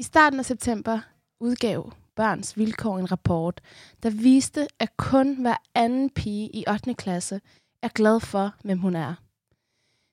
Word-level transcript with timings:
I 0.00 0.02
starten 0.02 0.38
af 0.38 0.44
september 0.44 1.00
udgav 1.40 1.92
Børns 2.16 2.56
Vilkår 2.56 2.98
en 2.98 3.12
rapport, 3.12 3.60
der 4.02 4.10
viste, 4.10 4.66
at 4.78 4.96
kun 4.96 5.40
hver 5.40 5.56
anden 5.74 6.10
pige 6.10 6.56
i 6.56 6.64
8. 6.70 6.94
klasse 6.94 7.40
er 7.82 7.88
glad 7.88 8.20
for, 8.20 8.54
hvem 8.64 8.78
hun 8.78 8.96
er. 8.96 9.14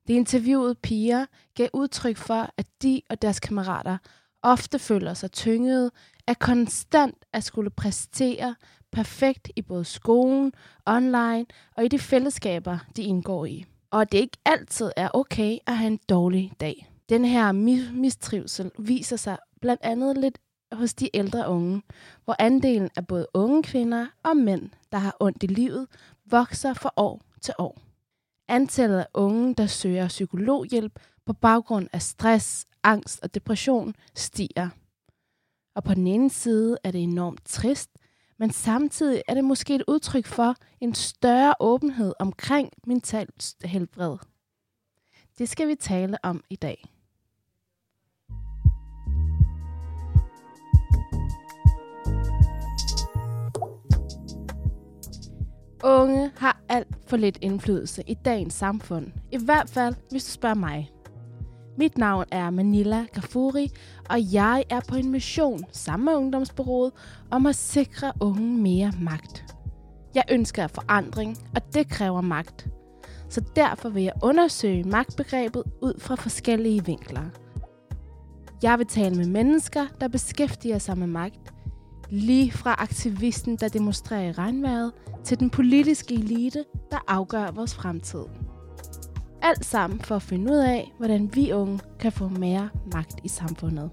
De 0.07 0.13
interviewede 0.13 0.75
piger 0.75 1.25
gav 1.55 1.69
udtryk 1.73 2.17
for, 2.17 2.49
at 2.57 2.67
de 2.81 3.01
og 3.09 3.21
deres 3.21 3.39
kammerater 3.39 3.97
ofte 4.41 4.79
føler 4.79 5.13
sig 5.13 5.31
tyngede 5.31 5.91
af 6.27 6.39
konstant 6.39 7.25
at 7.33 7.43
skulle 7.43 7.69
præstere 7.69 8.55
perfekt 8.91 9.51
i 9.55 9.61
både 9.61 9.85
skolen, 9.85 10.53
online 10.85 11.45
og 11.77 11.85
i 11.85 11.87
de 11.87 11.99
fællesskaber, 11.99 12.77
de 12.95 13.03
indgår 13.03 13.45
i. 13.45 13.65
Og 13.91 14.01
at 14.01 14.11
det 14.11 14.17
ikke 14.17 14.37
altid 14.45 14.91
er 14.95 15.09
okay 15.13 15.57
at 15.67 15.77
have 15.77 15.87
en 15.87 15.99
dårlig 16.09 16.51
dag. 16.59 16.91
Den 17.09 17.25
her 17.25 17.51
mistrivsel 17.91 18.71
viser 18.79 19.15
sig 19.15 19.37
blandt 19.65 19.83
andet 19.83 20.17
lidt 20.17 20.37
hos 20.71 20.93
de 20.93 21.09
ældre 21.13 21.49
unge, 21.49 21.81
hvor 22.25 22.35
andelen 22.39 22.89
af 22.95 23.07
både 23.07 23.27
unge 23.33 23.63
kvinder 23.63 24.07
og 24.23 24.37
mænd, 24.37 24.69
der 24.91 24.97
har 24.97 25.17
ondt 25.19 25.43
i 25.43 25.47
livet, 25.47 25.87
vokser 26.25 26.73
fra 26.73 26.91
år 26.97 27.21
til 27.41 27.53
år. 27.57 27.77
Antallet 28.47 28.99
af 28.99 29.07
unge, 29.13 29.55
der 29.55 29.67
søger 29.67 30.07
psykologhjælp 30.07 30.99
på 31.25 31.33
baggrund 31.33 31.87
af 31.93 32.01
stress, 32.01 32.65
angst 32.83 33.23
og 33.23 33.35
depression, 33.35 33.93
stiger. 34.15 34.69
Og 35.75 35.83
på 35.83 35.93
den 35.93 36.07
ene 36.07 36.29
side 36.29 36.77
er 36.83 36.91
det 36.91 37.03
enormt 37.03 37.45
trist, 37.45 37.89
men 38.39 38.51
samtidig 38.51 39.21
er 39.27 39.33
det 39.33 39.43
måske 39.43 39.75
et 39.75 39.83
udtryk 39.87 40.25
for 40.25 40.55
en 40.81 40.95
større 40.95 41.55
åbenhed 41.59 42.13
omkring 42.19 42.69
mentalt 42.87 43.55
helbred. 43.63 44.17
Det 45.37 45.49
skal 45.49 45.67
vi 45.67 45.75
tale 45.75 46.17
om 46.23 46.43
i 46.49 46.55
dag. 46.55 46.94
Unge 55.83 56.31
har 56.37 56.61
alt 56.69 56.87
for 57.07 57.17
lidt 57.17 57.37
indflydelse 57.41 58.03
i 58.07 58.13
dagens 58.13 58.53
samfund. 58.53 59.07
I 59.31 59.37
hvert 59.37 59.69
fald, 59.69 59.95
hvis 60.11 60.25
du 60.25 60.31
spørger 60.31 60.55
mig. 60.55 60.91
Mit 61.77 61.97
navn 61.97 62.25
er 62.31 62.49
Manila 62.49 63.05
Gafuri, 63.13 63.71
og 64.09 64.33
jeg 64.33 64.63
er 64.69 64.79
på 64.87 64.95
en 64.95 65.11
mission 65.11 65.59
sammen 65.71 66.05
med 66.05 66.13
Ungdomsbureauet 66.13 66.91
om 67.31 67.45
at 67.45 67.55
sikre 67.55 68.13
unge 68.19 68.57
mere 68.57 68.91
magt. 69.01 69.55
Jeg 70.15 70.23
ønsker 70.31 70.67
forandring, 70.67 71.37
og 71.55 71.73
det 71.73 71.89
kræver 71.89 72.21
magt. 72.21 72.67
Så 73.29 73.41
derfor 73.55 73.89
vil 73.89 74.03
jeg 74.03 74.13
undersøge 74.23 74.83
magtbegrebet 74.83 75.63
ud 75.81 75.99
fra 75.99 76.15
forskellige 76.15 76.85
vinkler. 76.85 77.23
Jeg 78.63 78.77
vil 78.77 78.87
tale 78.87 79.15
med 79.15 79.27
mennesker, 79.27 79.85
der 80.01 80.07
beskæftiger 80.07 80.77
sig 80.77 80.97
med 80.97 81.07
magt, 81.07 81.53
Lige 82.15 82.51
fra 82.51 82.75
aktivisten, 82.77 83.55
der 83.55 83.67
demonstrerer 83.67 84.29
i 84.29 84.31
regnvejret, 84.31 84.91
til 85.23 85.39
den 85.39 85.49
politiske 85.49 86.13
elite, 86.13 86.65
der 86.91 86.97
afgør 87.07 87.51
vores 87.51 87.75
fremtid. 87.75 88.23
Alt 89.41 89.65
sammen 89.65 89.99
for 89.99 90.15
at 90.15 90.21
finde 90.21 90.51
ud 90.51 90.57
af, 90.57 90.91
hvordan 90.97 91.29
vi 91.35 91.51
unge 91.51 91.79
kan 91.99 92.11
få 92.11 92.27
mere 92.27 92.69
magt 92.93 93.19
i 93.23 93.27
samfundet. 93.27 93.91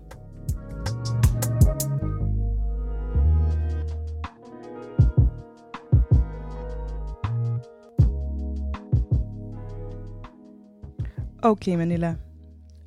Okay, 11.43 11.77
Manila. 11.77 12.15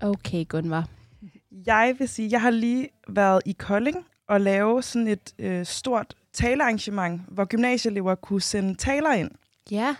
Okay, 0.01 0.45
Gunvar. 0.47 0.89
Jeg 1.65 1.95
vil 1.99 2.07
sige, 2.07 2.29
jeg 2.31 2.41
har 2.41 2.49
lige 2.49 2.89
været 3.07 3.41
i 3.45 3.51
Kolding 3.51 4.05
at 4.29 4.41
lave 4.41 4.83
sådan 4.83 5.07
et 5.07 5.33
øh, 5.39 5.65
stort 5.65 6.15
talearrangement, 6.33 7.21
hvor 7.27 7.45
gymnasieelever 7.45 8.15
kunne 8.15 8.41
sende 8.41 8.75
taler 8.75 9.13
ind. 9.13 9.31
Ja. 9.71 9.95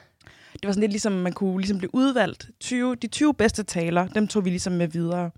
Det 0.54 0.68
var 0.68 0.72
sådan 0.72 0.82
lidt 0.82 0.92
ligesom, 0.92 1.12
man 1.12 1.34
kunne 1.34 1.58
ligesom 1.58 1.78
blive 1.78 1.96
udvalgt. 1.96 2.50
20, 2.60 2.96
de 2.96 3.08
20 3.08 3.34
bedste 3.34 3.64
taler, 3.64 4.08
dem 4.08 4.28
tog 4.28 4.46
vi 4.46 4.50
ligesom 4.50 4.74
med 4.74 4.88
videre. 4.88 5.32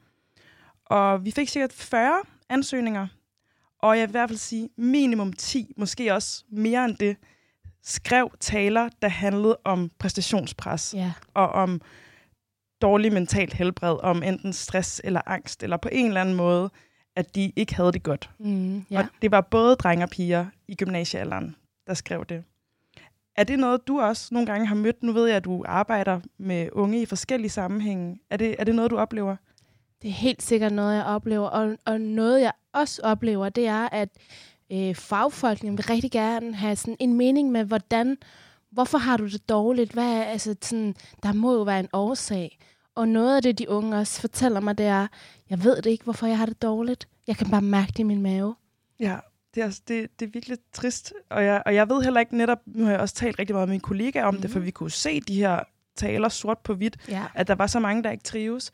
Og 0.86 1.26
vi 1.26 1.31
fik 1.31 1.50
sikkert 1.50 1.74
40 1.74 2.20
ansøgninger, 2.50 3.08
og 3.80 3.97
jeg 3.97 4.08
vil 4.08 4.09
i 4.09 4.12
hvert 4.12 4.30
fald 4.30 4.40
sige 4.40 4.70
minimum 4.78 5.34
10, 5.34 5.74
måske 5.78 6.14
også 6.14 6.44
mere 6.50 6.86
end 6.86 6.96
det, 6.97 7.18
skrev 7.84 8.31
taler, 8.40 8.90
der 9.02 9.08
handlede 9.08 9.58
om 9.64 9.92
præstationspres 10.00 10.94
ja. 10.97 11.14
og 11.34 11.50
om 11.50 11.81
dårlig 12.81 13.14
mental 13.14 13.53
helbred, 13.53 13.96
om 14.03 14.24
enten 14.24 14.53
stress 14.53 15.02
eller 15.03 15.22
angst, 15.26 15.64
eller 15.64 15.78
på 15.78 15.90
en 15.92 16.08
eller 16.08 16.22
anden 16.22 16.36
måde 16.36 16.70
at 17.17 17.35
de 17.35 17.53
ikke 17.55 17.75
havde 17.75 17.91
det 17.91 18.03
godt. 18.03 18.29
Mm, 18.39 18.85
ja. 18.91 19.00
Og 19.00 19.05
det 19.22 19.31
var 19.31 19.41
både 19.41 19.75
drenge 19.75 20.05
og 20.05 20.09
piger 20.09 20.45
i 20.67 20.75
gymnasiealderen, 20.75 21.55
der 21.88 21.94
skrev 21.94 22.25
det. 22.25 22.44
Er 23.35 23.44
det 23.44 23.59
noget, 23.59 23.88
du 23.88 24.01
også 24.01 24.28
nogle 24.31 24.45
gange 24.45 24.66
har 24.66 24.75
mødt? 24.75 25.03
Nu 25.03 25.11
ved 25.11 25.28
jeg, 25.28 25.35
at 25.38 25.45
du 25.45 25.63
arbejder 25.67 26.19
med 26.38 26.69
unge 26.72 27.01
i 27.01 27.05
forskellige 27.05 27.50
sammenhænge. 27.50 28.19
Er 28.29 28.38
det, 28.38 28.55
er 28.59 28.63
det 28.63 28.75
noget, 28.75 28.91
du 28.91 28.97
oplever? 28.97 29.35
Det 30.01 30.07
er 30.07 30.13
helt 30.13 30.44
sikkert 30.44 30.72
noget, 30.72 30.95
jeg 30.95 31.05
oplever. 31.05 31.47
Og, 31.47 31.78
og 31.85 32.01
noget, 32.01 32.41
jeg 32.41 32.51
også 32.73 33.01
oplever, 33.03 33.49
det 33.49 33.67
er, 33.67 33.89
at 33.91 34.09
øh, 34.72 34.95
fagfolkene 34.95 35.72
vil 35.72 35.85
rigtig 35.85 36.11
gerne 36.11 36.55
have 36.55 36.75
sådan 36.75 36.97
en 36.99 37.13
mening 37.13 37.51
med, 37.51 37.63
hvordan, 37.63 38.17
hvorfor 38.72 38.97
har 38.97 39.17
du 39.17 39.25
det 39.25 39.49
dårligt? 39.49 39.91
Hvad 39.91 40.17
er, 40.17 40.23
altså, 40.23 40.55
sådan, 40.61 40.95
der 41.23 41.34
må 41.34 41.53
jo 41.53 41.61
være 41.61 41.79
en 41.79 41.89
årsag. 41.94 42.57
Og 42.95 43.07
noget 43.07 43.35
af 43.35 43.41
det, 43.41 43.59
de 43.59 43.69
unge 43.69 43.97
også 43.97 44.22
fortæller 44.22 44.59
mig, 44.59 44.78
det 44.78 44.85
er, 44.85 45.07
jeg 45.50 45.63
ved 45.63 45.75
det 45.75 45.85
ikke, 45.85 46.03
hvorfor 46.03 46.28
jeg 46.28 46.38
har 46.38 46.46
det 46.46 46.62
dårligt. 46.62 47.08
Jeg 47.28 47.38
kan 47.38 47.50
bare 47.50 47.62
mærke 47.62 47.88
det 47.91 48.00
i 48.00 48.03
min 48.03 48.22
mave. 48.22 48.56
Ja, 49.00 49.18
det 49.56 49.63
er, 49.63 49.80
det, 49.88 50.19
det 50.19 50.25
er 50.25 50.30
virkelig 50.30 50.58
trist. 50.74 51.13
Og 51.30 51.44
jeg, 51.44 51.63
og 51.66 51.75
jeg 51.75 51.90
ved 51.90 52.02
heller 52.02 52.19
ikke 52.19 52.38
netop, 52.38 52.59
nu 52.66 52.84
har 52.84 52.91
jeg 52.91 53.00
også 53.00 53.16
talt 53.16 53.40
rigtig 53.40 53.53
meget 53.56 53.68
med 53.68 53.74
min 53.74 53.81
kollega 53.81 54.24
om 54.24 54.34
mm. 54.34 54.41
det, 54.41 54.52
for 54.52 54.59
vi 54.59 54.72
kunne 54.72 54.91
se 54.91 55.22
de 55.22 55.35
her 55.35 55.59
taler 55.96 56.30
sort 56.30 56.58
på 56.58 56.74
hvidt, 56.74 56.97
ja. 57.09 57.25
at 57.34 57.47
der 57.47 57.56
var 57.56 57.68
så 57.68 57.80
mange, 57.80 58.03
der 58.03 58.12
ikke 58.12 58.24
trives. 58.24 58.72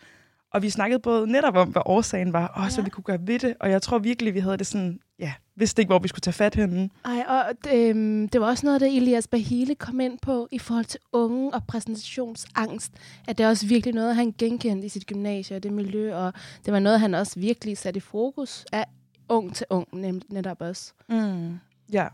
Og 0.52 0.62
vi 0.62 0.70
snakkede 0.70 1.00
både 1.00 1.28
netop 1.32 1.56
om, 1.56 1.70
hvad 1.70 1.82
årsagen 1.86 2.34
var, 2.34 2.48
og 2.48 2.72
så 2.72 2.82
ja. 2.82 2.84
vi 2.84 2.90
kunne 2.90 3.04
gøre 3.04 3.20
ved 3.22 3.40
det. 3.40 3.56
Og 3.60 3.70
jeg 3.70 3.82
tror 3.82 4.00
virkelig, 4.00 4.34
vi 4.34 4.40
havde 4.40 4.58
det 4.58 4.68
sådan, 4.68 5.00
ja, 5.20 5.34
vidste 5.56 5.82
ikke, 5.82 5.90
hvor 5.90 6.00
vi 6.00 6.08
skulle 6.08 6.22
tage 6.22 6.34
fat 6.34 6.56
henne. 6.56 6.90
Ej, 7.06 7.24
og 7.28 7.44
det, 7.64 7.90
øhm, 7.90 8.30
det 8.30 8.42
var 8.42 8.48
også 8.48 8.66
noget, 8.66 8.82
der 8.82 8.88
Elias 8.88 9.28
Bahile 9.28 9.76
kom 9.76 10.00
ind 10.00 10.20
på 10.22 10.48
i 10.52 10.60
forhold 10.60 10.86
til 10.86 11.00
unge 11.12 11.54
og 11.54 11.64
præsentationsangst. 11.68 12.94
At 13.28 13.38
det 13.38 13.44
er 13.44 13.50
også 13.50 13.68
virkelig 13.68 13.94
noget, 13.94 14.16
han 14.16 14.34
genkendte 14.38 14.86
i 14.86 14.90
sit 14.90 15.08
gymnasie 15.08 15.56
og 15.56 15.64
det 15.64 15.74
miljø, 15.74 16.16
og 16.16 16.34
det 16.66 16.74
var 16.74 16.80
noget, 16.80 17.00
han 17.00 17.14
også 17.14 17.40
virkelig 17.40 17.78
satte 17.78 17.98
i 17.98 18.02
fokus 18.02 18.66
af 18.72 18.86
ung 19.30 19.56
til 19.56 19.66
ung, 19.70 19.88
netop 20.30 20.62
også. 20.62 20.94
Mm. 21.10 21.60
Ja, 21.94 22.08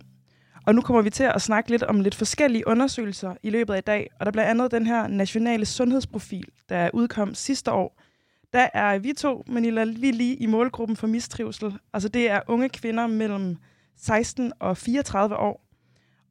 og 0.65 0.75
nu 0.75 0.81
kommer 0.81 1.01
vi 1.01 1.09
til 1.09 1.23
at 1.23 1.41
snakke 1.41 1.69
lidt 1.69 1.83
om 1.83 1.99
lidt 1.99 2.15
forskellige 2.15 2.67
undersøgelser 2.67 3.33
i 3.43 3.49
løbet 3.49 3.73
af 3.73 3.77
i 3.77 3.81
dag, 3.81 4.09
og 4.19 4.25
der 4.25 4.31
blandt 4.31 4.49
andet 4.49 4.71
den 4.71 4.87
her 4.87 5.07
nationale 5.07 5.65
sundhedsprofil, 5.65 6.45
der 6.69 6.89
udkom 6.93 7.33
sidste 7.33 7.71
år, 7.71 7.98
der 8.53 8.67
er 8.73 8.99
vi 8.99 9.13
to, 9.13 9.43
Manila, 9.47 9.83
vi 9.83 10.11
lige 10.11 10.35
i 10.35 10.45
målgruppen 10.45 10.97
for 10.97 11.07
mistrivsel. 11.07 11.73
Altså 11.93 12.09
det 12.09 12.29
er 12.29 12.41
unge 12.47 12.69
kvinder 12.69 13.07
mellem 13.07 13.57
16 13.97 14.53
og 14.59 14.77
34 14.77 15.35
år. 15.35 15.65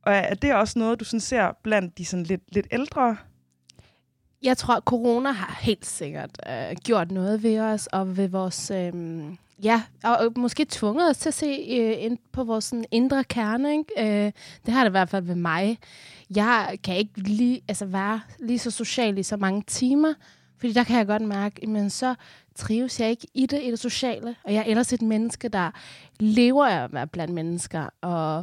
Og 0.03 0.12
er 0.12 0.34
det 0.34 0.55
også 0.55 0.78
noget, 0.78 1.01
du 1.01 1.05
sådan 1.05 1.21
ser 1.21 1.53
blandt 1.62 1.99
de 1.99 2.05
sådan 2.05 2.25
lidt, 2.25 2.55
lidt 2.55 2.67
ældre? 2.71 3.17
Jeg 4.43 4.57
tror, 4.57 4.75
at 4.75 4.83
corona 4.83 5.31
har 5.31 5.59
helt 5.61 5.87
sikkert 5.87 6.31
øh, 6.49 6.77
gjort 6.84 7.11
noget 7.11 7.43
ved 7.43 7.61
os 7.61 7.87
og 7.87 8.17
ved 8.17 8.28
vores... 8.28 8.71
Øh, 8.71 8.93
ja, 9.62 9.83
og 10.05 10.33
måske 10.37 10.67
tvunget 10.71 11.11
os 11.11 11.19
til 11.19 11.28
at 11.28 11.34
se 11.34 11.47
øh, 11.47 12.05
ind 12.05 12.19
på 12.33 12.45
vores 12.45 12.65
sådan, 12.65 12.84
indre 12.91 13.25
kerne. 13.25 13.73
Ikke? 13.73 14.25
Øh, 14.27 14.33
det 14.67 14.75
har 14.75 14.84
det 14.84 14.91
i 14.91 14.97
hvert 14.97 15.09
fald 15.09 15.25
ved 15.25 15.34
mig. 15.34 15.78
Jeg 16.37 16.78
kan 16.84 16.97
ikke 16.97 17.21
lige, 17.21 17.61
altså, 17.69 17.87
være 17.87 18.21
lige 18.39 18.59
så 18.59 18.71
social 18.71 19.19
i 19.19 19.23
så 19.23 19.37
mange 19.37 19.62
timer, 19.67 20.15
fordi 20.59 20.73
der 20.73 20.85
kan 20.85 20.99
jeg 20.99 21.07
godt 21.07 21.23
mærke, 21.23 21.67
men 21.67 21.91
så 21.91 22.15
trives 22.55 23.01
jeg 23.01 23.11
ikke 23.11 23.27
i 23.35 23.47
det, 23.47 23.63
i 23.63 23.71
det 23.71 23.79
sociale. 23.79 24.37
Og 24.45 24.55
jeg 24.55 24.61
er 24.61 24.65
ellers 24.65 24.93
et 24.93 25.03
menneske, 25.03 25.49
der 25.49 25.71
lever 26.21 26.66
af 26.66 26.84
at 26.84 26.93
være 26.93 27.07
blandt 27.07 27.34
mennesker 27.34 27.89
og, 28.01 28.37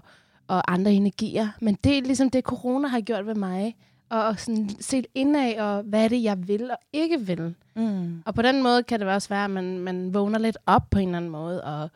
og 0.47 0.73
andre 0.73 0.93
energier. 0.93 1.47
Men 1.61 1.77
det 1.83 1.97
er 1.97 2.01
ligesom 2.01 2.29
det, 2.29 2.43
corona 2.43 2.87
har 2.87 3.01
gjort 3.01 3.25
ved 3.25 3.35
mig. 3.35 3.75
Og 4.09 4.39
sådan 4.39 4.69
set 4.79 5.07
indad, 5.15 5.57
og 5.57 5.83
hvad 5.83 6.03
er 6.03 6.07
det, 6.07 6.23
jeg 6.23 6.47
vil 6.47 6.71
og 6.71 6.77
ikke 6.93 7.19
vil. 7.21 7.55
Mm. 7.75 8.23
Og 8.25 8.35
på 8.35 8.41
den 8.41 8.63
måde 8.63 8.83
kan 8.83 8.99
det 8.99 9.07
også 9.07 9.29
være, 9.29 9.43
at 9.43 9.49
man, 9.49 9.79
man 9.79 10.13
vågner 10.13 10.39
lidt 10.39 10.57
op 10.65 10.89
på 10.91 10.99
en 10.99 11.07
eller 11.07 11.17
anden 11.17 11.31
måde, 11.31 11.63
og, 11.63 11.89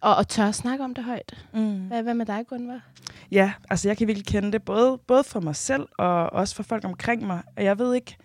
og, 0.00 0.16
og 0.16 0.28
tør 0.28 0.44
at 0.44 0.54
snakke 0.54 0.84
om 0.84 0.94
det 0.94 1.04
højt. 1.04 1.46
Mm. 1.54 1.78
Hvad, 1.78 2.02
hvad 2.02 2.14
med 2.14 2.26
dig, 2.26 2.46
Gunvar? 2.48 2.80
Ja, 3.30 3.52
altså 3.70 3.88
jeg 3.88 3.96
kan 3.96 4.06
virkelig 4.06 4.26
kende 4.26 4.52
det, 4.52 4.62
både, 4.62 4.98
både 5.06 5.24
for 5.24 5.40
mig 5.40 5.56
selv, 5.56 5.86
og 5.98 6.32
også 6.32 6.54
for 6.54 6.62
folk 6.62 6.84
omkring 6.84 7.26
mig. 7.26 7.42
Og 7.56 7.64
jeg 7.64 7.78
ved 7.78 7.94
ikke, 7.94 8.16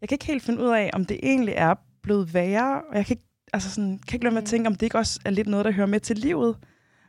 jeg 0.00 0.08
kan 0.08 0.14
ikke 0.14 0.26
helt 0.26 0.42
finde 0.42 0.62
ud 0.62 0.68
af, 0.68 0.90
om 0.92 1.04
det 1.04 1.20
egentlig 1.22 1.54
er 1.56 1.74
blevet 2.02 2.34
værre, 2.34 2.82
og 2.90 2.96
jeg 2.96 3.06
kan 3.06 3.14
ikke, 3.14 3.28
altså 3.52 3.70
sådan, 3.70 3.98
kan 4.08 4.16
ikke 4.16 4.24
lade 4.24 4.34
mig 4.34 4.40
at 4.40 4.44
mm. 4.44 4.48
tænke, 4.48 4.66
om 4.66 4.74
det 4.74 4.82
ikke 4.82 4.98
også 4.98 5.20
er 5.24 5.30
lidt 5.30 5.48
noget, 5.48 5.64
der 5.64 5.72
hører 5.72 5.86
med 5.86 6.00
til 6.00 6.16
livet, 6.16 6.56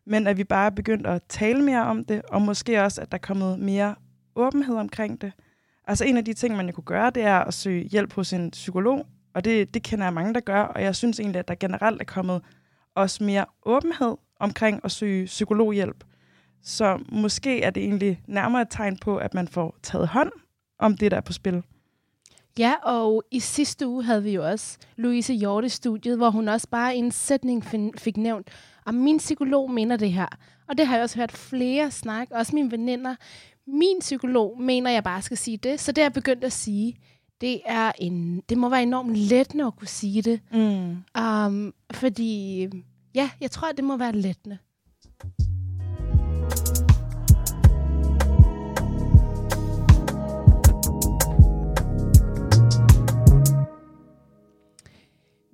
men 0.06 0.28
at 0.28 0.38
vi 0.38 0.44
bare 0.44 0.66
er 0.66 0.70
begyndt 0.70 1.08
at 1.08 1.22
tale 1.30 1.64
mere 1.64 1.86
om 1.86 2.06
det, 2.06 2.22
og 2.22 2.42
måske 2.42 2.84
også, 2.84 3.02
at 3.02 3.12
der 3.12 3.18
er 3.18 3.22
kommet 3.22 3.60
mere 3.60 3.96
åbenhed 4.36 4.76
omkring 4.76 5.22
det. 5.22 5.32
Altså 5.88 6.06
en 6.06 6.18
af 6.18 6.26
de 6.26 6.34
ting, 6.34 6.56
man 6.56 6.74
kunne 6.74 6.84
gøre, 6.84 7.10
det 7.10 7.24
er 7.24 7.40
at 7.40 7.54
søge 7.54 7.84
hjælp 7.84 8.14
hos 8.14 8.34
en 8.34 8.52
psykolog, 8.52 9.06
og 9.34 9.46
det, 9.46 9.74
det 9.74 9.84
kender 9.84 10.06
jeg 10.06 10.14
mange, 10.14 10.34
der 10.34 10.40
gør, 10.40 10.62
og 10.62 10.84
jeg 10.84 10.96
synes 10.96 11.20
egentlig, 11.20 11.40
at 11.40 11.48
der 11.48 11.56
generelt 11.56 12.02
er 12.02 12.06
kommet 12.06 12.42
også 12.96 13.24
mere 13.24 13.46
åbenhed 13.66 14.16
omkring 14.40 14.82
at 14.84 14.92
søge 14.92 15.26
psykologhjælp. 15.26 16.04
Så 16.64 17.00
måske 17.12 17.62
er 17.62 17.70
det 17.70 17.84
egentlig 17.84 18.22
nærmere 18.28 18.62
et 18.62 18.68
tegn 18.70 18.98
på, 18.98 19.18
at 19.18 19.34
man 19.34 19.48
får 19.48 19.78
taget 19.84 20.08
hånd 20.08 20.32
om 20.80 20.98
det, 20.98 21.12
der 21.12 21.18
er 21.18 21.22
på 21.22 21.34
spil. 21.34 21.64
Ja, 22.58 22.74
og 22.84 23.24
i 23.32 23.40
sidste 23.40 23.88
uge 23.88 24.04
havde 24.04 24.24
vi 24.24 24.32
jo 24.32 24.48
også 24.48 24.78
Louise 24.96 25.34
Hjort 25.34 25.66
i 25.66 25.70
studiet, 25.70 26.18
hvor 26.18 26.30
hun 26.30 26.48
også 26.48 26.68
bare 26.70 26.96
i 26.96 27.00
en 27.00 27.12
sætning 27.12 27.66
fik 27.98 28.18
nævnt, 28.18 28.50
at 28.88 28.94
min 28.94 29.18
psykolog 29.18 29.72
mener 29.72 29.98
det 29.98 30.12
her. 30.12 30.28
Og 30.68 30.78
det 30.78 30.88
har 30.88 30.96
jeg 30.96 31.04
også 31.04 31.20
hørt 31.20 31.32
flere 31.32 31.92
snakke, 31.92 32.36
også 32.36 32.56
mine 32.56 32.72
veninder. 32.72 33.16
Min 33.68 34.00
psykolog 34.00 34.62
mener, 34.62 34.92
jeg 34.92 35.04
bare 35.04 35.22
skal 35.22 35.38
sige 35.38 35.58
det, 35.58 35.80
så 35.80 35.92
det 35.92 36.02
er 36.02 36.06
jeg 36.06 36.14
begyndt 36.14 36.44
at 36.44 36.54
sige. 36.54 36.96
Det, 37.42 37.62
er 37.66 37.92
en, 38.00 38.42
det 38.50 38.58
må 38.58 38.70
være 38.70 38.84
enormt 38.84 39.16
let 39.16 39.56
at 39.68 39.76
kunne 39.76 39.88
sige 39.88 40.22
det. 40.22 40.40
Mm. 40.52 41.22
Um, 41.22 41.74
fordi, 41.94 42.68
ja, 43.16 43.30
jeg 43.42 43.52
tror, 43.52 43.72
det 43.72 43.84
må 43.84 43.98
være 43.98 44.12
lettende. 44.12 44.58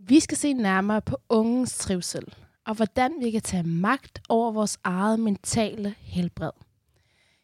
Vi 0.07 0.19
skal 0.19 0.37
se 0.37 0.53
nærmere 0.53 1.01
på 1.01 1.17
ungens 1.29 1.77
trivsel, 1.77 2.35
og 2.65 2.75
hvordan 2.75 3.13
vi 3.21 3.31
kan 3.31 3.41
tage 3.41 3.63
magt 3.63 4.21
over 4.29 4.51
vores 4.51 4.77
eget 4.83 5.19
mentale 5.19 5.95
helbred. 5.99 6.51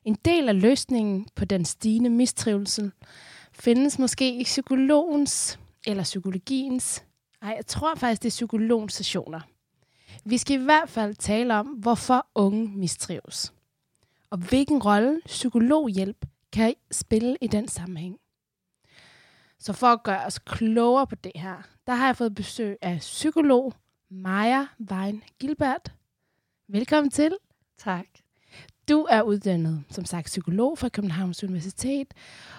En 0.06 0.18
del 0.26 0.50
af 0.50 0.62
løsningen 0.62 1.28
på 1.36 1.46
den 1.46 1.66
stigende 1.66 2.10
mistrivsel 2.10 2.92
findes 3.52 4.00
måske 4.00 4.40
i 4.40 4.44
psykologens 4.44 5.60
eller 5.88 6.04
psykologiens, 6.04 7.04
nej, 7.42 7.54
jeg 7.58 7.66
tror 7.66 7.96
faktisk, 7.96 8.24
det 8.24 8.30
er 8.30 8.32
psykologens 8.32 8.94
sessioner. 8.94 9.42
Vi 10.26 10.38
skal 10.38 10.62
i 10.62 10.64
hvert 10.64 10.90
fald 10.90 11.16
tale 11.16 11.56
om, 11.56 11.68
hvorfor 11.68 12.28
unge 12.36 12.68
mistrives, 12.78 13.54
og 14.30 14.38
hvilken 14.38 14.84
rolle 14.84 15.22
psykologhjælp 15.26 16.26
kan 16.54 16.74
spille 16.92 17.38
i 17.42 17.48
den 17.48 17.68
sammenhæng. 17.68 18.18
Så 19.60 19.74
for 19.74 19.88
at 19.88 20.04
gøre 20.04 20.26
os 20.26 20.40
klogere 20.40 21.08
på 21.08 21.16
det 21.16 21.32
her, 21.36 21.62
der 21.88 21.94
har 21.94 22.06
jeg 22.06 22.18
fået 22.18 22.36
besøg 22.36 22.78
af 22.82 22.98
psykolog 22.98 23.74
Maja 24.10 24.66
Wein 24.92 25.24
Gilbert. 25.40 25.92
Velkommen 26.68 27.12
til. 27.12 27.36
Tak. 27.78 28.06
Du 28.90 29.08
er 29.10 29.22
uddannet, 29.22 29.84
som 29.90 30.06
sagt, 30.06 30.26
psykolog 30.26 30.78
fra 30.78 30.90
Københavns 30.90 31.44
Universitet, 31.44 32.14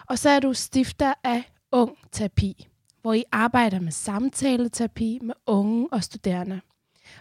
og 0.07 0.19
så 0.19 0.31
er 0.31 0.41
du 0.41 0.55
stifter 0.55 1.15
af 1.25 1.43
Ung 1.73 1.99
Terapi, 2.13 2.69
hvor 3.03 3.13
I 3.13 3.25
arbejder 3.33 3.81
med 3.81 3.93
samtaleterapi 3.93 5.19
med 5.23 5.35
unge 5.47 5.89
og 5.93 6.05
studerende. 6.05 6.61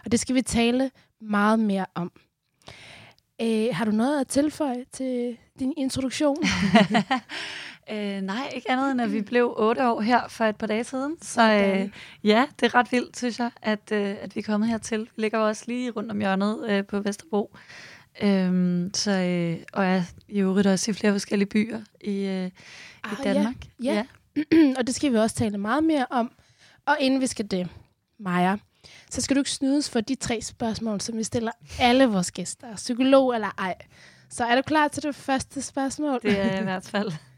Og 0.04 0.12
det 0.12 0.20
skal 0.20 0.34
vi 0.34 0.42
tale 0.42 0.90
meget 1.20 1.58
mere 1.58 1.86
om. 1.94 2.12
Æh, 3.38 3.74
har 3.74 3.84
du 3.84 3.90
noget 3.90 4.20
at 4.20 4.28
tilføje 4.28 4.84
til 4.92 5.38
din 5.58 5.74
introduktion? 5.76 6.36
Øh, 7.90 8.20
nej, 8.20 8.50
ikke 8.54 8.70
andet 8.70 8.90
end, 8.90 9.00
at 9.00 9.12
vi 9.12 9.20
blev 9.20 9.54
otte 9.58 9.88
år 9.88 10.00
her 10.00 10.28
for 10.28 10.44
et 10.44 10.56
par 10.56 10.66
dage 10.66 10.84
siden. 10.84 11.16
Så 11.22 11.42
øh, 11.42 11.90
ja, 12.24 12.46
det 12.60 12.66
er 12.66 12.74
ret 12.74 12.92
vildt, 12.92 13.16
synes 13.16 13.38
jeg, 13.38 13.50
at, 13.62 13.92
øh, 13.92 14.16
at 14.20 14.36
vi 14.36 14.40
er 14.40 14.44
kommet 14.44 14.68
hertil. 14.68 15.00
Vi 15.00 15.22
ligger 15.22 15.38
også 15.38 15.64
lige 15.66 15.90
rundt 15.90 16.10
om 16.10 16.18
hjørnet 16.18 16.70
øh, 16.70 16.86
på 16.86 17.00
Vesterbro. 17.00 17.56
Øhm, 18.22 18.90
så, 18.94 19.10
øh, 19.10 19.58
og 19.72 19.84
er 19.84 20.02
i 20.28 20.40
øvrigt 20.40 20.66
også 20.66 20.90
i 20.90 20.94
flere 20.94 21.12
forskellige 21.12 21.48
byer 21.48 21.80
i, 22.00 22.24
øh, 22.24 22.50
ah, 23.04 23.12
i 23.12 23.22
Danmark. 23.24 23.54
Ja, 23.82 23.94
ja. 23.94 24.04
ja. 24.52 24.74
og 24.78 24.86
det 24.86 24.94
skal 24.94 25.12
vi 25.12 25.16
også 25.16 25.36
tale 25.36 25.58
meget 25.58 25.84
mere 25.84 26.06
om. 26.10 26.32
Og 26.86 26.96
inden 27.00 27.20
vi 27.20 27.26
skal 27.26 27.50
det, 27.50 27.68
Maja, 28.20 28.56
så 29.10 29.20
skal 29.20 29.36
du 29.36 29.40
ikke 29.40 29.50
snydes 29.50 29.90
for 29.90 30.00
de 30.00 30.14
tre 30.14 30.42
spørgsmål, 30.42 31.00
som 31.00 31.18
vi 31.18 31.24
stiller 31.24 31.52
alle 31.78 32.06
vores 32.06 32.32
gæster, 32.32 32.76
psykolog 32.76 33.34
eller 33.34 33.50
ej. 33.58 33.74
Så 34.30 34.44
er 34.44 34.56
du 34.56 34.62
klar 34.62 34.88
til 34.88 35.02
det 35.02 35.14
første 35.14 35.62
spørgsmål? 35.62 36.20
Det 36.22 36.40
er 36.40 36.60
i 36.60 36.62
hvert 36.62 36.84
fald. 36.84 37.12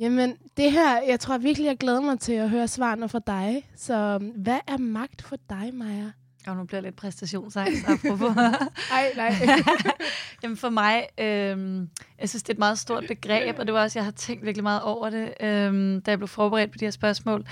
Jamen, 0.00 0.36
det 0.56 0.72
her, 0.72 1.02
jeg 1.08 1.20
tror 1.20 1.38
virkelig, 1.38 1.66
jeg 1.66 1.78
glæder 1.78 2.00
mig 2.00 2.20
til 2.20 2.32
at 2.32 2.50
høre 2.50 2.68
svarene 2.68 3.08
fra 3.08 3.20
dig. 3.26 3.68
Så 3.76 4.18
hvad 4.36 4.58
er 4.66 4.78
magt 4.78 5.22
for 5.22 5.36
dig, 5.50 5.74
Maja? 5.74 6.10
Og 6.46 6.56
nu 6.56 6.64
bliver 6.64 6.80
lidt 6.80 6.96
præstationsangst, 6.96 7.84
apropos. 7.88 8.36
nej, 8.36 9.12
nej. 9.16 9.32
Jamen 10.42 10.56
for 10.56 10.68
mig, 10.68 11.06
øh, 11.18 11.86
jeg 12.20 12.28
synes, 12.28 12.42
det 12.42 12.48
er 12.48 12.54
et 12.54 12.58
meget 12.58 12.78
stort 12.78 13.04
begreb, 13.08 13.58
og 13.58 13.66
det 13.66 13.74
var 13.74 13.82
også, 13.82 13.98
jeg 13.98 14.04
har 14.04 14.12
tænkt 14.12 14.44
virkelig 14.44 14.62
meget 14.62 14.82
over 14.82 15.10
det, 15.10 15.34
øh, 15.40 16.02
da 16.06 16.10
jeg 16.10 16.18
blev 16.18 16.28
forberedt 16.28 16.70
på 16.70 16.78
de 16.78 16.84
her 16.84 16.90
spørgsmål. 16.90 17.46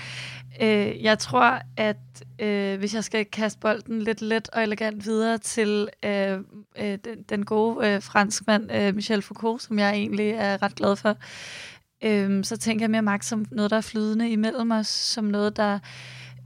Øh, 0.61 1.03
jeg 1.03 1.19
tror, 1.19 1.61
at 1.77 1.97
øh, 2.39 2.79
hvis 2.79 2.95
jeg 2.95 3.03
skal 3.03 3.25
kaste 3.25 3.59
bolden 3.59 4.01
lidt 4.01 4.21
let 4.21 4.49
og 4.53 4.63
elegant 4.63 5.05
videre 5.05 5.37
til 5.37 5.89
øh, 6.05 6.39
øh, 6.77 6.97
den, 7.05 7.23
den 7.29 7.45
gode 7.45 7.87
øh, 7.87 8.01
franskmand 8.01 8.71
øh, 8.71 8.95
Michel 8.95 9.21
Foucault, 9.21 9.61
som 9.61 9.79
jeg 9.79 9.93
egentlig 9.93 10.29
er 10.29 10.61
ret 10.61 10.75
glad 10.75 10.95
for, 10.95 11.17
øhm, 12.03 12.43
så 12.43 12.57
tænker 12.57 12.83
jeg 12.83 12.91
mere 12.91 13.01
magt 13.01 13.25
som 13.25 13.45
noget, 13.51 13.71
der 13.71 13.77
er 13.77 13.81
flydende 13.81 14.31
imellem 14.31 14.71
os, 14.71 14.87
som 14.87 15.23
noget, 15.23 15.57
der 15.57 15.79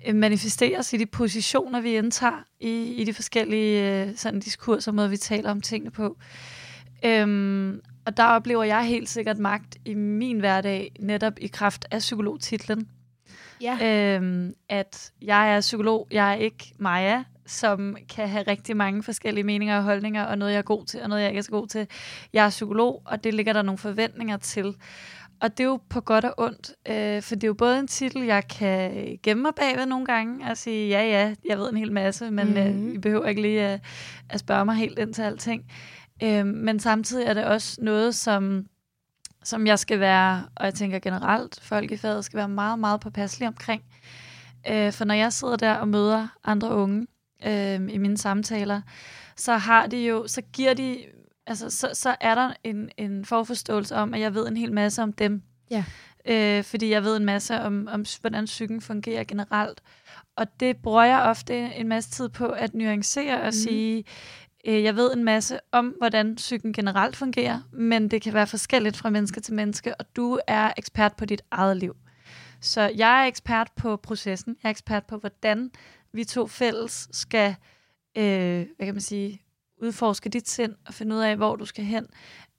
øh, 0.08 0.16
manifesteres 0.16 0.94
i 0.94 0.98
de 0.98 1.06
positioner, 1.06 1.82
vi 1.82 1.98
indtager 1.98 2.44
i, 2.60 2.84
i 2.84 3.04
de 3.04 3.14
forskellige 3.14 4.02
øh, 4.02 4.16
sådan 4.16 4.40
diskurser, 4.40 4.92
måder 4.92 5.10
vi 5.10 5.18
taler 5.18 5.52
om 5.52 5.62
tingene 5.62 5.92
på. 5.92 6.18
Øhm, 7.06 7.82
og 8.06 8.18
der 8.18 8.26
oplever 8.26 8.64
jeg 8.64 8.86
helt 8.86 9.10
sikkert 9.10 9.38
magt 9.38 9.78
i 9.86 9.94
min 9.94 10.40
hverdag, 10.40 10.92
netop 11.00 11.34
i 11.38 11.48
kraft 11.48 11.86
af 11.92 12.00
psykologtitlen. 12.00 12.90
Ja. 13.62 14.16
Øhm, 14.16 14.54
at 14.70 15.12
jeg 15.22 15.56
er 15.56 15.62
psykolog, 15.62 16.08
jeg 16.12 16.32
er 16.32 16.36
ikke 16.36 16.74
Maja, 16.78 17.24
som 17.46 17.98
kan 18.10 18.30
have 18.30 18.44
rigtig 18.48 18.78
mange 18.78 19.04
forskellige 19.04 19.44
meninger 19.44 19.78
og 19.78 19.84
holdninger, 19.84 20.24
og 20.24 20.38
noget 20.38 20.52
jeg 20.52 20.58
er 20.58 20.64
god 20.64 20.86
til, 20.86 21.02
og 21.02 21.10
noget 21.10 21.22
jeg 21.22 21.30
ikke 21.30 21.40
er 21.40 21.44
så 21.44 21.52
god 21.52 21.68
til. 21.68 21.88
Jeg 22.34 22.46
er 22.46 22.50
psykolog, 22.50 23.02
og 23.06 23.24
det 23.24 23.34
ligger 23.34 23.54
der 23.54 23.62
nogle 23.62 23.78
forventninger 23.78 24.38
til. 24.38 24.76
Og 25.44 25.58
det 25.58 25.64
er 25.64 25.68
jo 25.68 25.80
på 25.90 26.02
godt 26.02 26.26
og 26.26 26.34
ondt, 26.38 26.72
øh, 26.88 27.22
for 27.22 27.36
det 27.36 27.44
er 27.44 27.48
jo 27.48 27.54
både 27.54 27.80
en 27.80 27.88
titel, 27.88 28.24
jeg 28.24 28.48
kan 28.48 28.92
gemme 29.24 29.44
mig 29.44 29.56
bagved 29.56 29.86
nogle 29.86 30.06
gange, 30.06 30.52
og 30.52 30.58
sige, 30.58 30.88
ja, 30.90 31.04
ja, 31.04 31.36
jeg 31.50 31.58
ved 31.58 31.70
en 31.70 31.78
hel 31.78 31.92
masse, 31.92 32.32
men 32.32 32.48
mm. 32.50 32.58
øh, 32.58 32.76
mhm. 32.76 32.94
I 32.94 32.98
behøver 32.98 33.28
ikke 33.28 33.42
lige 33.42 33.62
at, 33.62 33.82
at 34.30 34.40
spørge 34.40 34.66
mig 34.66 34.76
helt 34.76 35.00
ind 35.00 35.14
til 35.14 35.22
alting. 35.22 35.72
Øh, 36.24 36.46
men 36.46 36.80
samtidig 36.80 37.26
er 37.26 37.34
det 37.34 37.46
også 37.46 37.78
noget, 37.82 38.16
som, 38.16 38.66
som 39.44 39.68
jeg 39.68 39.80
skal 39.80 40.00
være, 40.00 40.44
og 40.56 40.66
jeg 40.66 40.74
tænker 40.74 41.00
generelt, 41.00 41.60
folk 41.62 41.92
i 41.92 41.98
faget 41.98 42.26
skal 42.26 42.38
være 42.38 42.50
meget, 42.50 42.80
meget 42.80 43.00
påpasselige 43.00 43.48
omkring. 43.48 43.82
Øh, 44.70 44.92
for 44.92 45.06
når 45.06 45.16
jeg 45.16 45.34
sidder 45.34 45.56
der 45.56 45.74
og 45.74 45.88
møder 45.88 46.28
andre 46.44 46.76
unge 46.76 47.08
øh, 47.46 47.82
i 47.90 47.98
mine 47.98 48.18
samtaler, 48.18 48.82
så 49.36 49.58
har 49.58 49.88
de 49.88 50.08
jo, 50.08 50.28
så 50.28 50.42
giver 50.42 50.74
de 50.74 50.98
altså, 51.48 51.70
så, 51.70 51.90
så 51.94 52.16
er 52.22 52.36
der 52.36 52.54
en, 52.64 52.90
en 52.98 53.26
forforståelse 53.26 53.96
om, 53.96 54.14
at 54.14 54.20
jeg 54.20 54.34
ved 54.34 54.48
en 54.48 54.58
hel 54.58 54.74
masse 54.74 55.04
om 55.04 55.14
dem. 55.14 55.42
Ja. 55.72 55.86
Øh, 56.26 56.64
fordi 56.64 56.90
jeg 56.90 57.04
ved 57.04 57.18
en 57.18 57.26
masse 57.26 57.60
om, 57.60 57.88
om, 57.92 58.06
hvordan 58.22 58.46
psyken 58.46 58.82
fungerer 58.82 59.24
generelt. 59.24 59.82
Og 60.36 60.60
det 60.60 60.78
bruger 60.78 61.04
jeg 61.04 61.22
ofte 61.22 61.56
en 61.76 61.88
masse 61.88 62.10
tid 62.12 62.30
på 62.30 62.48
at 62.48 62.74
nuancere 62.74 63.40
og 63.42 63.46
mm. 63.46 63.52
sige, 63.52 64.04
øh, 64.66 64.84
jeg 64.84 64.96
ved 64.96 65.14
en 65.14 65.24
masse 65.24 65.60
om, 65.72 65.96
hvordan 65.98 66.36
psyken 66.36 66.74
generelt 66.74 67.16
fungerer, 67.16 67.62
men 67.72 68.08
det 68.08 68.22
kan 68.22 68.34
være 68.34 68.48
forskelligt 68.48 68.98
fra 68.98 69.10
menneske 69.10 69.42
til 69.42 69.54
menneske, 69.54 69.96
og 69.96 70.06
du 70.16 70.40
er 70.48 70.72
ekspert 70.78 71.16
på 71.16 71.26
dit 71.26 71.42
eget 71.52 71.78
liv. 71.78 71.96
Så 72.62 72.92
jeg 72.96 73.24
er 73.24 73.28
ekspert 73.28 73.68
på 73.76 73.96
processen. 73.96 74.58
Jeg 74.64 74.70
er 74.70 74.72
ekspert 74.72 75.06
på, 75.06 75.18
hvordan 75.18 75.72
vi 76.14 76.24
to 76.24 76.48
fælles 76.48 77.08
skal, 77.12 77.56
øh, 78.18 78.66
hvad 78.78 78.86
kan 78.86 78.94
man 78.94 79.02
sige, 79.02 79.43
udforske 79.84 80.30
dit 80.30 80.50
sind 80.50 80.76
og 80.88 80.94
finde 80.94 81.16
ud 81.16 81.22
af, 81.22 81.36
hvor 81.36 81.56
du 81.56 81.66
skal 81.66 81.86
hen. 81.86 82.06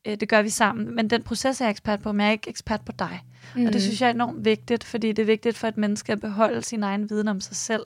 Øh, 0.07 0.17
det 0.21 0.29
gør 0.29 0.43
vi 0.43 0.49
sammen. 0.49 0.95
Men 0.95 1.11
den 1.11 1.23
proces 1.23 1.61
er 1.61 1.65
jeg 1.65 1.71
ekspert 1.71 2.03
på, 2.03 2.13
men 2.13 2.21
jeg 2.21 2.27
er 2.27 2.33
ikke 2.33 2.51
ekspert 2.51 2.81
på 2.87 2.93
dig. 2.99 3.23
Mm. 3.57 3.67
Og 3.67 3.73
det 3.73 3.75
mm. 3.75 3.81
synes 3.81 4.01
jeg 4.01 4.07
er 4.07 4.15
enormt 4.15 4.45
vigtigt, 4.45 4.85
fordi 4.85 5.13
det 5.13 5.23
er 5.23 5.27
vigtigt 5.27 5.57
for 5.57 5.69
et 5.69 5.77
menneske 5.77 6.13
at 6.13 6.21
beholde 6.21 6.63
sin 6.63 6.83
egen 6.83 7.11
viden 7.11 7.29
om 7.29 7.41
sig 7.41 7.57
selv. 7.57 7.83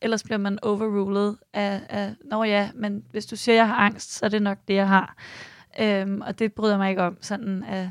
Ellers 0.00 0.22
bliver 0.22 0.38
man 0.38 0.58
overrulet 0.62 1.36
af, 1.52 1.80
af 1.88 2.14
nå 2.30 2.44
ja, 2.44 2.70
men 2.74 3.04
hvis 3.10 3.26
du 3.26 3.36
siger, 3.36 3.54
at 3.54 3.58
jeg 3.58 3.68
har 3.68 3.76
angst, 3.76 4.12
så 4.12 4.24
er 4.24 4.28
det 4.28 4.42
nok 4.42 4.58
det, 4.68 4.74
jeg 4.74 4.88
har. 4.88 5.16
Øhm, 5.80 6.20
og 6.20 6.38
det 6.38 6.52
bryder 6.52 6.76
mig 6.76 6.90
ikke 6.90 7.02
om, 7.02 7.18
sådan 7.20 7.62
at 7.62 7.88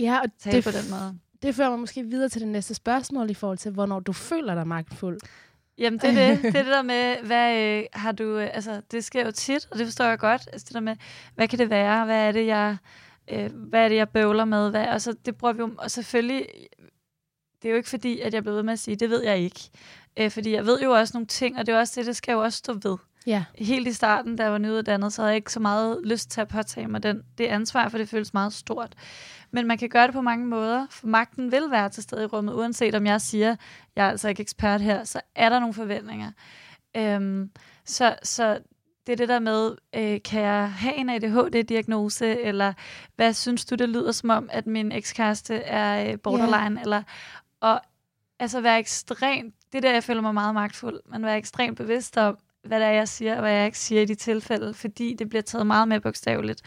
ja, 0.00 0.18
og 0.18 0.26
tale 0.38 0.56
det 0.56 0.64
på 0.64 0.70
den 0.70 0.90
måde. 0.90 1.18
Det 1.42 1.54
fører 1.54 1.70
mig 1.70 1.78
måske 1.78 2.02
videre 2.04 2.28
til 2.28 2.40
det 2.40 2.48
næste 2.48 2.74
spørgsmål 2.74 3.30
i 3.30 3.34
forhold 3.34 3.58
til, 3.58 3.72
hvornår 3.72 4.00
du 4.00 4.12
føler 4.12 4.54
dig 4.54 4.66
magtfuld. 4.66 5.18
Jamen, 5.78 5.98
det 5.98 6.10
er 6.10 6.14
det. 6.14 6.42
Det 6.42 6.56
er 6.56 6.62
det 6.62 6.72
der 6.72 6.82
med, 6.82 7.16
hvad 7.26 7.56
øh, 7.56 7.84
har 7.92 8.12
du... 8.12 8.38
Øh, 8.38 8.50
altså, 8.52 8.82
det 8.90 9.04
sker 9.04 9.24
jo 9.24 9.30
tit, 9.30 9.68
og 9.70 9.78
det 9.78 9.86
forstår 9.86 10.04
jeg 10.04 10.18
godt. 10.18 10.48
Altså, 10.52 10.64
det 10.64 10.74
der 10.74 10.80
med, 10.80 10.96
hvad 11.34 11.48
kan 11.48 11.58
det 11.58 11.70
være? 11.70 12.04
Hvad 12.04 12.28
er 12.28 12.32
det, 12.32 12.46
jeg... 12.46 12.76
Øh, 13.30 13.50
hvad 13.54 13.84
er 13.84 13.88
det, 13.88 13.96
jeg 13.96 14.08
bøvler 14.08 14.44
med? 14.44 14.70
Hvad, 14.70 14.86
altså, 14.86 15.14
det 15.24 15.36
bruger 15.36 15.52
vi 15.52 15.58
jo... 15.58 15.70
Og 15.78 15.90
selvfølgelig... 15.90 16.46
Det 17.62 17.68
er 17.68 17.72
jo 17.72 17.76
ikke 17.76 17.88
fordi, 17.88 18.20
at 18.20 18.34
jeg 18.34 18.42
bliver 18.42 18.54
ved 18.54 18.62
med 18.62 18.72
at 18.72 18.78
sige, 18.78 18.96
det 18.96 19.10
ved 19.10 19.22
jeg 19.22 19.38
ikke. 19.38 19.60
Øh, 20.16 20.30
fordi 20.30 20.52
jeg 20.52 20.66
ved 20.66 20.82
jo 20.82 20.92
også 20.92 21.10
nogle 21.14 21.26
ting, 21.26 21.58
og 21.58 21.66
det 21.66 21.74
er 21.74 21.78
også 21.78 22.00
det, 22.00 22.06
det 22.06 22.16
skal 22.16 22.32
jo 22.32 22.42
også 22.42 22.58
stå 22.58 22.72
ved. 22.72 22.96
Ja. 23.26 23.44
Helt 23.54 23.88
i 23.88 23.92
starten, 23.92 24.36
da 24.36 24.42
jeg 24.42 24.52
var 24.52 24.58
nyuddannet, 24.58 25.12
så 25.12 25.22
havde 25.22 25.30
jeg 25.30 25.36
ikke 25.36 25.52
så 25.52 25.60
meget 25.60 26.00
lyst 26.04 26.30
til 26.30 26.40
at 26.40 26.48
påtage 26.48 26.88
mig 26.88 27.02
den, 27.02 27.22
det 27.38 27.46
ansvar, 27.46 27.88
for 27.88 27.98
det 27.98 28.08
føles 28.08 28.34
meget 28.34 28.52
stort. 28.52 28.94
Men 29.52 29.66
man 29.66 29.78
kan 29.78 29.88
gøre 29.88 30.06
det 30.06 30.14
på 30.14 30.20
mange 30.20 30.46
måder, 30.46 30.86
for 30.90 31.06
magten 31.06 31.52
vil 31.52 31.70
være 31.70 31.88
til 31.88 32.02
stede 32.02 32.22
i 32.22 32.26
rummet, 32.26 32.54
uanset 32.54 32.94
om 32.94 33.06
jeg 33.06 33.20
siger, 33.20 33.56
jeg 33.96 34.06
er 34.06 34.10
altså 34.10 34.28
ikke 34.28 34.40
ekspert 34.40 34.80
her, 34.80 35.04
så 35.04 35.20
er 35.34 35.48
der 35.48 35.58
nogle 35.58 35.74
forventninger. 35.74 36.32
Øhm, 36.96 37.50
så, 37.84 38.16
så 38.22 38.58
det 39.06 39.12
er 39.12 39.16
det 39.16 39.28
der 39.28 39.38
med, 39.38 39.76
øh, 39.94 40.22
kan 40.24 40.42
jeg 40.42 40.72
have 40.72 40.94
en 40.94 41.08
ADHD-diagnose, 41.08 42.40
eller 42.40 42.72
hvad 43.16 43.32
synes 43.32 43.64
du, 43.64 43.74
det 43.74 43.88
lyder 43.88 44.12
som 44.12 44.30
om, 44.30 44.48
at 44.52 44.66
min 44.66 44.92
ekskæreste 44.92 45.54
er 45.54 46.12
øh, 46.12 46.18
borderline, 46.18 46.74
yeah. 46.74 46.82
eller, 46.82 47.02
og 47.60 47.80
altså 48.38 48.60
være 48.60 48.78
ekstremt, 48.78 49.54
det 49.72 49.78
er 49.78 49.82
der, 49.82 49.92
jeg 49.92 50.04
føler 50.04 50.20
mig 50.20 50.34
meget 50.34 50.54
magtfuld, 50.54 51.00
men 51.10 51.24
være 51.24 51.38
ekstremt 51.38 51.76
bevidst 51.76 52.16
om, 52.16 52.38
hvad 52.64 52.80
det 52.80 52.86
er, 52.86 52.92
jeg 52.92 53.08
siger, 53.08 53.34
og 53.34 53.40
hvad 53.40 53.52
jeg 53.52 53.66
ikke 53.66 53.78
siger 53.78 54.02
i 54.02 54.04
de 54.04 54.14
tilfælde, 54.14 54.74
fordi 54.74 55.14
det 55.18 55.28
bliver 55.28 55.42
taget 55.42 55.66
meget 55.66 55.88
mere 55.88 56.00
bogstaveligt, 56.00 56.62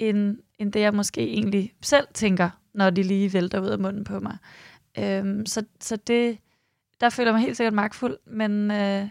end, 0.00 0.38
end 0.58 0.72
det, 0.72 0.80
jeg 0.80 0.94
måske 0.94 1.20
egentlig 1.20 1.74
selv 1.82 2.06
tænker, 2.14 2.50
når 2.74 2.90
de 2.90 3.02
lige 3.02 3.32
vælter 3.32 3.60
ud 3.60 3.68
af 3.68 3.78
munden 3.78 4.04
på 4.04 4.20
mig. 4.20 4.36
Øhm, 4.98 5.46
så, 5.46 5.64
så 5.80 5.96
det, 5.96 6.38
der 7.00 7.10
føler 7.10 7.30
jeg 7.30 7.34
mig 7.34 7.42
helt 7.42 7.56
sikkert 7.56 7.74
magtfuld, 7.74 8.18
men 8.26 8.70
øh, 8.70 9.08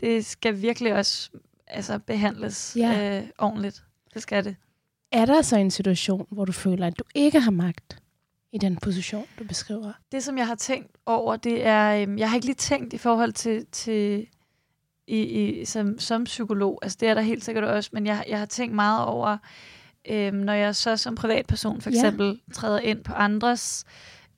det 0.00 0.26
skal 0.26 0.62
virkelig 0.62 0.94
også 0.94 1.30
altså, 1.66 1.98
behandles 1.98 2.76
ja. 2.78 3.20
øh, 3.20 3.28
ordentligt. 3.38 3.84
Det 4.14 4.22
skal 4.22 4.44
det. 4.44 4.56
Er 5.12 5.24
der 5.24 5.42
så 5.42 5.56
en 5.56 5.70
situation, 5.70 6.26
hvor 6.30 6.44
du 6.44 6.52
føler, 6.52 6.86
at 6.86 6.98
du 6.98 7.04
ikke 7.14 7.40
har 7.40 7.50
magt 7.50 8.02
i 8.52 8.58
den 8.58 8.76
position, 8.76 9.24
du 9.38 9.44
beskriver? 9.44 9.92
Det, 10.12 10.22
som 10.22 10.38
jeg 10.38 10.46
har 10.46 10.54
tænkt 10.54 10.96
over, 11.06 11.36
det 11.36 11.66
er, 11.66 12.08
øh, 12.08 12.18
jeg 12.18 12.28
har 12.30 12.36
ikke 12.36 12.46
lige 12.46 12.56
tænkt 12.56 12.92
i 12.92 12.98
forhold 12.98 13.32
til, 13.32 13.66
til 13.72 14.26
i, 15.06 15.20
i, 15.20 15.64
som, 15.64 15.98
som 15.98 16.24
psykolog, 16.24 16.78
altså 16.82 16.98
det 17.00 17.08
er 17.08 17.14
der 17.14 17.20
helt 17.20 17.44
sikkert 17.44 17.64
også, 17.64 17.90
men 17.92 18.06
jeg, 18.06 18.24
jeg 18.28 18.38
har 18.38 18.46
tænkt 18.46 18.74
meget 18.74 19.04
over, 19.04 19.36
øh, 20.10 20.32
når 20.32 20.52
jeg 20.52 20.76
så 20.76 20.96
som 20.96 21.14
privatperson 21.14 21.80
for 21.80 21.90
eksempel 21.90 22.26
ja. 22.26 22.52
træder 22.52 22.78
ind 22.78 23.04
på 23.04 23.12
andres, 23.12 23.84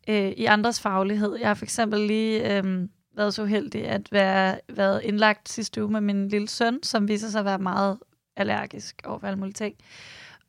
øh, 0.09 0.29
i 0.29 0.45
andres 0.45 0.81
faglighed. 0.81 1.37
Jeg 1.37 1.49
har 1.49 1.55
for 1.55 1.65
eksempel 1.65 2.01
lige 2.01 2.57
øh, 2.57 2.89
været 3.17 3.35
så 3.35 3.45
heldig 3.45 3.89
at 3.89 4.13
være 4.13 4.61
været 4.69 5.03
indlagt 5.05 5.49
sidste 5.49 5.83
uge 5.83 5.93
med 5.93 6.01
min 6.01 6.29
lille 6.29 6.49
søn, 6.49 6.83
som 6.83 7.09
viser 7.09 7.29
sig 7.29 7.39
at 7.39 7.45
være 7.45 7.59
meget 7.59 7.99
allergisk 8.37 9.03
over 9.05 9.25
alle 9.25 9.39
mulige 9.39 9.55
ting. 9.55 9.75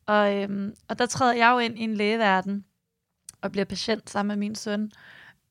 Og, 0.06 0.36
øhm, 0.36 0.75
og 0.88 1.00
der 1.00 1.06
træder 1.06 1.34
jeg 1.34 1.51
jo 1.53 1.60
ind 1.60 1.80
i 1.80 1.82
en 1.82 1.94
lægeverden 1.94 2.65
og 3.41 3.51
bliver 3.51 3.65
patient 3.65 4.10
sammen 4.10 4.27
med 4.27 4.48
min 4.48 4.56
søn, 4.56 4.91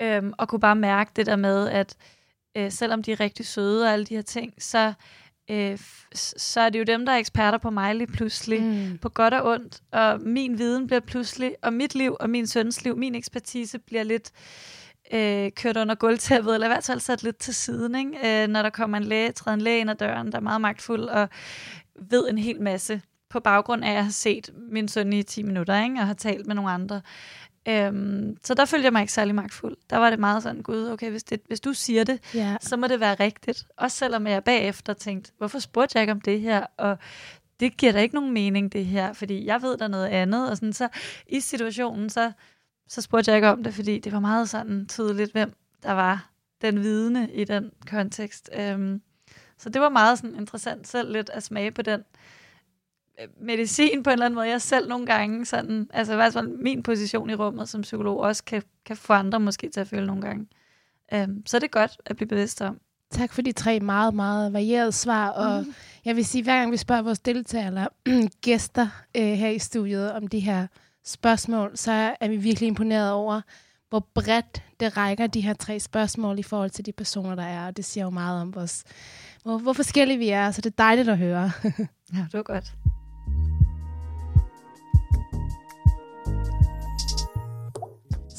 øhm, 0.03 0.33
og 0.39 0.49
kunne 0.49 0.61
bare 0.61 0.77
mærke 0.77 1.11
det 1.17 1.27
der 1.27 1.37
med, 1.37 1.69
at 1.69 1.97
øh, 2.57 2.73
selvom 2.73 3.03
de 3.03 3.13
er 3.13 3.21
rigtig 3.21 3.47
søde 3.47 3.85
og 3.85 3.93
alle 3.93 4.05
de 4.05 4.15
her 4.15 4.23
ting, 4.23 4.63
så, 4.63 4.93
øh, 5.51 5.79
så 6.15 6.61
er 6.61 6.69
det 6.71 6.79
jo 6.79 6.85
dem, 6.85 7.07
der 7.07 7.13
er 7.13 7.17
eksperter 7.17 7.59
på 7.59 7.71
mig 7.71 7.95
lige 7.95 8.07
pludselig, 8.07 8.63
mm. 8.63 8.99
på 8.99 9.09
godt 9.09 9.35
og 9.35 9.53
ondt. 9.53 9.81
Og 9.93 10.21
min 10.21 10.59
viden 10.59 10.87
bliver 10.87 11.01
pludselig, 11.01 11.55
og 11.63 11.73
mit 11.73 11.95
liv 11.95 12.17
og 12.21 12.31
min 12.31 12.47
søns 12.47 12.85
liv, 12.85 12.97
min 12.97 13.15
ekspertise 13.15 13.79
bliver 13.79 14.03
lidt 14.03 14.31
øh, 15.13 15.51
kørt 15.57 15.77
under 15.77 15.95
gulvtæppet, 15.95 16.55
eller 16.55 16.67
i 16.67 16.71
hvert 16.71 16.85
fald 16.85 17.01
sat 17.01 17.23
lidt 17.23 17.37
til 17.37 17.55
siden, 17.55 17.95
ikke? 17.95 18.43
Øh, 18.43 18.49
når 18.49 18.63
der 18.63 18.71
kommer 18.71 18.99
en 18.99 19.05
læge, 19.05 19.33
træder 19.33 19.55
en 19.55 19.61
læge 19.61 19.81
ind 19.81 19.91
ad 19.91 19.95
døren, 19.95 20.33
der 20.33 20.39
er 20.39 20.43
meget 20.43 20.61
magtfuld 20.61 21.05
og 21.05 21.29
ved 22.11 22.29
en 22.29 22.39
hel 22.39 22.63
masse 22.63 23.03
på 23.31 23.41
baggrund 23.41 23.85
af, 23.85 23.89
at 23.89 23.95
jeg 23.95 24.05
har 24.05 24.11
set 24.11 24.51
min 24.71 24.89
søn 24.89 25.13
i 25.13 25.23
10 25.23 25.43
minutter, 25.43 25.83
ikke? 25.83 25.95
og 26.01 26.07
har 26.07 26.15
talt 26.15 26.47
med 26.47 26.55
nogle 26.55 26.71
andre. 26.71 27.01
Øhm, 27.69 28.37
så 28.45 28.55
der 28.55 28.65
følte 28.65 28.85
jeg 28.85 28.93
mig 28.93 29.01
ikke 29.01 29.13
særlig 29.13 29.35
magtfuld. 29.35 29.77
Der 29.91 29.97
var 29.97 30.11
det 30.11 30.19
meget 30.19 30.43
sådan, 30.43 30.63
gud, 30.63 30.89
okay, 30.89 31.11
hvis, 31.11 31.25
det, 31.25 31.41
hvis 31.47 31.61
du 31.61 31.73
siger 31.73 32.05
det, 32.05 32.21
yeah. 32.37 32.59
så 32.61 32.77
må 32.77 32.87
det 32.87 33.01
være 33.01 33.15
rigtigt. 33.15 33.65
Også 33.77 33.97
selvom 33.97 34.27
jeg 34.27 34.45
bagefter 34.45 34.93
tænkte, 34.93 35.33
hvorfor 35.39 35.59
spurgte 35.59 35.97
jeg 35.97 36.03
ikke 36.03 36.13
om 36.13 36.21
det 36.21 36.41
her? 36.41 36.67
Og 36.77 36.99
det 37.61 37.77
giver 37.77 37.93
da 37.93 38.01
ikke 38.01 38.15
nogen 38.15 38.33
mening, 38.33 38.73
det 38.73 38.87
her, 38.87 39.13
fordi 39.13 39.47
jeg 39.47 39.63
ved 39.63 39.77
der 39.77 39.89
noget 39.89 40.07
andet. 40.07 40.51
Og 40.51 40.57
sådan, 40.57 40.73
så 40.73 40.89
i 41.27 41.41
situationen, 41.41 42.11
så 42.11 42.33
så 42.91 43.01
spurgte 43.03 43.31
jeg 43.31 43.37
ikke 43.37 43.49
om 43.49 43.65
det, 43.65 43.75
fordi 43.75 43.99
det 43.99 44.13
var 44.13 44.21
meget 44.21 44.49
sådan 44.49 44.87
tydeligt, 44.87 45.33
hvem 45.33 45.53
der 45.83 45.93
var 45.93 46.31
den 46.63 46.83
vidne 46.83 47.33
i 47.33 47.45
den 47.45 47.71
kontekst. 47.91 48.51
Øhm, 48.53 49.03
så 49.59 49.69
det 49.69 49.83
var 49.83 49.89
meget 49.89 50.19
sådan 50.19 50.37
interessant 50.37 50.89
selv 50.89 51.13
lidt 51.13 51.31
at 51.31 51.43
smage 51.43 51.71
på 51.71 51.83
den 51.83 52.05
medicin 53.41 54.03
på 54.03 54.11
en 54.11 54.13
eller 54.13 54.27
anden 54.27 54.35
måde. 54.35 54.49
Jeg 54.49 54.63
selv 54.63 54.89
nogle 54.89 55.07
gange 55.07 55.47
sådan, 55.47 55.91
altså 55.93 56.13
i 56.13 56.17
hvert 56.17 56.33
fald 56.33 56.49
min 56.49 56.83
position 56.83 57.31
i 57.31 57.35
rummet 57.35 57.69
som 57.69 57.81
psykolog 57.81 58.21
også 58.21 58.45
kan, 58.45 58.63
kan 58.85 58.97
få 58.97 59.13
andre 59.13 59.41
måske 59.41 59.69
til 59.69 59.81
at 59.81 59.89
føle 59.89 60.07
nogle 60.07 60.23
gange. 60.23 60.47
Øhm, 61.15 61.47
så 61.47 61.59
det 61.59 61.65
er 61.65 61.69
godt 61.69 62.01
at 62.07 62.17
blive 62.17 62.29
bevidst 62.29 62.63
om. 62.63 62.81
Tak 63.11 63.33
for 63.33 63.43
de 63.43 63.53
tre 63.53 63.81
meget, 63.81 64.15
meget 64.15 64.53
varierede 64.53 64.93
svar. 64.93 65.29
Og 65.29 65.65
mm. 65.65 65.75
jeg 66.05 66.17
vil 66.17 66.25
sige, 66.25 66.45
hver 66.45 66.59
gang 66.59 66.73
vi 66.73 66.77
spørger 66.77 67.03
vores 67.03 67.19
deltagere 67.19 67.67
eller 67.67 67.87
gæster 68.43 68.89
øh, 69.17 69.23
her 69.23 69.49
i 69.49 69.59
studiet 69.59 70.13
om 70.13 70.27
de 70.27 70.41
her 70.41 70.67
spørgsmål, 71.05 71.71
så 71.75 72.15
er 72.21 72.29
vi 72.29 72.37
virkelig 72.37 72.67
imponeret 72.67 73.13
over, 73.13 73.41
hvor 73.89 74.07
bredt 74.15 74.63
det 74.81 74.97
rækker, 74.97 75.27
de 75.27 75.41
her 75.41 75.55
tre 75.55 75.81
spørgsmål, 75.81 76.39
i 76.39 76.43
forhold 76.43 76.71
til 76.71 76.87
de 76.87 76.93
personer, 76.93 77.35
der 77.35 77.43
er. 77.43 77.67
Og 77.67 77.77
det 77.77 77.85
siger 77.85 78.05
jo 78.05 78.11
meget 78.11 78.43
om, 78.43 78.55
vores, 78.55 78.85
hvor, 79.43 79.59
hvor 79.59 79.73
forskellige 79.73 80.19
vi 80.19 80.29
er, 80.29 80.51
så 80.51 80.61
det 80.61 80.71
er 80.71 80.77
dejligt 80.79 81.09
at 81.09 81.19
høre. 81.19 81.53
ja, 82.15 82.19
det 82.19 82.33
var 82.33 82.43
godt. 82.43 82.75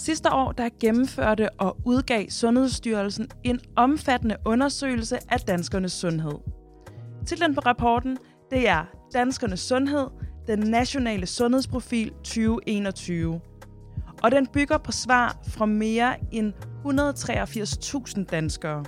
Sidste 0.06 0.32
år 0.32 0.52
der 0.52 0.70
gennemførte 0.80 1.50
og 1.50 1.78
udgav 1.86 2.30
Sundhedsstyrelsen 2.30 3.28
en 3.44 3.60
omfattende 3.76 4.38
undersøgelse 4.46 5.18
af 5.30 5.40
danskernes 5.40 5.92
sundhed. 5.92 6.34
Titlen 7.26 7.56
på 7.56 7.62
rapporten 7.62 8.18
det 8.52 8.70
er 8.70 8.86
Danskernes 9.14 9.60
Sundhed– 9.60 10.08
den 10.48 10.60
nationale 10.60 11.26
sundhedsprofil 11.26 12.10
2021. 12.10 13.42
Og 14.24 14.32
den 14.32 14.48
bygger 14.48 14.78
på 14.78 14.92
svar 14.92 15.38
fra 15.48 15.66
mere 15.66 16.16
end 16.32 16.54
183.000 16.86 18.24
danskere. 18.24 18.86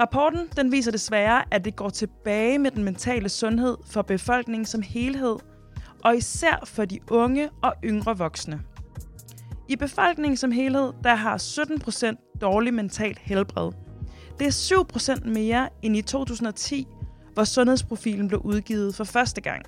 Rapporten 0.00 0.48
den 0.56 0.72
viser 0.72 0.90
desværre, 0.90 1.54
at 1.54 1.64
det 1.64 1.76
går 1.76 1.88
tilbage 1.88 2.58
med 2.58 2.70
den 2.70 2.84
mentale 2.84 3.28
sundhed 3.28 3.76
for 3.86 4.02
befolkningen 4.02 4.66
som 4.66 4.82
helhed, 4.82 5.36
og 6.04 6.16
især 6.16 6.62
for 6.64 6.84
de 6.84 6.98
unge 7.10 7.50
og 7.62 7.74
yngre 7.84 8.18
voksne. 8.18 8.60
I 9.70 9.76
befolkningen 9.76 10.36
som 10.36 10.50
helhed, 10.50 10.92
der 11.04 11.14
har 11.14 11.38
17% 11.38 12.38
dårlig 12.40 12.74
mental 12.74 13.18
helbred. 13.20 13.72
Det 14.38 14.46
er 14.46 15.16
7% 15.22 15.28
mere 15.28 15.68
end 15.82 15.96
i 15.96 16.02
2010, 16.02 16.86
hvor 17.34 17.44
sundhedsprofilen 17.44 18.28
blev 18.28 18.40
udgivet 18.40 18.94
for 18.94 19.04
første 19.04 19.40
gang. 19.40 19.62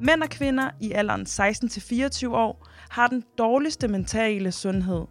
Mænd 0.00 0.22
og 0.22 0.28
kvinder 0.28 0.70
i 0.80 0.92
alderen 0.92 1.22
16-24 1.22 2.28
år 2.28 2.68
har 2.90 3.06
den 3.06 3.22
dårligste 3.38 3.88
mentale 3.88 4.52
sundhed. 4.52 5.04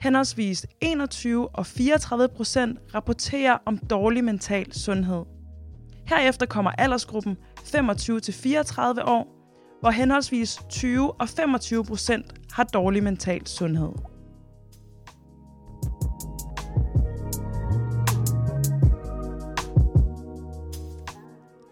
Henholdsvis 0.00 0.66
21 0.80 1.48
og 1.48 1.66
34 1.66 2.28
procent 2.28 2.78
rapporterer 2.94 3.58
om 3.66 3.78
dårlig 3.78 4.24
mental 4.24 4.72
sundhed. 4.72 5.24
Herefter 6.06 6.46
kommer 6.46 6.70
aldersgruppen 6.70 7.36
25-34 7.58 9.04
år, 9.04 9.39
hvor 9.80 9.90
henholdsvis 9.90 10.58
20 10.68 11.12
og 11.12 11.28
25 11.28 11.84
procent 11.84 12.52
har 12.52 12.64
dårlig 12.64 13.02
mental 13.02 13.46
sundhed. 13.46 13.92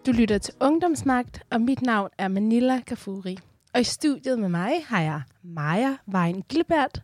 Du 0.05 0.11
lytter 0.11 0.37
til 0.37 0.53
Ungdomsmagt, 0.59 1.43
og 1.51 1.61
mit 1.61 1.81
navn 1.81 2.09
er 2.17 2.27
Manila 2.27 2.79
Kafuri. 2.79 3.37
Og 3.73 3.81
i 3.81 3.83
studiet 3.83 4.39
med 4.39 4.49
mig 4.49 4.85
har 4.85 5.01
jeg 5.01 5.21
Maja 5.43 5.97
Vejen 6.05 6.41
Gilbert. 6.41 7.03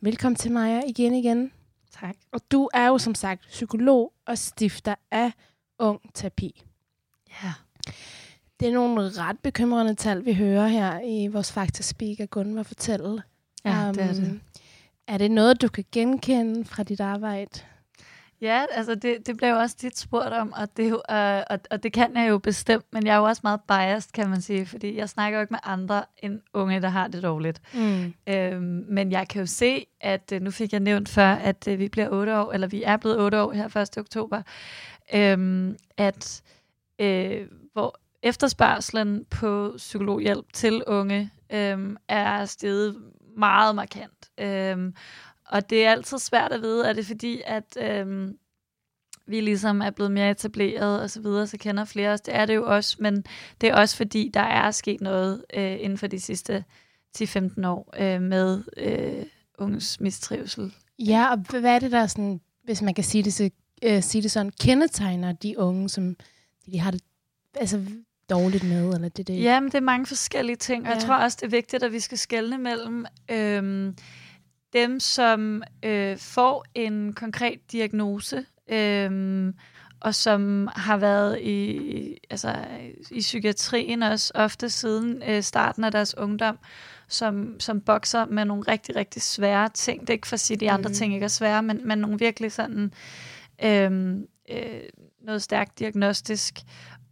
Velkommen 0.00 0.36
til 0.36 0.52
Maja 0.52 0.82
igen 0.86 1.14
igen. 1.14 1.52
Tak. 1.90 2.14
Og 2.32 2.40
du 2.52 2.68
er 2.74 2.86
jo 2.86 2.98
som 2.98 3.14
sagt 3.14 3.40
psykolog 3.40 4.12
og 4.26 4.38
stifter 4.38 4.94
af 5.10 5.32
Ung 5.78 6.00
Terapi. 6.14 6.62
Ja. 7.42 7.52
Det 8.60 8.68
er 8.68 8.72
nogle 8.72 9.00
ret 9.02 9.38
bekymrende 9.38 9.94
tal, 9.94 10.24
vi 10.24 10.34
hører 10.34 10.66
her 10.66 11.00
i 11.04 11.26
vores 11.26 11.52
Fakta 11.52 11.82
Speaker 11.82 12.26
Gunvar 12.26 12.62
fortælle. 12.62 13.22
Ja, 13.64 13.88
um, 13.88 13.94
det 13.94 14.04
er 14.04 14.12
det. 14.12 14.40
Er 15.08 15.18
det 15.18 15.30
noget, 15.30 15.62
du 15.62 15.68
kan 15.68 15.84
genkende 15.92 16.64
fra 16.64 16.82
dit 16.82 17.00
arbejde? 17.00 17.60
Ja, 18.40 18.64
altså 18.70 18.94
det, 18.94 19.26
det 19.26 19.36
blev 19.36 19.56
også 19.56 19.76
tit 19.76 19.98
spurgt 19.98 20.32
om, 20.32 20.52
og 20.52 20.76
det, 20.76 20.92
øh, 20.92 21.42
og, 21.50 21.60
og 21.70 21.82
det 21.82 21.92
kan 21.92 22.16
jeg 22.16 22.28
jo 22.28 22.38
bestemt, 22.38 22.84
men 22.92 23.06
jeg 23.06 23.14
er 23.14 23.18
jo 23.18 23.24
også 23.24 23.40
meget 23.44 23.60
biased, 23.68 24.12
kan 24.12 24.30
man 24.30 24.40
sige, 24.40 24.66
fordi 24.66 24.96
jeg 24.96 25.08
snakker 25.08 25.38
jo 25.38 25.40
ikke 25.40 25.52
med 25.52 25.60
andre 25.62 26.04
end 26.18 26.40
unge, 26.54 26.80
der 26.80 26.88
har 26.88 27.08
det 27.08 27.22
dårligt. 27.22 27.60
Mm. 27.74 28.14
Øhm, 28.26 28.84
men 28.88 29.12
jeg 29.12 29.28
kan 29.28 29.40
jo 29.40 29.46
se, 29.46 29.86
at 30.00 30.32
øh, 30.32 30.40
nu 30.40 30.50
fik 30.50 30.72
jeg 30.72 30.80
nævnt 30.80 31.08
før, 31.08 31.32
at 31.32 31.68
øh, 31.68 31.78
vi 31.78 31.88
bliver 31.88 32.08
otte 32.08 32.38
år, 32.38 32.52
eller 32.52 32.66
vi 32.66 32.82
er 32.82 32.96
blevet 32.96 33.20
otte 33.20 33.42
år 33.42 33.52
her 33.52 33.76
1. 33.76 33.98
oktober, 33.98 34.42
øhm, 35.14 35.76
at 35.96 36.42
øh, 36.98 37.46
hvor 37.72 38.00
efterspørgselen 38.22 39.24
på 39.24 39.74
psykologhjælp 39.76 40.52
til 40.52 40.84
unge 40.86 41.30
øhm, 41.52 41.96
er 42.08 42.44
steget 42.44 42.96
meget 43.36 43.74
markant. 43.74 44.30
Øhm, 44.38 44.94
og 45.46 45.70
det 45.70 45.86
er 45.86 45.90
altid 45.90 46.18
svært 46.18 46.52
at 46.52 46.62
vide, 46.62 46.88
er 46.88 46.92
det 46.92 47.06
fordi, 47.06 47.42
at 47.46 47.76
øhm, 47.80 48.38
vi 49.26 49.40
ligesom 49.40 49.80
er 49.80 49.90
blevet 49.90 50.12
mere 50.12 50.30
etableret 50.30 51.02
og 51.02 51.10
så 51.10 51.20
videre, 51.20 51.46
så 51.46 51.58
kender 51.58 51.84
flere 51.84 52.10
os. 52.10 52.20
Det 52.20 52.34
er 52.34 52.46
det 52.46 52.54
jo 52.54 52.66
også, 52.66 52.96
men 53.00 53.24
det 53.60 53.68
er 53.68 53.74
også 53.74 53.96
fordi, 53.96 54.30
der 54.34 54.40
er 54.40 54.70
sket 54.70 55.00
noget 55.00 55.44
øh, 55.54 55.76
inden 55.80 55.98
for 55.98 56.06
de 56.06 56.20
sidste 56.20 56.64
10-15 57.18 57.66
år 57.66 57.94
øh, 57.98 58.22
med 58.22 58.62
øh, 58.76 59.26
unges 59.58 60.00
mistrivsel. 60.00 60.74
Ja, 60.98 61.30
og 61.30 61.36
hvad 61.36 61.74
er 61.74 61.78
det 61.78 61.92
der 61.92 62.06
sådan, 62.06 62.40
hvis 62.64 62.82
man 62.82 62.94
kan 62.94 63.04
sige 63.04 63.24
det, 63.24 63.34
så, 63.34 63.50
øh, 63.82 64.02
sige 64.02 64.22
det 64.22 64.30
sådan, 64.30 64.52
kendetegner 64.60 65.32
de 65.32 65.58
unge, 65.58 65.88
som 65.88 66.16
de 66.72 66.78
har 66.78 66.90
det 66.90 67.02
altså, 67.54 67.86
dårligt 68.30 68.64
med, 68.64 68.94
eller 68.94 69.08
det, 69.08 69.26
det. 69.26 69.42
Jamen, 69.42 69.66
det 69.70 69.74
er 69.76 69.80
mange 69.80 70.06
forskellige 70.06 70.56
ting, 70.56 70.82
og 70.82 70.88
ja. 70.88 70.94
jeg 70.94 71.02
Ja. 71.02 71.06
tror 71.06 71.14
også, 71.16 71.38
det 71.40 71.46
er 71.46 71.50
vigtigt, 71.50 71.82
at 71.82 71.92
vi 71.92 72.00
skal 72.00 72.18
skelne 72.18 72.58
mellem 72.58 73.06
øhm, 73.30 73.96
dem, 74.72 75.00
som 75.00 75.62
øh, 75.84 76.16
får 76.18 76.64
en 76.74 77.12
konkret 77.12 77.72
diagnose, 77.72 78.44
øhm, 78.68 79.54
og 80.00 80.14
som 80.14 80.68
har 80.76 80.96
været 80.96 81.40
i, 81.40 82.16
altså, 82.30 82.54
i 83.10 83.20
psykiatrien 83.20 84.02
også 84.02 84.32
ofte 84.34 84.70
siden 84.70 85.22
øh, 85.28 85.42
starten 85.42 85.84
af 85.84 85.92
deres 85.92 86.16
ungdom, 86.18 86.58
som, 87.08 87.60
som 87.60 87.80
bokser 87.80 88.24
med 88.26 88.44
nogle 88.44 88.62
rigtig, 88.68 88.96
rigtig 88.96 89.22
svære 89.22 89.68
ting. 89.68 90.00
Det 90.00 90.10
er 90.10 90.14
ikke 90.14 90.26
for 90.26 90.34
at 90.34 90.40
sige, 90.40 90.54
at 90.54 90.60
de 90.60 90.70
andre 90.70 90.88
Mhm. 90.88 90.94
ting 90.94 91.14
ikke 91.14 91.24
er 91.24 91.28
svære, 91.28 91.62
men, 91.62 91.88
men 91.88 91.98
nogle 91.98 92.18
virkelig 92.18 92.52
sådan 92.52 92.92
øhm, 93.64 94.26
øh, 94.52 94.80
noget 95.22 95.42
stærkt 95.42 95.78
diagnostisk. 95.78 96.54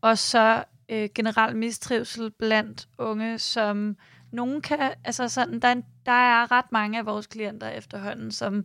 Og 0.00 0.18
så 0.18 0.64
øh, 0.88 1.08
generel 1.14 1.56
mistrivsel 1.56 2.30
blandt 2.30 2.88
unge, 2.98 3.38
som 3.38 3.96
nogen 4.32 4.60
kan, 4.62 4.78
altså 5.04 5.28
sådan, 5.28 5.60
der, 5.60 5.68
er 5.68 5.72
en- 5.72 5.84
der 6.06 6.12
er 6.12 6.52
ret 6.52 6.72
mange 6.72 6.98
af 6.98 7.06
vores 7.06 7.26
klienter 7.26 7.68
efterhånden, 7.68 8.30
som 8.32 8.64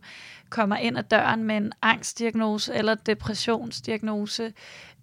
kommer 0.50 0.76
ind 0.76 0.98
ad 0.98 1.02
døren 1.02 1.44
med 1.44 1.56
en 1.56 1.72
angstdiagnose 1.82 2.74
eller 2.74 2.94
depressionsdiagnose, 2.94 4.52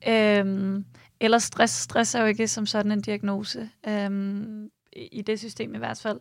øhm, 0.07 0.85
eller 1.19 1.37
stress. 1.37 1.73
Stress 1.73 2.15
er 2.15 2.19
jo 2.21 2.25
ikke 2.25 2.47
som 2.47 2.65
sådan 2.65 2.91
en 2.91 3.01
diagnose, 3.01 3.69
øhm, 3.87 4.69
i 5.11 5.21
det 5.21 5.39
system 5.39 5.75
i 5.75 5.77
hvert 5.77 5.99
fald. 6.03 6.19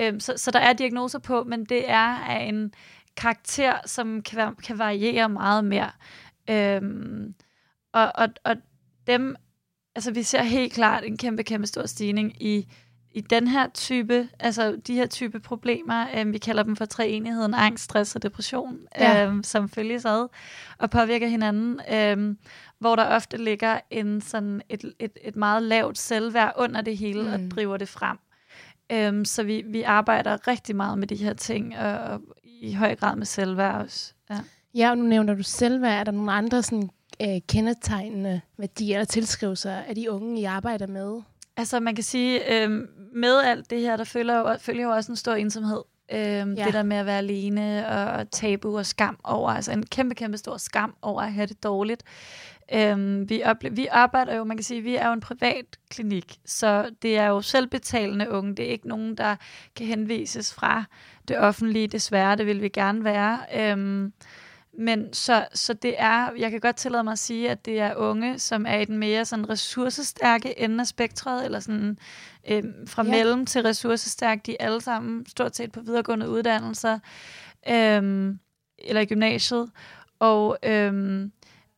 Øhm, 0.00 0.20
så, 0.20 0.34
så 0.36 0.50
der 0.50 0.58
er 0.58 0.72
diagnoser 0.72 1.18
på, 1.18 1.44
men 1.44 1.64
det 1.64 1.90
er 1.90 2.18
af 2.18 2.42
en 2.44 2.72
karakter, 3.16 3.74
som 3.86 4.22
kan, 4.22 4.54
kan 4.56 4.78
variere 4.78 5.28
meget 5.28 5.64
mere. 5.64 5.90
Øhm, 6.50 7.34
og, 7.92 8.12
og, 8.14 8.28
og 8.44 8.56
dem, 9.06 9.36
altså 9.94 10.10
vi 10.10 10.22
ser 10.22 10.42
helt 10.42 10.72
klart 10.72 11.04
en 11.04 11.16
kæmpe, 11.16 11.42
kæmpe 11.42 11.66
stor 11.66 11.86
stigning 11.86 12.42
i, 12.42 12.66
i 13.12 13.20
den 13.20 13.48
her 13.48 13.68
type, 13.74 14.28
altså 14.40 14.76
de 14.86 14.94
her 14.94 15.06
type 15.06 15.40
problemer, 15.40 16.06
øhm, 16.16 16.32
vi 16.32 16.38
kalder 16.38 16.62
dem 16.62 16.76
for 16.76 16.84
treenigheden, 16.84 17.54
angst, 17.54 17.84
stress 17.84 18.16
og 18.16 18.22
depression, 18.22 18.78
Ja. 18.98 19.26
øhm, 19.26 19.42
som 19.42 19.68
følges 19.68 20.04
ad 20.04 20.28
og 20.78 20.90
påvirker 20.90 21.28
hinanden, 21.28 21.80
øhm, 21.92 22.38
hvor 22.78 22.96
der 22.96 23.04
ofte 23.04 23.36
ligger 23.36 23.80
en 23.90 24.20
sådan 24.20 24.62
et, 24.68 24.84
et, 24.98 25.18
et 25.24 25.36
meget 25.36 25.62
lavt 25.62 25.98
selvværd 25.98 26.52
under 26.56 26.80
det 26.80 26.96
hele, 26.96 27.22
mm. 27.22 27.32
og 27.32 27.50
driver 27.50 27.76
det 27.76 27.88
frem. 27.88 28.18
Øhm, 28.92 29.24
så 29.24 29.42
vi, 29.42 29.62
vi 29.66 29.82
arbejder 29.82 30.48
rigtig 30.48 30.76
meget 30.76 30.98
med 30.98 31.06
de 31.06 31.16
her 31.16 31.32
ting, 31.32 31.78
og, 31.78 31.98
og 31.98 32.20
i 32.44 32.72
høj 32.74 32.94
grad 32.96 33.16
med 33.16 33.26
selvværd 33.26 33.82
også. 33.82 34.12
Ja. 34.30 34.38
Ja, 34.74 34.90
og 34.90 34.98
nu 34.98 35.04
nævner 35.04 35.34
du 35.34 35.42
selvværd. 35.42 36.00
Er 36.00 36.04
der 36.04 36.12
nogle 36.12 36.32
andre 36.32 36.62
sådan, 36.62 36.90
øh, 37.22 37.40
kendetegnende 37.48 38.40
værdier 38.58 38.96
eller 38.96 39.04
tilskrivelser 39.04 39.72
af 39.72 39.94
de 39.94 40.10
unge, 40.10 40.40
I 40.40 40.44
arbejder 40.44 40.86
med? 40.86 41.20
Altså 41.56 41.80
man 41.80 41.94
kan 41.94 42.04
sige, 42.04 42.62
øhm, 42.62 42.86
med 43.14 43.40
alt 43.44 43.70
det 43.70 43.80
her, 43.80 43.96
der 43.96 44.04
følger 44.04 44.38
jo, 44.38 44.56
følger 44.58 44.84
jo 44.84 44.90
også 44.90 45.12
en 45.12 45.16
stor 45.16 45.34
ensomhed. 45.34 45.82
Øhm, 46.12 46.54
ja. 46.54 46.64
Det 46.64 46.74
der 46.74 46.82
med 46.82 46.96
at 46.96 47.06
være 47.06 47.18
alene 47.18 47.88
og, 47.88 48.04
og 48.04 48.30
tabu 48.30 48.78
og 48.78 48.86
skam 48.86 49.18
over, 49.24 49.50
altså 49.50 49.72
en 49.72 49.86
kæmpe, 49.86 50.14
kæmpe 50.14 50.38
stor 50.38 50.56
skam 50.56 50.94
over 51.02 51.22
at 51.22 51.32
have 51.32 51.46
det 51.46 51.62
dårligt. 51.62 52.02
Øhm, 52.72 53.28
vi, 53.28 53.42
ople- 53.42 53.70
vi 53.70 53.86
arbejder 53.90 54.36
jo, 54.36 54.44
man 54.44 54.56
kan 54.56 54.64
sige, 54.64 54.80
vi 54.80 54.96
er 54.96 55.06
jo 55.06 55.12
en 55.12 55.20
privat 55.20 55.64
klinik, 55.90 56.36
så 56.46 56.90
det 57.02 57.18
er 57.18 57.26
jo 57.26 57.40
selvbetalende 57.40 58.30
unge. 58.30 58.54
Det 58.54 58.64
er 58.64 58.70
ikke 58.70 58.88
nogen, 58.88 59.14
der 59.14 59.36
kan 59.76 59.86
henvises 59.86 60.54
fra 60.54 60.84
det 61.28 61.38
offentlige, 61.38 61.88
desværre, 61.88 62.36
det 62.36 62.46
vil 62.46 62.62
vi 62.62 62.68
gerne 62.68 63.04
være. 63.04 63.38
Øhm, 63.56 64.12
men 64.80 65.12
så, 65.12 65.46
så 65.54 65.72
det 65.74 65.94
er, 65.98 66.32
jeg 66.38 66.50
kan 66.50 66.60
godt 66.60 66.76
tillade 66.76 67.04
mig 67.04 67.12
at 67.12 67.18
sige, 67.18 67.50
at 67.50 67.64
det 67.64 67.80
er 67.80 67.94
unge, 67.94 68.38
som 68.38 68.66
er 68.68 68.76
i 68.76 68.84
den 68.84 68.98
mere 68.98 69.24
sådan 69.24 69.48
ressourcestærke 69.48 70.58
ende 70.60 70.80
af 70.80 70.86
spektret, 70.86 71.44
eller 71.44 71.60
sådan 71.60 71.98
øhm, 72.50 72.86
fra 72.86 73.02
Ja. 73.04 73.10
mellem 73.10 73.46
til 73.46 73.62
ressourcestærke, 73.62 74.42
de 74.46 74.56
er 74.60 74.66
alle 74.66 74.80
sammen 74.80 75.26
stort 75.26 75.56
set 75.56 75.72
på 75.72 75.80
videregående 75.80 76.28
uddannelser, 76.28 76.98
øhm, 77.68 78.38
eller 78.78 79.00
i 79.00 79.06
gymnasiet, 79.06 79.70
og 80.18 80.58
øhm, 80.62 81.32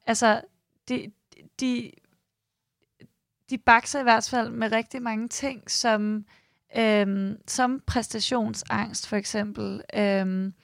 altså, 0.07 0.41
de, 0.89 1.13
de, 1.61 1.91
de 3.51 3.59
bakser 3.59 4.01
i 4.01 4.03
hvert 4.03 4.29
fald 4.31 4.51
med 4.51 4.73
rigtig 4.73 5.03
mange 5.03 5.29
ting, 5.29 5.71
som, 5.71 6.25
øhm, 6.79 7.37
som 7.49 7.81
præstationsangst 7.87 9.09
for 9.09 9.17
eksempel, 9.17 9.83
øhm, 9.95 10.55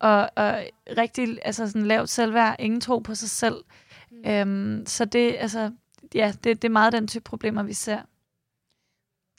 og, 0.00 0.30
og 0.36 0.64
rigtig 0.98 1.38
altså 1.42 1.66
sådan 1.66 1.86
lavt 1.86 2.10
selvværd, 2.10 2.56
ingen 2.58 2.80
tro 2.80 2.98
på 2.98 3.14
sig 3.14 3.30
selv. 3.30 3.56
Mm. 4.10 4.30
Øhm, 4.30 4.86
så 4.86 5.04
det, 5.04 5.36
altså, 5.38 5.72
ja, 6.14 6.32
det, 6.44 6.62
det 6.62 6.68
er 6.68 6.72
meget 6.72 6.92
den 6.92 7.08
type 7.08 7.24
problemer, 7.24 7.62
vi 7.62 7.72
ser. 7.72 8.00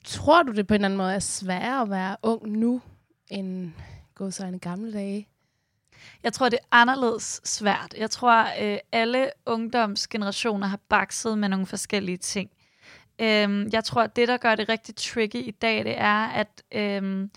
Tror 0.04 0.42
du, 0.42 0.52
det 0.52 0.66
på 0.66 0.74
en 0.74 0.78
eller 0.80 0.88
anden 0.88 0.96
måde 0.96 1.14
er 1.14 1.18
sværere 1.18 1.82
at 1.82 1.90
være 1.90 2.16
ung 2.22 2.48
nu, 2.48 2.82
end 3.30 3.72
gå 4.14 4.30
så 4.30 4.46
en 4.46 4.58
gamle 4.58 4.92
dage? 4.92 5.28
Jeg 6.22 6.32
tror, 6.32 6.48
det 6.48 6.58
er 6.62 6.66
anderledes 6.76 7.40
svært. 7.44 7.94
Jeg 7.98 8.10
tror, 8.10 8.46
øh, 8.62 8.78
alle 8.92 9.30
ungdomsgenerationer 9.46 10.66
har 10.66 10.80
bakset 10.88 11.38
med 11.38 11.48
nogle 11.48 11.66
forskellige 11.66 12.16
ting. 12.16 12.50
Øhm, 13.18 13.68
jeg 13.72 13.84
tror, 13.84 14.02
at 14.02 14.16
det, 14.16 14.28
der 14.28 14.36
gør 14.36 14.54
det 14.54 14.68
rigtig 14.68 14.96
tricky 14.96 15.36
i 15.36 15.50
dag, 15.50 15.84
det 15.84 15.94
er, 15.98 16.26
at, 16.26 16.62
øhm, 16.74 17.30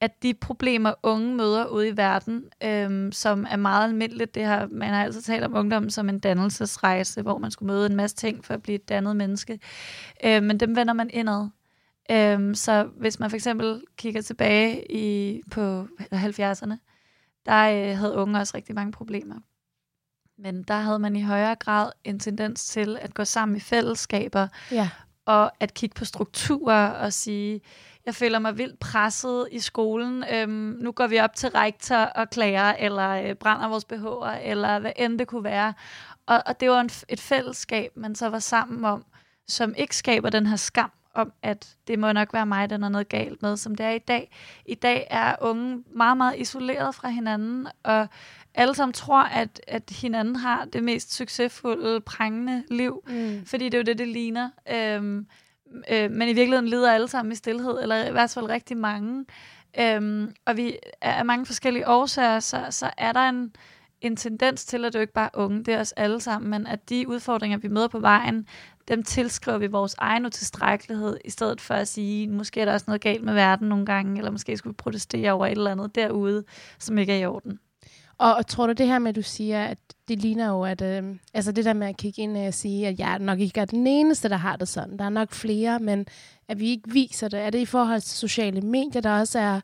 at 0.00 0.22
de 0.22 0.34
problemer, 0.34 0.94
unge 1.02 1.34
møder 1.34 1.66
ude 1.66 1.88
i 1.88 1.96
verden, 1.96 2.44
øhm, 2.62 3.12
som 3.12 3.46
er 3.50 3.56
meget 3.56 3.84
almindeligt, 3.84 4.34
det 4.34 4.44
har, 4.44 4.68
man 4.70 4.88
har 4.88 5.04
altid 5.04 5.22
talt 5.22 5.44
om 5.44 5.56
ungdom 5.56 5.90
som 5.90 6.08
en 6.08 6.18
dannelsesrejse, 6.18 7.22
hvor 7.22 7.38
man 7.38 7.50
skulle 7.50 7.72
møde 7.72 7.86
en 7.86 7.96
masse 7.96 8.16
ting 8.16 8.44
for 8.44 8.54
at 8.54 8.62
blive 8.62 8.74
et 8.74 8.88
dannet 8.88 9.16
menneske. 9.16 9.60
Øhm, 10.24 10.44
men 10.44 10.60
dem 10.60 10.76
vender 10.76 10.94
man 10.94 11.10
indad. 11.12 11.48
Øhm, 12.10 12.54
så 12.54 12.88
hvis 12.96 13.20
man 13.20 13.30
for 13.30 13.36
eksempel 13.36 13.82
kigger 13.96 14.22
tilbage 14.22 14.92
i, 14.92 15.40
på 15.50 15.82
70'erne, 16.14 16.74
der 17.46 17.90
øh, 17.90 17.98
havde 17.98 18.14
unge 18.14 18.38
også 18.38 18.52
rigtig 18.56 18.74
mange 18.74 18.92
problemer. 18.92 19.36
Men 20.38 20.62
der 20.62 20.74
havde 20.74 20.98
man 20.98 21.16
i 21.16 21.22
højere 21.22 21.54
grad 21.54 21.92
en 22.04 22.18
tendens 22.18 22.66
til 22.66 22.98
at 23.00 23.14
gå 23.14 23.24
sammen 23.24 23.56
i 23.56 23.60
fællesskaber, 23.60 24.48
Ja 24.70 24.90
og 25.30 25.52
at 25.60 25.74
kigge 25.74 25.94
på 25.94 26.04
strukturer 26.04 26.88
og 26.88 27.12
sige, 27.12 27.60
jeg 28.06 28.14
føler 28.14 28.38
mig 28.38 28.58
vildt 28.58 28.78
presset 28.78 29.48
i 29.50 29.58
skolen, 29.58 30.24
øhm, 30.34 30.78
nu 30.80 30.92
går 30.92 31.06
vi 31.06 31.18
op 31.18 31.34
til 31.34 31.48
rektor 31.48 31.96
og 31.96 32.30
klager, 32.30 32.72
eller 32.72 33.10
øh, 33.10 33.34
brænder 33.34 33.68
vores 33.68 33.84
BH'er, 33.92 34.50
eller 34.50 34.78
hvad 34.78 34.92
end 34.96 35.18
det 35.18 35.26
kunne 35.26 35.44
være. 35.44 35.74
Og, 36.26 36.42
og 36.46 36.60
det 36.60 36.70
var 36.70 36.80
en, 36.80 36.90
et 37.08 37.20
fællesskab, 37.20 37.90
man 37.96 38.14
så 38.14 38.28
var 38.28 38.38
sammen 38.38 38.84
om, 38.84 39.04
som 39.48 39.74
ikke 39.76 39.96
skaber 39.96 40.30
den 40.30 40.46
her 40.46 40.56
skam 40.56 40.90
om, 41.14 41.32
at 41.42 41.76
det 41.86 41.98
må 41.98 42.12
nok 42.12 42.32
være 42.32 42.46
mig, 42.46 42.70
der 42.70 42.76
er 42.76 42.88
noget 42.88 43.08
galt 43.08 43.42
med, 43.42 43.56
som 43.56 43.74
det 43.74 43.86
er 43.86 43.90
i 43.90 43.98
dag. 43.98 44.30
I 44.66 44.74
dag 44.74 45.06
er 45.10 45.36
unge 45.40 45.84
meget, 45.94 46.16
meget 46.16 46.38
isoleret 46.38 46.94
fra 46.94 47.08
hinanden, 47.08 47.66
og 47.84 48.08
alle 48.54 48.74
sammen 48.74 48.92
tror, 48.92 49.22
at, 49.22 49.60
at 49.68 49.82
hinanden 50.00 50.36
har 50.36 50.64
det 50.64 50.84
mest 50.84 51.14
succesfulde, 51.14 52.00
prangende 52.00 52.64
liv, 52.70 53.02
Mm. 53.08 53.46
fordi 53.46 53.64
det 53.64 53.74
er 53.74 53.78
jo 53.78 53.84
det, 53.84 53.98
det 53.98 54.08
ligner. 54.08 54.50
Øhm, 54.72 55.26
øh, 55.92 56.10
men 56.10 56.22
i 56.28 56.32
virkeligheden 56.32 56.68
lider 56.68 56.92
alle 56.92 57.08
sammen 57.08 57.32
i 57.32 57.34
stillhed, 57.34 57.82
eller 57.82 58.08
i 58.08 58.12
hvert 58.12 58.30
fald 58.30 58.48
rigtig 58.48 58.76
mange. 58.76 59.24
Øhm, 59.80 60.34
og 60.46 60.56
vi 60.56 60.76
er 61.00 61.12
af 61.12 61.24
mange 61.24 61.46
forskellige 61.46 61.88
årsager, 61.88 62.40
så, 62.40 62.66
så 62.70 62.90
er 62.98 63.12
der 63.12 63.20
en, 63.28 63.54
en 64.00 64.16
tendens 64.16 64.64
til, 64.64 64.84
at 64.84 64.92
det 64.92 64.98
jo 64.98 65.00
ikke 65.00 65.12
bare 65.12 65.30
er 65.34 65.38
unge, 65.38 65.64
det 65.64 65.74
er 65.74 65.80
os 65.80 65.92
alle 65.92 66.20
sammen, 66.20 66.50
men 66.50 66.66
at 66.66 66.88
de 66.88 67.08
udfordringer, 67.08 67.58
vi 67.58 67.68
møder 67.68 67.88
på 67.88 67.98
vejen, 67.98 68.46
dem 68.88 69.02
tilskriver 69.02 69.58
vi 69.58 69.66
vores 69.66 69.94
egen 69.98 70.26
utilstrækkelighed, 70.26 71.16
i 71.24 71.30
stedet 71.30 71.60
for 71.60 71.74
at 71.74 71.88
sige, 71.88 72.28
måske 72.28 72.60
er 72.60 72.64
der 72.64 72.72
også 72.72 72.84
noget 72.88 73.00
galt 73.00 73.24
med 73.24 73.34
verden 73.34 73.68
nogle 73.68 73.86
gange, 73.86 74.18
eller 74.18 74.30
måske 74.30 74.56
skulle 74.56 74.72
vi 74.72 74.76
protestere 74.76 75.32
over 75.32 75.46
et 75.46 75.50
eller 75.52 75.70
andet 75.70 75.94
derude, 75.94 76.44
som 76.78 76.98
ikke 76.98 77.12
er 77.12 77.18
i 77.18 77.26
orden. 77.26 77.58
Og, 78.20 78.34
og 78.34 78.46
tror 78.46 78.66
du 78.66 78.72
det 78.72 78.86
her 78.86 78.98
med, 78.98 79.08
at 79.08 79.16
du 79.16 79.22
siger, 79.22 79.64
at 79.64 79.78
det 80.08 80.18
ligner 80.18 80.48
jo, 80.48 80.64
at 80.64 80.82
øh, 80.82 81.04
altså 81.34 81.52
det 81.52 81.64
der 81.64 81.72
med 81.72 81.86
at 81.86 81.96
kigge 81.96 82.22
ind 82.22 82.36
og 82.36 82.54
sige, 82.54 82.88
at 82.88 82.98
jeg 82.98 83.18
nok 83.18 83.40
ikke 83.40 83.60
er 83.60 83.64
den 83.64 83.86
eneste, 83.86 84.28
der 84.28 84.36
har 84.36 84.56
det 84.56 84.68
sådan. 84.68 84.98
Der 84.98 85.04
er 85.04 85.08
nok 85.08 85.32
flere, 85.32 85.78
men 85.78 86.06
at 86.48 86.60
vi 86.60 86.68
ikke 86.68 86.90
viser 86.92 87.28
det. 87.28 87.40
Er 87.40 87.50
det 87.50 87.58
i 87.58 87.64
forhold 87.66 88.00
til 88.00 88.10
sociale 88.10 88.60
medier, 88.60 89.02
der 89.02 89.18
også 89.18 89.38
er, 89.38 89.60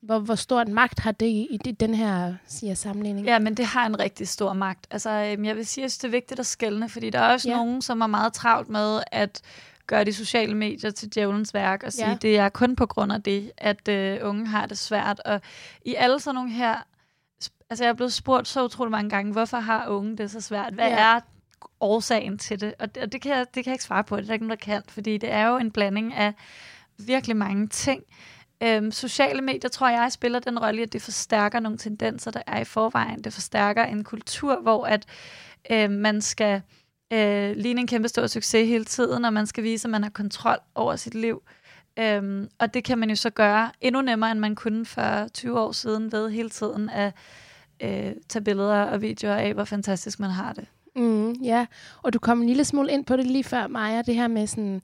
hvor, 0.00 0.18
hvor 0.18 0.34
stor 0.34 0.60
en 0.60 0.74
magt 0.74 0.98
har 0.98 1.12
det 1.12 1.26
i, 1.26 1.48
i 1.50 1.56
den 1.72 1.94
her 1.94 2.34
siger, 2.46 2.74
sammenligning? 2.74 3.26
Ja, 3.26 3.38
men 3.38 3.54
det 3.54 3.64
har 3.64 3.86
en 3.86 3.98
rigtig 4.00 4.28
stor 4.28 4.52
magt. 4.52 4.86
Altså, 4.90 5.10
øhm, 5.10 5.44
jeg 5.44 5.56
vil 5.56 5.66
sige, 5.66 5.84
at 5.84 5.98
det 6.02 6.04
er 6.04 6.12
vigtigt 6.12 6.40
at 6.40 6.46
skelne, 6.46 6.88
fordi 6.88 7.10
der 7.10 7.18
er 7.18 7.32
også 7.32 7.48
Ja. 7.48 7.56
nogen, 7.56 7.82
som 7.82 8.00
er 8.00 8.06
meget 8.06 8.32
travlt 8.32 8.68
med 8.68 9.00
at 9.06 9.40
gøre 9.86 10.04
de 10.04 10.12
sociale 10.12 10.54
medier 10.54 10.90
til 10.90 11.14
djævelens 11.14 11.54
værk 11.54 11.82
og 11.82 11.92
sige, 11.92 12.08
ja. 12.08 12.16
det 12.22 12.38
er 12.38 12.48
kun 12.48 12.76
på 12.76 12.86
grund 12.86 13.12
af 13.12 13.22
det, 13.22 13.52
at 13.58 13.88
øh, 13.88 14.18
unge 14.22 14.46
har 14.46 14.66
det 14.66 14.78
svært. 14.78 15.20
Og 15.24 15.40
i 15.84 15.94
alle 15.94 16.20
sådan 16.20 16.34
nogle 16.34 16.50
her... 16.50 16.74
Altså, 17.70 17.84
jeg 17.84 17.88
er 17.90 17.94
blevet 17.94 18.12
spurgt 18.12 18.48
så 18.48 18.64
utrolig 18.64 18.90
mange 18.90 19.10
gange, 19.10 19.32
hvorfor 19.32 19.56
har 19.56 19.86
unge 19.88 20.16
det 20.16 20.30
så 20.30 20.40
svært? 20.40 20.74
Hvad 20.74 20.88
Ja. 20.88 20.98
er 20.98 21.20
årsagen 21.80 22.38
til 22.38 22.60
det? 22.60 22.74
Og 22.78 22.94
det, 22.94 23.02
og 23.02 23.12
det, 23.12 23.20
kan 23.22 23.30
jeg, 23.32 23.46
det 23.54 23.64
kan 23.64 23.70
jeg 23.70 23.74
ikke 23.74 23.84
svare 23.84 24.04
på. 24.04 24.16
Det 24.16 24.22
er 24.22 24.26
der 24.26 24.32
ikke 24.32 24.46
nogen, 24.46 24.58
der 24.58 24.64
kan, 24.64 24.82
fordi 24.88 25.18
det 25.18 25.32
er 25.32 25.46
jo 25.46 25.56
en 25.56 25.70
blanding 25.70 26.14
af 26.14 26.34
virkelig 26.98 27.36
mange 27.36 27.68
ting. 27.68 28.02
Øhm, 28.62 28.90
sociale 28.92 29.42
medier, 29.42 29.70
tror 29.70 29.88
jeg, 29.88 30.12
spiller 30.12 30.38
den 30.38 30.58
rolle, 30.58 30.82
at 30.82 30.92
det 30.92 31.02
forstærker 31.02 31.60
nogle 31.60 31.78
tendenser, 31.78 32.30
der 32.30 32.42
er 32.46 32.60
i 32.60 32.64
forvejen. 32.64 33.24
Det 33.24 33.32
forstærker 33.32 33.84
en 33.84 34.04
kultur, 34.04 34.60
hvor 34.60 34.84
at 34.86 35.06
øh, 35.70 35.90
man 35.90 36.20
skal 36.20 36.62
øh, 37.12 37.56
ligne 37.56 37.80
en 37.80 37.86
kæmpe 37.86 38.08
stor 38.08 38.26
succes 38.26 38.68
hele 38.68 38.84
tiden, 38.84 39.24
og 39.24 39.32
man 39.32 39.46
skal 39.46 39.64
vise, 39.64 39.86
at 39.88 39.90
man 39.90 40.02
har 40.02 40.10
kontrol 40.10 40.58
over 40.74 40.96
sit 40.96 41.14
liv. 41.14 41.42
Øhm, 41.98 42.48
og 42.58 42.74
det 42.74 42.84
kan 42.84 42.98
man 42.98 43.08
jo 43.08 43.16
så 43.16 43.30
gøre 43.30 43.70
endnu 43.80 44.00
nemmere, 44.00 44.30
end 44.30 44.40
man 44.40 44.54
kunne 44.54 44.86
for 44.86 45.28
20 45.34 45.60
år 45.60 45.72
siden, 45.72 46.12
ved 46.12 46.30
hele 46.30 46.50
tiden 46.50 46.90
at 46.90 47.12
øh, 47.80 48.12
tage 48.28 48.44
billeder 48.44 48.82
og 48.82 49.02
videoer 49.02 49.34
af, 49.34 49.54
hvor 49.54 49.64
fantastisk 49.64 50.20
man 50.20 50.30
har 50.30 50.52
det. 50.52 50.66
Mm, 50.96 51.32
ja, 51.32 51.66
og 52.02 52.12
du 52.12 52.18
kom 52.18 52.40
en 52.40 52.46
lille 52.46 52.64
smule 52.64 52.92
ind 52.92 53.04
på 53.04 53.16
det 53.16 53.26
lige 53.26 53.44
før, 53.44 53.66
Maja, 53.66 54.02
det 54.02 54.14
her 54.14 54.28
med 54.28 54.46
sådan 54.46 54.80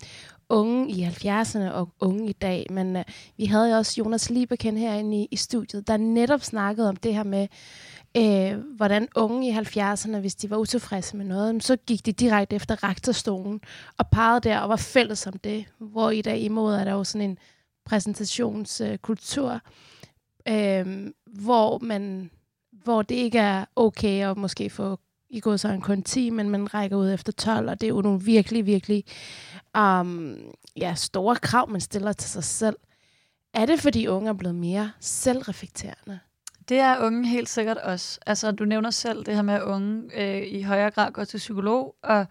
unge 0.49 0.91
i 0.91 1.05
70'erne 1.05 1.71
og 1.71 1.89
unge 2.01 2.29
i 2.29 2.33
dag. 2.33 2.67
Men 2.71 2.97
øh, 2.97 3.05
vi 3.37 3.45
havde 3.45 3.71
jo 3.71 3.77
også 3.77 3.95
Jonas 3.99 4.31
Lieberken 4.31 4.77
herinde 4.77 5.17
i, 5.17 5.29
i 5.31 5.37
studiet, 5.37 5.89
der 5.89 5.97
netop 5.97 6.41
snakkede 6.41 6.89
om 6.89 6.97
det 6.97 7.15
her 7.15 7.23
med, 7.23 7.43
øh, 7.43 7.49
Øh, 8.17 8.59
hvordan 8.77 9.09
unge 9.17 9.49
i 9.49 9.53
70'erne, 9.53 10.17
hvis 10.17 10.35
de 10.35 10.51
var 10.51 10.57
utilfredse 10.57 11.17
med 11.17 11.25
noget, 11.25 11.65
så 11.65 11.77
gik 11.77 12.07
de 12.07 12.13
direkte 12.13 12.57
efter 12.57 12.85
rektorstolen 12.85 13.61
og 13.99 14.09
pegede 14.11 14.41
der 14.41 14.59
og 14.59 14.69
var 14.69 14.77
fælles 14.77 15.27
om 15.27 15.39
det. 15.39 15.65
Hvor 15.79 16.11
i 16.11 16.23
dag 16.23 16.39
imod 16.39 16.75
er 16.75 16.85
der 16.85 16.93
jo 16.93 17.05
sådan 17.05 17.31
en 17.31 17.39
præsentationskultur, 17.85 19.61
øh, 20.49 21.11
hvor 21.27 21.79
man 21.79 22.31
hvor 22.73 23.03
det 23.03 23.15
ikke 23.15 23.39
er 23.39 23.65
okay 23.77 24.31
at 24.31 24.37
måske 24.37 24.71
få 24.71 24.99
i 25.31 25.41
går 25.41 25.57
så 25.57 25.69
en 25.69 25.81
kun 25.81 26.03
10, 26.03 26.31
men 26.31 26.51
man 26.51 26.75
rækker 26.75 26.97
ud 26.97 27.13
efter 27.13 27.33
12, 27.33 27.69
og 27.69 27.81
det 27.81 27.87
er 27.87 27.95
jo 27.95 28.01
nogle 28.01 28.23
virkelig, 28.23 28.67
virkelig 28.67 29.05
um, 29.79 30.37
ja, 30.77 30.95
store 30.95 31.37
krav, 31.37 31.71
man 31.71 31.81
stiller 31.81 32.13
til 32.13 32.31
sig 32.31 32.45
selv. 32.45 32.77
Er 33.55 33.67
det, 33.67 33.81
fordi 33.81 34.07
unge 34.07 34.29
er 34.29 34.33
blevet 34.33 34.55
mere 34.55 34.93
selvreflekterende? 35.01 36.19
Det 36.69 36.79
er 36.79 37.07
unge 37.07 37.29
helt 37.29 37.49
sikkert 37.49 37.77
også. 37.77 38.21
Altså, 38.27 38.51
du 38.51 38.65
nævner 38.65 38.91
selv 38.91 39.25
det 39.25 39.35
her 39.35 39.43
med, 39.43 39.55
at 39.55 39.63
unge 39.63 40.03
øh, 40.15 40.47
i 40.47 40.63
højere 40.63 40.91
grad 40.91 41.13
går 41.13 41.25
til 41.25 41.39
psykolog, 41.39 41.95
og 42.03 42.27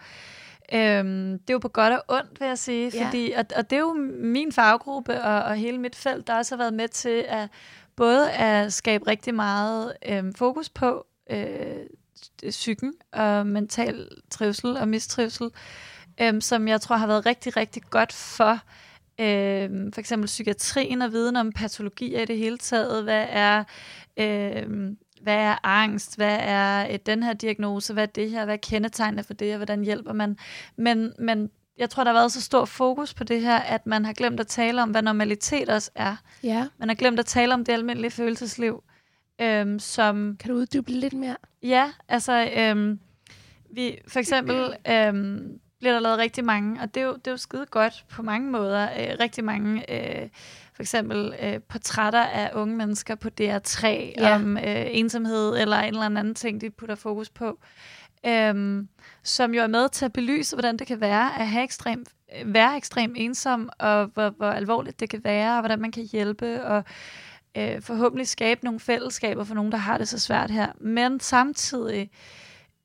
Øhm, 0.73 1.39
det 1.39 1.49
er 1.49 1.53
jo 1.53 1.59
på 1.59 1.67
godt 1.67 1.93
og 1.93 2.03
ondt, 2.07 2.39
vil 2.39 2.47
jeg 2.47 2.57
sige, 2.57 2.91
ja. 2.93 3.05
fordi, 3.05 3.31
og, 3.37 3.45
og 3.55 3.69
det 3.69 3.75
er 3.75 3.79
jo 3.79 3.93
min 4.23 4.51
faggruppe 4.51 5.21
og, 5.21 5.43
og 5.43 5.55
hele 5.55 5.77
mit 5.77 5.95
felt, 5.95 6.27
der 6.27 6.37
også 6.37 6.55
har 6.55 6.63
været 6.63 6.73
med 6.73 6.87
til 6.87 7.25
at 7.27 7.49
både 7.95 8.31
at 8.31 8.73
skabe 8.73 9.07
rigtig 9.07 9.35
meget 9.35 9.93
øhm, 10.05 10.33
fokus 10.33 10.69
på 10.69 11.05
øh, 11.29 12.49
psyken 12.49 12.93
og 13.13 13.47
mental 13.47 14.07
trivsel 14.29 14.77
og 14.77 14.87
mistrivsel, 14.87 15.49
øhm, 16.21 16.41
som 16.41 16.67
jeg 16.67 16.81
tror 16.81 16.95
har 16.95 17.07
været 17.07 17.25
rigtig, 17.25 17.57
rigtig 17.57 17.83
godt 17.89 18.13
for 18.13 18.59
øhm, 19.19 19.91
for 19.91 19.99
eksempel 19.99 20.25
psykiatrien 20.25 21.01
og 21.01 21.11
viden 21.11 21.35
om 21.35 21.51
patologier 21.51 22.21
i 22.21 22.25
det 22.25 22.37
hele 22.37 22.57
taget. 22.57 23.03
Hvad 23.03 23.25
er, 23.29 23.63
øhm, 24.17 24.97
hvad 25.21 25.35
er 25.35 25.55
angst? 25.63 26.15
Hvad 26.15 26.37
er 26.41 26.85
et, 26.89 27.05
den 27.05 27.23
her 27.23 27.33
diagnose? 27.33 27.93
Hvad 27.93 28.03
er 28.03 28.07
det 28.07 28.29
her? 28.29 28.45
Hvad 28.45 28.53
er 28.53 28.59
kendetegnene 28.63 29.23
for 29.23 29.33
det? 29.33 29.51
Og 29.51 29.57
hvordan 29.57 29.83
hjælper 29.83 30.13
man? 30.13 30.37
Men, 30.75 31.13
men 31.19 31.49
jeg 31.77 31.89
tror, 31.89 32.03
der 32.03 32.11
har 32.11 32.19
været 32.19 32.31
så 32.31 32.41
stor 32.41 32.65
fokus 32.65 33.13
på 33.13 33.23
det 33.23 33.41
her, 33.41 33.57
at 33.57 33.87
man 33.87 34.05
har 34.05 34.13
glemt 34.13 34.39
at 34.39 34.47
tale 34.47 34.81
om, 34.81 34.89
hvad 34.89 35.01
normalitet 35.01 35.69
også 35.69 35.91
er. 35.95 36.15
Ja. 36.43 36.67
Man 36.77 36.89
har 36.89 36.95
glemt 36.95 37.19
at 37.19 37.25
tale 37.25 37.53
om 37.53 37.65
det 37.65 37.73
almindelige 37.73 38.11
følelsesliv. 38.11 38.83
Øhm, 39.41 39.79
som, 39.79 40.37
kan 40.39 40.49
du 40.49 40.55
uddybe 40.55 40.91
lidt 40.91 41.13
mere? 41.13 41.37
Ja, 41.63 41.91
altså, 42.09 42.49
øhm, 42.57 42.99
vi, 43.73 43.97
for 44.07 44.19
eksempel 44.19 44.73
øhm, 44.91 45.59
bliver 45.83 45.93
der 45.93 45.99
lavet 45.99 46.17
rigtig 46.17 46.45
mange, 46.45 46.81
og 46.81 46.95
det 46.95 47.01
er 47.01 47.05
jo, 47.05 47.13
det 47.13 47.27
er 47.27 47.31
jo 47.31 47.37
skide 47.37 47.65
godt 47.65 48.05
på 48.09 48.21
mange 48.21 48.51
måder, 48.51 48.83
øh, 48.83 49.15
rigtig 49.19 49.43
mange, 49.43 49.93
øh, 49.93 50.29
for 50.73 50.83
eksempel 50.83 51.33
øh, 51.43 51.59
portrætter 51.59 52.23
af 52.23 52.51
unge 52.53 52.75
mennesker 52.75 53.15
på 53.15 53.29
DR3, 53.41 53.87
ja. 53.87 54.35
om 54.35 54.57
øh, 54.57 54.85
ensomhed 54.91 55.57
eller 55.57 55.77
en 55.77 55.93
eller 55.93 56.05
anden 56.05 56.35
ting, 56.35 56.61
de 56.61 56.69
putter 56.69 56.95
fokus 56.95 57.29
på, 57.29 57.59
øhm, 58.25 58.87
som 59.23 59.53
jo 59.53 59.61
er 59.61 59.67
med 59.67 59.89
til 59.89 60.05
at 60.05 60.13
belyse, 60.13 60.55
hvordan 60.55 60.77
det 60.77 60.87
kan 60.87 61.01
være 61.01 61.39
at 61.39 61.47
have 61.47 61.63
ekstrem, 61.63 62.05
være 62.45 62.77
ekstremt 62.77 63.13
ensom, 63.17 63.69
og 63.79 64.05
hvor, 64.05 64.29
hvor 64.29 64.49
alvorligt 64.49 64.99
det 64.99 65.09
kan 65.09 65.23
være, 65.23 65.55
og 65.55 65.61
hvordan 65.61 65.81
man 65.81 65.91
kan 65.91 66.03
hjælpe, 66.11 66.65
og 66.65 66.83
øh, 67.57 67.81
forhåbentlig 67.81 68.27
skabe 68.27 68.63
nogle 68.63 68.79
fællesskaber 68.79 69.43
for 69.43 69.55
nogen, 69.55 69.71
der 69.71 69.77
har 69.77 69.97
det 69.97 70.07
så 70.07 70.19
svært 70.19 70.51
her. 70.51 70.67
Men 70.79 71.19
samtidig 71.19 72.01
øh, 72.01 72.07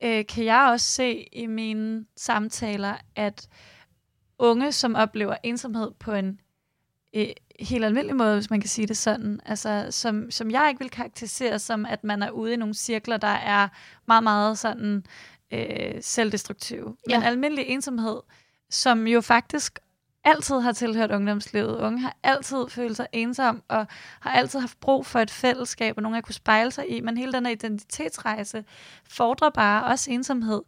kan 0.01 0.45
jeg 0.45 0.69
også 0.71 0.85
se 0.85 1.27
i 1.31 1.45
mine 1.45 2.05
samtaler, 2.15 2.95
at 3.15 3.47
unge, 4.39 4.71
som 4.71 4.95
oplever 4.95 5.35
ensomhed 5.43 5.91
på 5.99 6.13
en 6.13 6.39
øh, 7.15 7.27
helt 7.59 7.85
almindelig 7.85 8.15
måde, 8.15 8.35
hvis 8.35 8.49
man 8.49 8.61
kan 8.61 8.69
sige 8.69 8.87
det 8.87 8.97
sådan, 8.97 9.39
altså 9.45 9.87
som, 9.89 10.31
som 10.31 10.51
jeg 10.51 10.65
ikke 10.69 10.79
vil 10.79 10.89
karakterisere 10.89 11.59
som, 11.59 11.85
at 11.85 12.03
man 12.03 12.23
er 12.23 12.29
ude 12.29 12.53
i 12.53 12.57
nogle 12.57 12.73
cirkler, 12.73 13.17
der 13.17 13.27
er 13.27 13.67
meget, 14.07 14.23
meget 14.23 14.57
sådan 14.57 15.05
øh, 15.51 15.93
selvdestruktive. 16.01 16.95
Ja. 17.09 17.17
Men 17.17 17.27
almindelig 17.27 17.65
ensomhed, 17.67 18.19
som 18.69 19.07
jo 19.07 19.21
faktisk 19.21 19.79
altid 20.23 20.59
har 20.59 20.71
tilhørt 20.71 21.11
ungdomslivet. 21.11 21.77
Unge 21.77 21.99
har 21.99 22.15
altid 22.23 22.69
følt 22.69 22.97
sig 22.97 23.07
ensom, 23.11 23.63
og 23.67 23.87
har 24.19 24.31
altid 24.31 24.59
haft 24.59 24.79
brug 24.79 25.05
for 25.05 25.19
et 25.19 25.31
fællesskab, 25.31 25.97
og 25.97 26.03
nogen 26.03 26.17
at 26.17 26.23
kunne 26.23 26.35
spejle 26.35 26.71
sig 26.71 26.89
i. 26.89 27.01
Men 27.01 27.17
hele 27.17 27.33
den 27.33 27.45
her 27.45 27.53
identitetsrejse 27.53 28.63
fordrer 29.09 29.49
bare 29.49 29.83
også 29.83 30.11
ensomhed. 30.11 30.61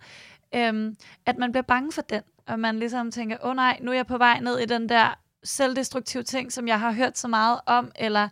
Øhm, 0.55 0.95
at 1.25 1.37
man 1.37 1.51
bliver 1.51 1.63
bange 1.63 1.91
for 1.91 2.01
den, 2.01 2.21
og 2.47 2.59
man 2.59 2.79
ligesom 2.79 3.11
tænker, 3.11 3.37
åh 3.43 3.49
oh, 3.49 3.55
nej, 3.55 3.79
nu 3.81 3.91
er 3.91 3.95
jeg 3.95 4.07
på 4.07 4.17
vej 4.17 4.39
ned 4.39 4.59
i 4.59 4.65
den 4.65 4.89
der 4.89 5.19
selvdestruktive 5.43 6.23
ting, 6.23 6.51
som 6.51 6.67
jeg 6.67 6.79
har 6.79 6.91
hørt 6.91 7.17
så 7.17 7.27
meget 7.27 7.59
om, 7.65 7.91
eller 7.95 8.29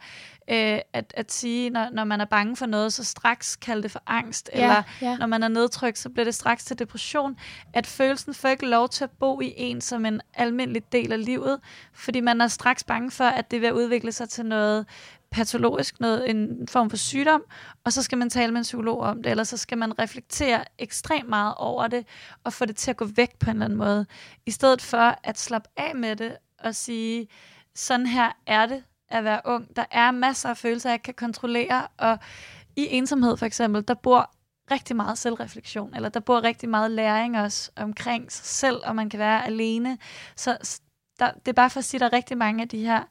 øh, 0.51 0.79
at, 0.93 1.13
at 1.17 1.31
sige, 1.31 1.69
når, 1.69 1.89
når 1.93 2.03
man 2.03 2.21
er 2.21 2.25
bange 2.25 2.55
for 2.55 2.65
noget, 2.65 2.93
så 2.93 3.03
straks 3.03 3.55
kalde 3.55 3.83
det 3.83 3.91
for 3.91 4.03
angst, 4.07 4.49
ja, 4.53 4.61
eller 4.61 4.83
ja. 5.01 5.17
når 5.17 5.27
man 5.27 5.43
er 5.43 5.47
nedtrykt, 5.47 5.97
så 5.97 6.09
bliver 6.09 6.23
det 6.23 6.35
straks 6.35 6.65
til 6.65 6.79
depression, 6.79 7.37
at 7.73 7.87
følelsen 7.87 8.33
får 8.33 8.49
ikke 8.49 8.65
lov 8.65 8.89
til 8.89 9.03
at 9.03 9.11
bo 9.19 9.41
i 9.41 9.53
en 9.57 9.81
som 9.81 10.05
en 10.05 10.21
almindelig 10.33 10.91
del 10.91 11.11
af 11.11 11.25
livet, 11.25 11.59
fordi 11.93 12.19
man 12.19 12.41
er 12.41 12.47
straks 12.47 12.83
bange 12.83 13.11
for, 13.11 13.23
at 13.23 13.51
det 13.51 13.61
vil 13.61 13.73
udvikle 13.73 14.11
sig 14.11 14.29
til 14.29 14.45
noget 14.45 14.85
patologisk, 15.31 15.99
noget, 15.99 16.29
en 16.29 16.67
form 16.67 16.89
for 16.89 16.97
sygdom, 16.97 17.43
og 17.83 17.93
så 17.93 18.03
skal 18.03 18.17
man 18.17 18.29
tale 18.29 18.51
med 18.51 18.57
en 18.59 18.63
psykolog 18.63 18.99
om 18.99 19.23
det, 19.23 19.29
eller 19.29 19.43
så 19.43 19.57
skal 19.57 19.77
man 19.77 19.99
reflektere 19.99 20.63
ekstremt 20.79 21.29
meget 21.29 21.53
over 21.57 21.87
det, 21.87 22.05
og 22.43 22.53
få 22.53 22.65
det 22.65 22.75
til 22.75 22.91
at 22.91 22.97
gå 22.97 23.05
væk 23.05 23.39
på 23.39 23.49
en 23.49 23.55
eller 23.55 23.65
anden 23.65 23.77
måde, 23.77 24.05
i 24.45 24.51
stedet 24.51 24.81
for 24.81 25.19
at 25.23 25.39
slappe 25.39 25.69
af 25.77 25.95
med 25.95 26.15
det, 26.15 26.37
og 26.59 26.75
sige, 26.75 27.27
sådan 27.75 28.05
her 28.05 28.31
er 28.47 28.65
det, 28.65 28.83
at 29.11 29.23
være 29.23 29.41
ung. 29.45 29.75
Der 29.75 29.85
er 29.91 30.11
masser 30.11 30.49
af 30.49 30.57
følelser, 30.57 30.89
jeg 30.89 31.01
kan 31.01 31.13
kontrollere, 31.13 31.87
og 31.97 32.19
i 32.75 32.87
ensomhed 32.87 33.37
for 33.37 33.45
eksempel, 33.45 33.87
der 33.87 33.93
bor 33.93 34.31
rigtig 34.71 34.95
meget 34.95 35.17
selvreflektion, 35.17 35.95
eller 35.95 36.09
der 36.09 36.19
bor 36.19 36.43
rigtig 36.43 36.69
meget 36.69 36.91
læring 36.91 37.39
også 37.39 37.71
omkring 37.75 38.31
sig 38.31 38.45
selv, 38.45 38.81
og 38.83 38.95
man 38.95 39.09
kan 39.09 39.19
være 39.19 39.45
alene. 39.45 39.97
Så 40.35 40.79
der, 41.19 41.31
det 41.31 41.47
er 41.47 41.53
bare 41.53 41.69
for 41.69 41.77
at 41.77 41.85
sige, 41.85 41.97
at 41.97 42.01
der 42.01 42.07
er 42.07 42.13
rigtig 42.17 42.37
mange 42.37 42.61
af 42.61 42.69
de 42.69 42.79
her 42.79 43.03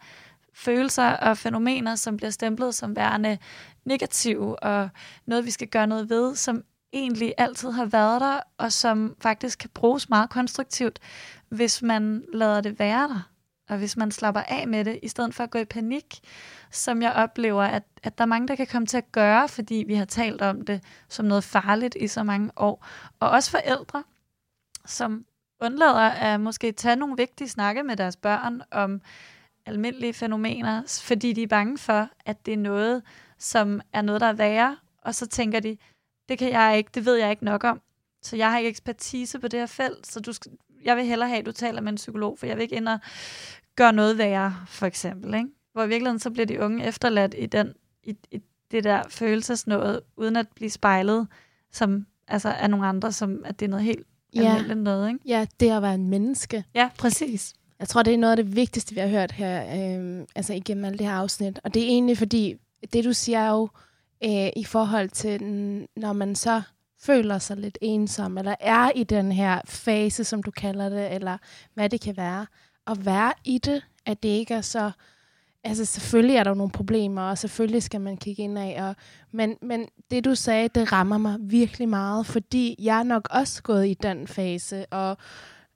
følelser 0.54 1.10
og 1.10 1.38
fænomener, 1.38 1.94
som 1.94 2.16
bliver 2.16 2.30
stemplet 2.30 2.74
som 2.74 2.96
værende 2.96 3.38
negative, 3.84 4.62
og 4.62 4.88
noget, 5.26 5.44
vi 5.44 5.50
skal 5.50 5.68
gøre 5.68 5.86
noget 5.86 6.10
ved, 6.10 6.36
som 6.36 6.62
egentlig 6.92 7.34
altid 7.38 7.70
har 7.70 7.84
været 7.84 8.20
der, 8.20 8.40
og 8.58 8.72
som 8.72 9.16
faktisk 9.20 9.58
kan 9.58 9.70
bruges 9.74 10.08
meget 10.08 10.30
konstruktivt, 10.30 10.98
hvis 11.48 11.82
man 11.82 12.24
lader 12.32 12.60
det 12.60 12.78
være 12.78 13.08
der. 13.08 13.28
Og 13.68 13.78
hvis 13.78 13.96
man 13.96 14.10
slapper 14.10 14.40
af 14.40 14.68
med 14.68 14.84
det, 14.84 14.98
i 15.02 15.08
stedet 15.08 15.34
for 15.34 15.44
at 15.44 15.50
gå 15.50 15.58
i 15.58 15.64
panik, 15.64 16.20
som 16.70 17.02
jeg 17.02 17.12
oplever, 17.12 17.62
at, 17.62 17.82
at 18.02 18.18
der 18.18 18.24
er 18.24 18.26
mange, 18.26 18.48
der 18.48 18.54
kan 18.54 18.66
komme 18.66 18.86
til 18.86 18.96
at 18.96 19.12
gøre, 19.12 19.48
fordi 19.48 19.84
vi 19.86 19.94
har 19.94 20.04
talt 20.04 20.42
om 20.42 20.64
det 20.64 20.84
som 21.08 21.26
noget 21.26 21.44
farligt 21.44 21.96
i 22.00 22.08
så 22.08 22.22
mange 22.22 22.50
år. 22.56 22.86
Og 23.20 23.30
også 23.30 23.50
forældre, 23.50 24.04
som 24.86 25.24
undlader 25.60 26.10
at 26.10 26.40
måske 26.40 26.72
tage 26.72 26.96
nogle 26.96 27.16
vigtige 27.16 27.48
snakke 27.48 27.82
med 27.82 27.96
deres 27.96 28.16
børn 28.16 28.62
om 28.70 29.00
almindelige 29.66 30.12
fænomener, 30.12 31.00
fordi 31.02 31.32
de 31.32 31.42
er 31.42 31.46
bange 31.46 31.78
for, 31.78 32.08
at 32.26 32.46
det 32.46 32.54
er 32.54 32.58
noget, 32.58 33.02
som 33.38 33.80
er 33.92 34.02
noget, 34.02 34.20
der 34.20 34.26
er 34.26 34.32
værre, 34.32 34.76
og 35.02 35.14
så 35.14 35.26
tænker 35.26 35.60
de, 35.60 35.76
det 36.28 36.38
kan 36.38 36.50
jeg 36.50 36.78
ikke, 36.78 36.90
det 36.94 37.04
ved 37.04 37.14
jeg 37.16 37.30
ikke 37.30 37.44
nok 37.44 37.64
om, 37.64 37.80
så 38.22 38.36
jeg 38.36 38.50
har 38.50 38.58
ikke 38.58 38.70
ekspertise 38.70 39.38
på 39.38 39.48
det 39.48 39.60
her 39.60 39.66
felt, 39.66 40.06
så 40.06 40.20
du 40.20 40.32
skal, 40.32 40.52
jeg 40.84 40.96
vil 40.96 41.04
hellere 41.04 41.28
have, 41.28 41.38
at 41.38 41.46
du 41.46 41.52
taler 41.52 41.80
med 41.80 41.92
en 41.92 41.96
psykolog, 41.96 42.38
for 42.38 42.46
jeg 42.46 42.56
vil 42.56 42.62
ikke 42.62 42.76
ind 42.76 42.88
og 42.88 42.98
gøre 43.76 43.92
noget 43.92 44.18
værre, 44.18 44.56
for 44.66 44.86
eksempel. 44.86 45.34
Ikke? 45.34 45.48
Hvor 45.72 45.84
i 45.84 45.88
virkeligheden 45.88 46.18
så 46.18 46.30
bliver 46.30 46.46
de 46.46 46.60
unge 46.60 46.84
efterladt 46.84 47.34
i, 47.38 47.46
den, 47.46 47.72
i, 48.02 48.16
i 48.30 48.40
det 48.70 48.84
der 48.84 49.02
følelsesnået, 49.08 50.00
uden 50.16 50.36
at 50.36 50.46
blive 50.54 50.70
spejlet 50.70 51.26
som, 51.72 52.06
altså, 52.28 52.48
af 52.48 52.70
nogle 52.70 52.86
andre, 52.86 53.12
som 53.12 53.42
at 53.44 53.60
det 53.60 53.66
er 53.66 53.70
noget 53.70 53.84
helt 53.84 54.06
ja. 54.34 54.40
almindeligt 54.40 54.78
noget. 54.78 55.08
Ikke? 55.08 55.20
Ja, 55.26 55.46
det 55.60 55.70
at 55.70 55.82
være 55.82 55.94
en 55.94 56.08
menneske. 56.08 56.64
Ja, 56.74 56.90
præcis. 56.98 57.54
Jeg 57.78 57.88
tror, 57.88 58.02
det 58.02 58.14
er 58.14 58.18
noget 58.18 58.38
af 58.38 58.44
det 58.44 58.56
vigtigste, 58.56 58.94
vi 58.94 59.00
har 59.00 59.08
hørt 59.08 59.32
her, 59.32 59.62
øh, 59.62 60.26
altså 60.36 60.52
igennem 60.54 60.84
alle 60.84 60.98
det 60.98 61.06
her 61.06 61.14
afsnit. 61.14 61.60
Og 61.64 61.74
det 61.74 61.82
er 61.82 61.86
egentlig 61.86 62.18
fordi, 62.18 62.54
det 62.92 63.04
du 63.04 63.12
siger 63.12 63.38
er 63.38 63.50
jo, 63.50 63.68
øh, 64.24 64.50
i 64.56 64.64
forhold 64.64 65.08
til, 65.08 65.42
når 65.96 66.12
man 66.12 66.34
så 66.34 66.62
føler 67.00 67.38
sig 67.38 67.56
lidt 67.56 67.78
ensom, 67.80 68.38
eller 68.38 68.54
er 68.60 68.90
i 68.94 69.04
den 69.04 69.32
her 69.32 69.60
fase, 69.64 70.24
som 70.24 70.42
du 70.42 70.50
kalder 70.50 70.88
det, 70.88 71.14
eller 71.14 71.38
hvad 71.74 71.88
det 71.88 72.00
kan 72.00 72.16
være, 72.16 72.46
at 72.86 73.06
være 73.06 73.32
i 73.44 73.58
det, 73.58 73.84
at 74.06 74.22
det 74.22 74.28
ikke 74.28 74.54
er 74.54 74.60
så 74.60 74.90
altså 75.64 75.84
selvfølgelig 75.84 76.36
er 76.36 76.44
der 76.44 76.54
nogle 76.54 76.72
problemer, 76.72 77.22
og 77.22 77.38
selvfølgelig 77.38 77.82
skal 77.82 78.00
man 78.00 78.16
kigge 78.16 78.42
ind 78.42 78.58
af. 78.58 78.76
Og, 78.82 78.96
men, 79.32 79.56
men 79.62 79.88
det 80.10 80.24
du 80.24 80.34
sagde, 80.34 80.68
det 80.68 80.92
rammer 80.92 81.18
mig 81.18 81.36
virkelig 81.40 81.88
meget, 81.88 82.26
fordi 82.26 82.76
jeg 82.78 82.98
er 82.98 83.02
nok 83.02 83.28
også 83.30 83.62
gået 83.62 83.86
i 83.86 83.94
den 83.94 84.28
fase, 84.28 84.86
og 84.86 85.10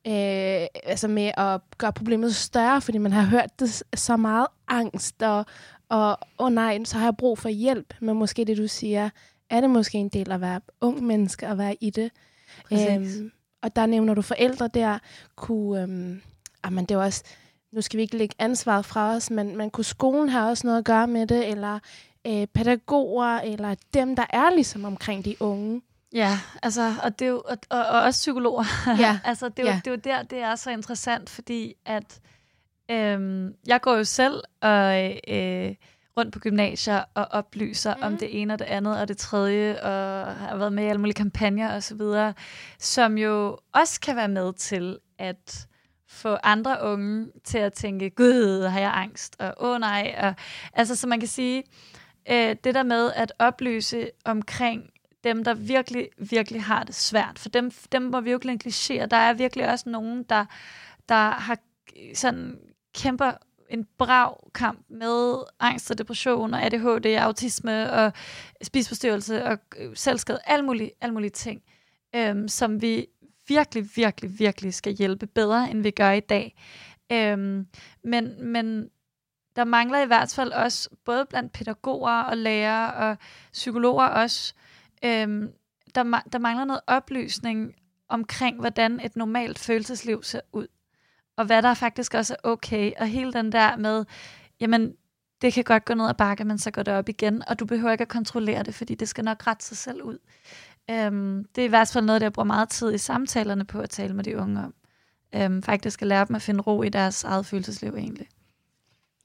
øh, 0.06 0.66
altså 0.84 1.08
med 1.08 1.30
at 1.36 1.60
gøre 1.78 1.92
problemet 1.92 2.34
større, 2.34 2.80
fordi 2.80 2.98
man 2.98 3.12
har 3.12 3.22
hørt 3.22 3.60
det 3.60 3.82
så 3.94 4.16
meget 4.16 4.46
angst, 4.68 5.22
og, 5.22 5.46
og 5.88 6.18
åh 6.38 6.46
oh 6.46 6.52
nej, 6.52 6.84
så 6.84 6.98
har 6.98 7.06
jeg 7.06 7.16
brug 7.16 7.38
for 7.38 7.48
hjælp. 7.48 7.94
Men 8.00 8.16
måske 8.16 8.44
det, 8.44 8.56
du 8.56 8.68
siger, 8.68 9.10
er 9.52 9.60
det 9.60 9.70
måske 9.70 9.98
en 9.98 10.08
del 10.08 10.32
at 10.32 10.40
være 10.40 10.60
ung 10.80 11.02
menneske 11.02 11.48
og 11.48 11.58
være 11.58 11.76
i 11.80 11.90
det. 11.90 12.10
Øhm, 12.72 13.32
og 13.62 13.76
der 13.76 13.86
nævner 13.86 14.14
du 14.14 14.22
forældre 14.22 14.68
der, 14.68 14.98
kunne, 15.36 15.82
øhm, 15.82 16.22
jamen 16.64 16.84
det 16.84 16.94
er 16.94 16.98
også, 16.98 17.24
nu 17.72 17.80
skal 17.80 17.96
vi 17.96 18.02
ikke 18.02 18.16
lægge 18.16 18.34
ansvaret 18.38 18.84
fra 18.84 19.14
os, 19.14 19.30
men, 19.30 19.56
men 19.56 19.70
kunne 19.70 19.84
skolen 19.84 20.28
have 20.28 20.50
også 20.50 20.66
noget 20.66 20.78
at 20.78 20.84
gøre 20.84 21.06
med 21.06 21.26
det, 21.26 21.48
eller 21.48 21.78
øh, 22.26 22.46
pædagoger, 22.46 23.38
eller 23.40 23.74
dem, 23.94 24.16
der 24.16 24.24
er 24.30 24.54
ligesom 24.54 24.84
omkring 24.84 25.24
de 25.24 25.36
unge? 25.40 25.82
Ja, 26.14 26.38
altså, 26.62 26.94
og, 27.02 27.18
det 27.18 27.24
er 27.24 27.30
jo, 27.30 27.42
og, 27.44 27.58
og, 27.70 27.78
og 27.86 28.00
også 28.02 28.18
psykologer. 28.18 28.64
Ja. 28.98 29.18
altså, 29.30 29.48
det 29.48 29.58
er, 29.58 29.62
jo, 29.62 29.68
Ja. 29.68 29.80
det 29.84 29.86
er 29.86 29.90
jo 29.90 30.00
der, 30.04 30.22
det 30.22 30.38
er 30.38 30.54
så 30.56 30.70
interessant, 30.70 31.30
fordi 31.30 31.74
at 31.86 32.20
øhm, 32.90 33.54
jeg 33.66 33.80
går 33.80 33.96
jo 33.96 34.04
selv 34.04 34.42
og, 34.60 35.12
øh, 35.28 35.74
rundt 36.16 36.32
på 36.32 36.38
gymnasier 36.38 37.04
og 37.14 37.26
oplyser 37.30 37.96
mm. 37.96 38.02
om 38.02 38.16
det 38.16 38.40
ene 38.42 38.52
og 38.52 38.58
det 38.58 38.64
andet 38.64 39.00
og 39.00 39.08
det 39.08 39.16
tredje, 39.16 39.82
og 39.82 40.26
har 40.36 40.56
været 40.56 40.72
med 40.72 40.84
i 40.84 40.86
alle 40.86 41.00
mulige 41.00 41.14
kampagner 41.14 41.74
og 41.74 41.82
så 41.82 41.94
videre, 41.94 42.34
som 42.78 43.18
jo 43.18 43.58
også 43.74 44.00
kan 44.00 44.16
være 44.16 44.28
med 44.28 44.52
til 44.52 44.98
at 45.18 45.66
få 46.08 46.36
andre 46.42 46.76
unge 46.82 47.26
til 47.44 47.58
at 47.58 47.72
tænke, 47.72 48.10
gud, 48.10 48.68
har 48.68 48.80
jeg 48.80 48.92
angst, 48.94 49.36
og 49.38 49.54
åh 49.60 49.70
oh, 49.70 49.80
nej. 49.80 50.14
Og, 50.18 50.34
altså, 50.72 50.96
så 50.96 51.06
man 51.06 51.20
kan 51.20 51.28
sige, 51.28 51.62
øh, 52.30 52.56
det 52.64 52.74
der 52.74 52.82
med 52.82 53.12
at 53.14 53.32
oplyse 53.38 54.10
omkring 54.24 54.82
dem, 55.24 55.44
der 55.44 55.54
virkelig, 55.54 56.08
virkelig 56.18 56.62
har 56.62 56.84
det 56.84 56.94
svært, 56.94 57.38
for 57.38 57.48
dem, 57.48 57.70
dem 57.92 58.02
må 58.02 58.20
vi 58.20 58.30
jo 58.30 58.36
ikke 58.36 58.46
negligere. 58.46 59.06
Der 59.06 59.16
er 59.16 59.32
virkelig 59.32 59.68
også 59.70 59.88
nogen, 59.88 60.22
der, 60.22 60.44
der 61.08 61.30
har 61.30 61.58
sådan 62.14 62.58
kæmper 62.94 63.32
en 63.72 63.86
brav 63.98 64.50
kamp 64.54 64.84
med 64.88 65.44
angst 65.60 65.90
og 65.90 65.98
depression 65.98 66.54
og 66.54 66.62
ADHD, 66.62 67.16
autisme 67.18 67.92
og 67.92 68.12
spiseforstyrrelse 68.62 69.44
og 69.44 69.58
øh, 69.76 69.96
selvskade, 69.96 70.38
alle 70.46 70.64
mulige, 70.64 70.90
alle 71.00 71.12
mulige 71.14 71.30
ting, 71.30 71.62
øhm, 72.14 72.48
som 72.48 72.82
vi 72.82 73.06
virkelig, 73.48 73.88
virkelig, 73.96 74.38
virkelig 74.38 74.74
skal 74.74 74.92
hjælpe 74.92 75.26
bedre, 75.26 75.70
end 75.70 75.82
vi 75.82 75.90
gør 75.90 76.10
i 76.10 76.20
dag. 76.20 76.54
Øhm, 77.12 77.66
men, 78.04 78.44
men 78.44 78.90
der 79.56 79.64
mangler 79.64 80.02
i 80.02 80.06
hvert 80.06 80.32
fald 80.34 80.52
også, 80.52 80.90
både 81.04 81.26
blandt 81.26 81.52
pædagoger 81.52 82.22
og 82.22 82.36
lærere 82.36 82.94
og 82.94 83.16
psykologer 83.52 84.06
også, 84.06 84.54
øhm, 85.04 85.52
der, 85.94 86.22
der 86.32 86.38
mangler 86.38 86.64
noget 86.64 86.80
oplysning 86.86 87.74
omkring, 88.08 88.60
hvordan 88.60 89.00
et 89.00 89.16
normalt 89.16 89.58
følelsesliv 89.58 90.22
ser 90.22 90.40
ud. 90.52 90.66
Og 91.36 91.44
hvad 91.44 91.62
der 91.62 91.74
faktisk 91.74 92.14
også 92.14 92.34
er 92.34 92.48
okay. 92.48 92.92
Og 92.98 93.06
hele 93.06 93.32
den 93.32 93.52
der 93.52 93.76
med, 93.76 94.04
jamen, 94.60 94.94
det 95.42 95.52
kan 95.52 95.64
godt 95.64 95.84
gå 95.84 95.94
ned 95.94 96.08
ad 96.08 96.14
bakke, 96.14 96.44
men 96.44 96.58
så 96.58 96.70
går 96.70 96.82
det 96.82 96.94
op 96.94 97.08
igen, 97.08 97.48
og 97.48 97.60
du 97.60 97.66
behøver 97.66 97.92
ikke 97.92 98.02
at 98.02 98.08
kontrollere 98.08 98.62
det, 98.62 98.74
fordi 98.74 98.94
det 98.94 99.08
skal 99.08 99.24
nok 99.24 99.46
rette 99.46 99.64
sig 99.64 99.76
selv 99.76 100.02
ud. 100.02 100.18
Øhm, 100.90 101.44
det 101.54 101.62
er 101.62 101.66
i 101.66 101.68
hvert 101.68 101.90
fald 101.92 102.04
noget, 102.04 102.20
der 102.20 102.24
jeg 102.24 102.32
bruger 102.32 102.46
meget 102.46 102.68
tid 102.68 102.94
i 102.94 102.98
samtalerne 102.98 103.64
på 103.64 103.80
at 103.80 103.90
tale 103.90 104.14
med 104.14 104.24
de 104.24 104.38
unge 104.38 104.64
om. 104.64 104.74
Øhm, 105.34 105.62
faktisk 105.62 106.02
at 106.02 106.08
lære 106.08 106.24
dem 106.24 106.36
at 106.36 106.42
finde 106.42 106.60
ro 106.60 106.82
i 106.82 106.88
deres 106.88 107.24
eget 107.24 107.46
følelsesliv 107.46 107.94
egentlig. 107.94 108.26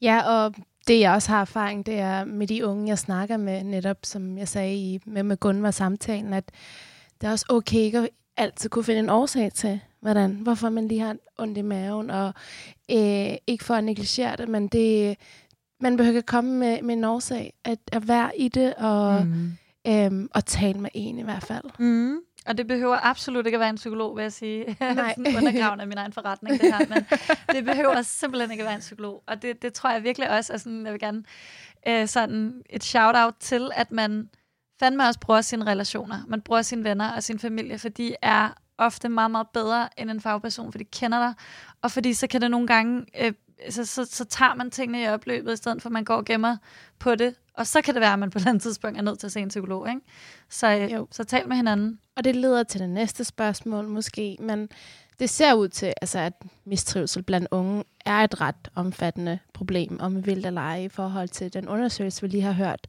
Ja, 0.02 0.22
og 0.22 0.56
det 0.88 1.00
jeg 1.00 1.14
også 1.14 1.32
har 1.32 1.42
erfaring, 1.42 1.86
det 1.86 2.00
er 2.00 2.26
med 2.26 2.48
de 2.48 2.66
unge, 2.66 2.88
jeg 2.88 3.00
snakker 3.00 3.38
med, 3.38 3.64
netop 3.64 3.98
som 4.04 4.38
jeg 4.38 4.48
sagde 4.48 4.76
i, 4.76 5.00
med, 5.06 5.24
med 5.24 5.38
Gunvar 5.38 5.72
samtalen, 5.72 6.34
at 6.34 6.52
det 7.22 7.28
er 7.28 7.32
også 7.32 7.46
okay 7.50 7.78
ikke 7.78 7.98
at 7.98 8.10
altid 8.38 8.70
kunne 8.70 8.84
finde 8.84 9.00
en 9.00 9.10
årsag 9.10 9.54
til, 9.54 9.80
hvordan, 10.02 10.32
hvorfor 10.32 10.70
man 10.70 10.88
lige 10.88 11.02
har 11.02 11.16
ondt 11.38 11.58
i 11.58 11.62
maven, 11.62 12.10
og 12.10 12.34
øh, 12.92 13.36
ikke 13.48 13.64
for 13.64 13.74
at 13.74 13.84
negligere 13.84 14.36
det, 14.36 14.50
men 14.50 14.68
det, 14.68 15.18
man 15.80 15.98
behøver 15.98 16.18
ikke 16.18 16.26
komme 16.26 16.52
med, 16.60 16.82
med 16.82 16.96
en 16.96 17.04
årsag, 17.04 17.54
at, 17.64 17.80
at 17.92 18.08
være 18.08 18.40
i 18.40 18.48
det, 18.50 18.74
og, 18.74 19.26
mm. 19.26 19.52
øhm, 19.88 20.30
og 20.34 20.46
tale 20.46 20.80
med 20.80 20.90
en 20.94 21.20
i 21.20 21.24
hvert 21.24 21.44
fald. 21.44 21.64
Mm. 21.80 22.20
Og 22.48 22.58
det 22.58 22.68
behøver 22.68 22.98
absolut 23.04 23.46
ikke 23.46 23.56
at 23.56 23.60
være 23.60 23.70
en 23.70 23.76
psykolog, 23.76 24.16
vil 24.16 24.22
jeg 24.22 24.34
sige. 24.34 24.66
Nej. 24.80 25.14
Sådan 25.18 25.38
undergravende 25.38 25.82
af 25.82 25.88
min 25.88 25.98
egen 25.98 26.14
forretning, 26.14 26.62
det 26.62 26.74
her. 26.74 26.86
Men 26.90 27.06
det 27.56 27.66
behøver 27.66 28.02
simpelthen 28.02 28.52
ikke 28.52 28.62
at 28.62 28.66
være 28.66 28.76
en 28.76 28.82
psykolog. 28.82 29.24
Og 29.28 29.42
det, 29.42 29.62
det 29.62 29.74
tror 29.74 29.92
jeg 29.92 30.04
virkelig 30.04 30.30
også 30.30 30.54
er 30.54 30.58
sådan, 30.58 30.86
jeg 30.86 30.94
vil 30.94 31.00
gerne 31.00 31.24
øh, 31.88 32.08
sådan 32.08 32.62
et 32.70 32.84
shout-out 32.84 33.34
til, 33.40 33.72
at 33.76 33.92
man 33.92 34.30
fandme 34.80 35.04
også 35.04 35.20
bruger 35.20 35.42
sine 35.42 35.66
relationer. 35.66 36.18
Man 36.28 36.42
bruger 36.42 36.62
sine 36.62 36.84
venner 36.84 37.12
og 37.12 37.24
sin 37.24 37.40
familie, 37.40 37.78
for 37.78 37.90
de 37.90 38.16
er 38.22 38.50
ofte 38.78 39.10
meget, 39.10 39.32
meget 39.32 39.48
bedre 39.54 39.90
end 39.98 40.12
en 40.12 40.22
fagperson, 40.22 40.72
for 40.72 40.78
de 40.78 40.84
kender 40.84 41.20
dig. 41.20 41.34
Og 41.82 41.92
fordi 41.92 42.14
så 42.14 42.28
kan 42.28 42.42
det 42.42 42.52
nogle 42.52 42.68
gange, 42.68 43.06
øh, 43.22 43.34
så, 43.70 43.86
så, 43.86 44.06
så 44.06 44.26
tager 44.26 44.56
man 44.56 44.72
tingene 44.72 45.04
i 45.04 45.08
opløbet, 45.08 45.54
i 45.54 45.56
stedet 45.56 45.82
for 45.82 45.90
at 45.90 45.94
man 45.94 46.04
går 46.06 46.16
og 46.16 46.26
gemmer 46.26 46.58
på 47.00 47.16
det. 47.16 47.36
Og 47.54 47.68
så 47.68 47.82
kan 47.82 47.94
det 47.94 48.02
være, 48.02 48.14
at 48.14 48.20
man 48.20 48.30
på 48.30 48.38
et 48.38 48.42
eller 48.42 48.50
andet 48.50 48.62
tidspunkt 48.64 48.98
er 48.98 49.02
nødt 49.02 49.20
til 49.20 49.28
at 49.28 49.32
se 49.32 49.40
en 49.40 49.48
psykolog. 49.48 49.90
Ikke? 49.90 50.02
Så, 50.50 50.68
øh, 50.72 50.92
Jo. 50.92 51.08
så 51.12 51.24
tal 51.24 51.48
med 51.48 51.56
hinanden. 51.56 52.00
Og 52.18 52.24
det 52.24 52.36
leder 52.36 52.64
til 52.64 52.80
det 52.82 52.90
næste 52.90 53.24
spørgsmål 53.24 53.88
måske, 53.88 54.38
men 54.40 54.70
det 55.20 55.30
ser 55.30 55.54
ud 55.54 55.68
til, 55.68 55.94
altså, 56.02 56.20
at 56.20 56.34
mistrivsel 56.66 57.24
blandt 57.24 57.48
unge 57.52 57.84
er 58.06 58.18
et 58.18 58.42
ret 58.42 58.70
omfattende 58.76 59.40
problem, 59.54 60.00
om 60.00 60.16
vi 60.16 60.22
vil 60.22 60.46
eller 60.46 60.62
ej, 60.62 60.80
i 60.80 60.90
forhold 60.90 61.30
til 61.30 61.54
den 61.54 61.68
undersøgelse, 61.68 62.22
vi 62.22 62.28
lige 62.28 62.44
har 62.44 62.52
hørt. 62.52 62.88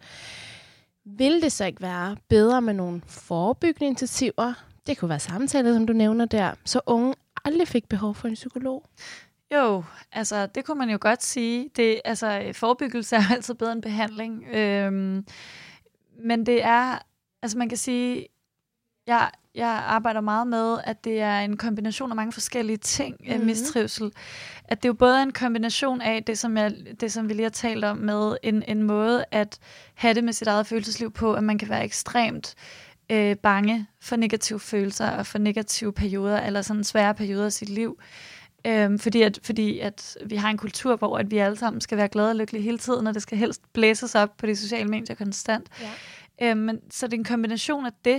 Vil 1.04 1.42
det 1.42 1.52
så 1.52 1.64
ikke 1.64 1.82
være 1.82 2.16
bedre 2.28 2.62
med 2.62 2.74
nogle 2.74 3.02
forebyggende 3.06 3.86
initiativer? 3.86 4.54
Det 4.88 4.98
kunne 4.98 5.08
være 5.08 5.20
samtaler, 5.20 5.74
som 5.74 5.86
du 5.86 5.92
nævner 5.92 6.24
der, 6.24 6.54
så 6.64 6.80
unge 6.86 7.14
aldrig 7.44 7.68
fik 7.68 7.88
behov 7.88 8.14
for 8.14 8.28
en 8.28 8.34
psykolog. 8.34 8.84
Jo, 9.54 9.84
altså 10.12 10.46
det 10.46 10.64
kunne 10.64 10.78
man 10.78 10.90
jo 10.90 10.98
godt 11.00 11.24
sige. 11.24 11.70
Det, 11.76 12.00
altså, 12.04 12.50
forebyggelse 12.52 13.16
er 13.16 13.22
altid 13.32 13.54
bedre 13.54 13.72
end 13.72 13.82
behandling. 13.82 14.44
Øhm, 14.52 15.26
men 16.24 16.46
det 16.46 16.64
er, 16.64 16.98
altså 17.42 17.58
man 17.58 17.68
kan 17.68 17.78
sige, 17.78 18.26
jeg, 19.06 19.30
jeg 19.54 19.82
arbejder 19.86 20.20
meget 20.20 20.46
med, 20.46 20.78
at 20.84 21.04
det 21.04 21.20
er 21.20 21.38
en 21.38 21.56
kombination 21.56 22.10
af 22.12 22.16
mange 22.16 22.32
forskellige 22.32 22.76
ting, 22.76 23.16
mm-hmm. 23.20 23.36
Mhm. 23.36 23.46
mistrivsel. 23.46 24.12
At 24.64 24.82
det 24.82 24.88
er 24.88 24.90
jo 24.90 24.94
både 24.94 25.22
en 25.22 25.32
kombination 25.32 26.00
af 26.00 26.24
det, 26.24 26.38
som, 26.38 26.56
jeg, 26.56 26.74
det, 27.00 27.12
som 27.12 27.28
vi 27.28 27.34
lige 27.34 27.42
har 27.42 27.50
talt 27.50 27.84
om, 27.84 27.96
med 27.96 28.36
en, 28.42 28.62
en 28.68 28.82
måde 28.82 29.24
at 29.30 29.58
have 29.94 30.14
det 30.14 30.24
med 30.24 30.32
sit 30.32 30.48
eget 30.48 30.66
følelsesliv 30.66 31.10
på, 31.10 31.34
at 31.34 31.44
man 31.44 31.58
kan 31.58 31.68
være 31.68 31.84
ekstremt 31.84 32.54
øh, 32.58 32.87
bange 33.42 33.86
for 34.00 34.16
negative 34.16 34.60
følelser 34.60 35.10
og 35.10 35.26
for 35.26 35.38
negative 35.38 35.92
perioder, 35.92 36.40
eller 36.40 36.62
sådan 36.62 36.84
svære 36.84 37.14
perioder 37.14 37.44
af 37.44 37.52
sit 37.52 37.68
liv. 37.68 37.98
Øhm, 38.66 38.98
fordi, 38.98 39.22
at, 39.22 39.38
fordi 39.42 39.78
at 39.78 40.16
vi 40.26 40.36
har 40.36 40.50
en 40.50 40.56
kultur, 40.56 40.96
hvor 40.96 41.18
at 41.18 41.30
vi 41.30 41.38
alle 41.38 41.56
sammen 41.56 41.80
skal 41.80 41.98
være 41.98 42.08
glade 42.08 42.30
og 42.30 42.36
lykkelige 42.36 42.62
hele 42.62 42.78
tiden, 42.78 43.06
og 43.06 43.14
det 43.14 43.22
skal 43.22 43.38
helst 43.38 43.62
blæses 43.72 44.14
op 44.14 44.36
på 44.36 44.46
de 44.46 44.56
sociale 44.56 44.88
medier 44.88 45.16
konstant. 45.16 45.68
Ja. 45.80 46.50
Øhm, 46.50 46.60
men, 46.60 46.80
så 46.90 47.06
det 47.06 47.12
er 47.14 47.18
en 47.18 47.24
kombination 47.24 47.86
af 47.86 47.92
det, 48.04 48.16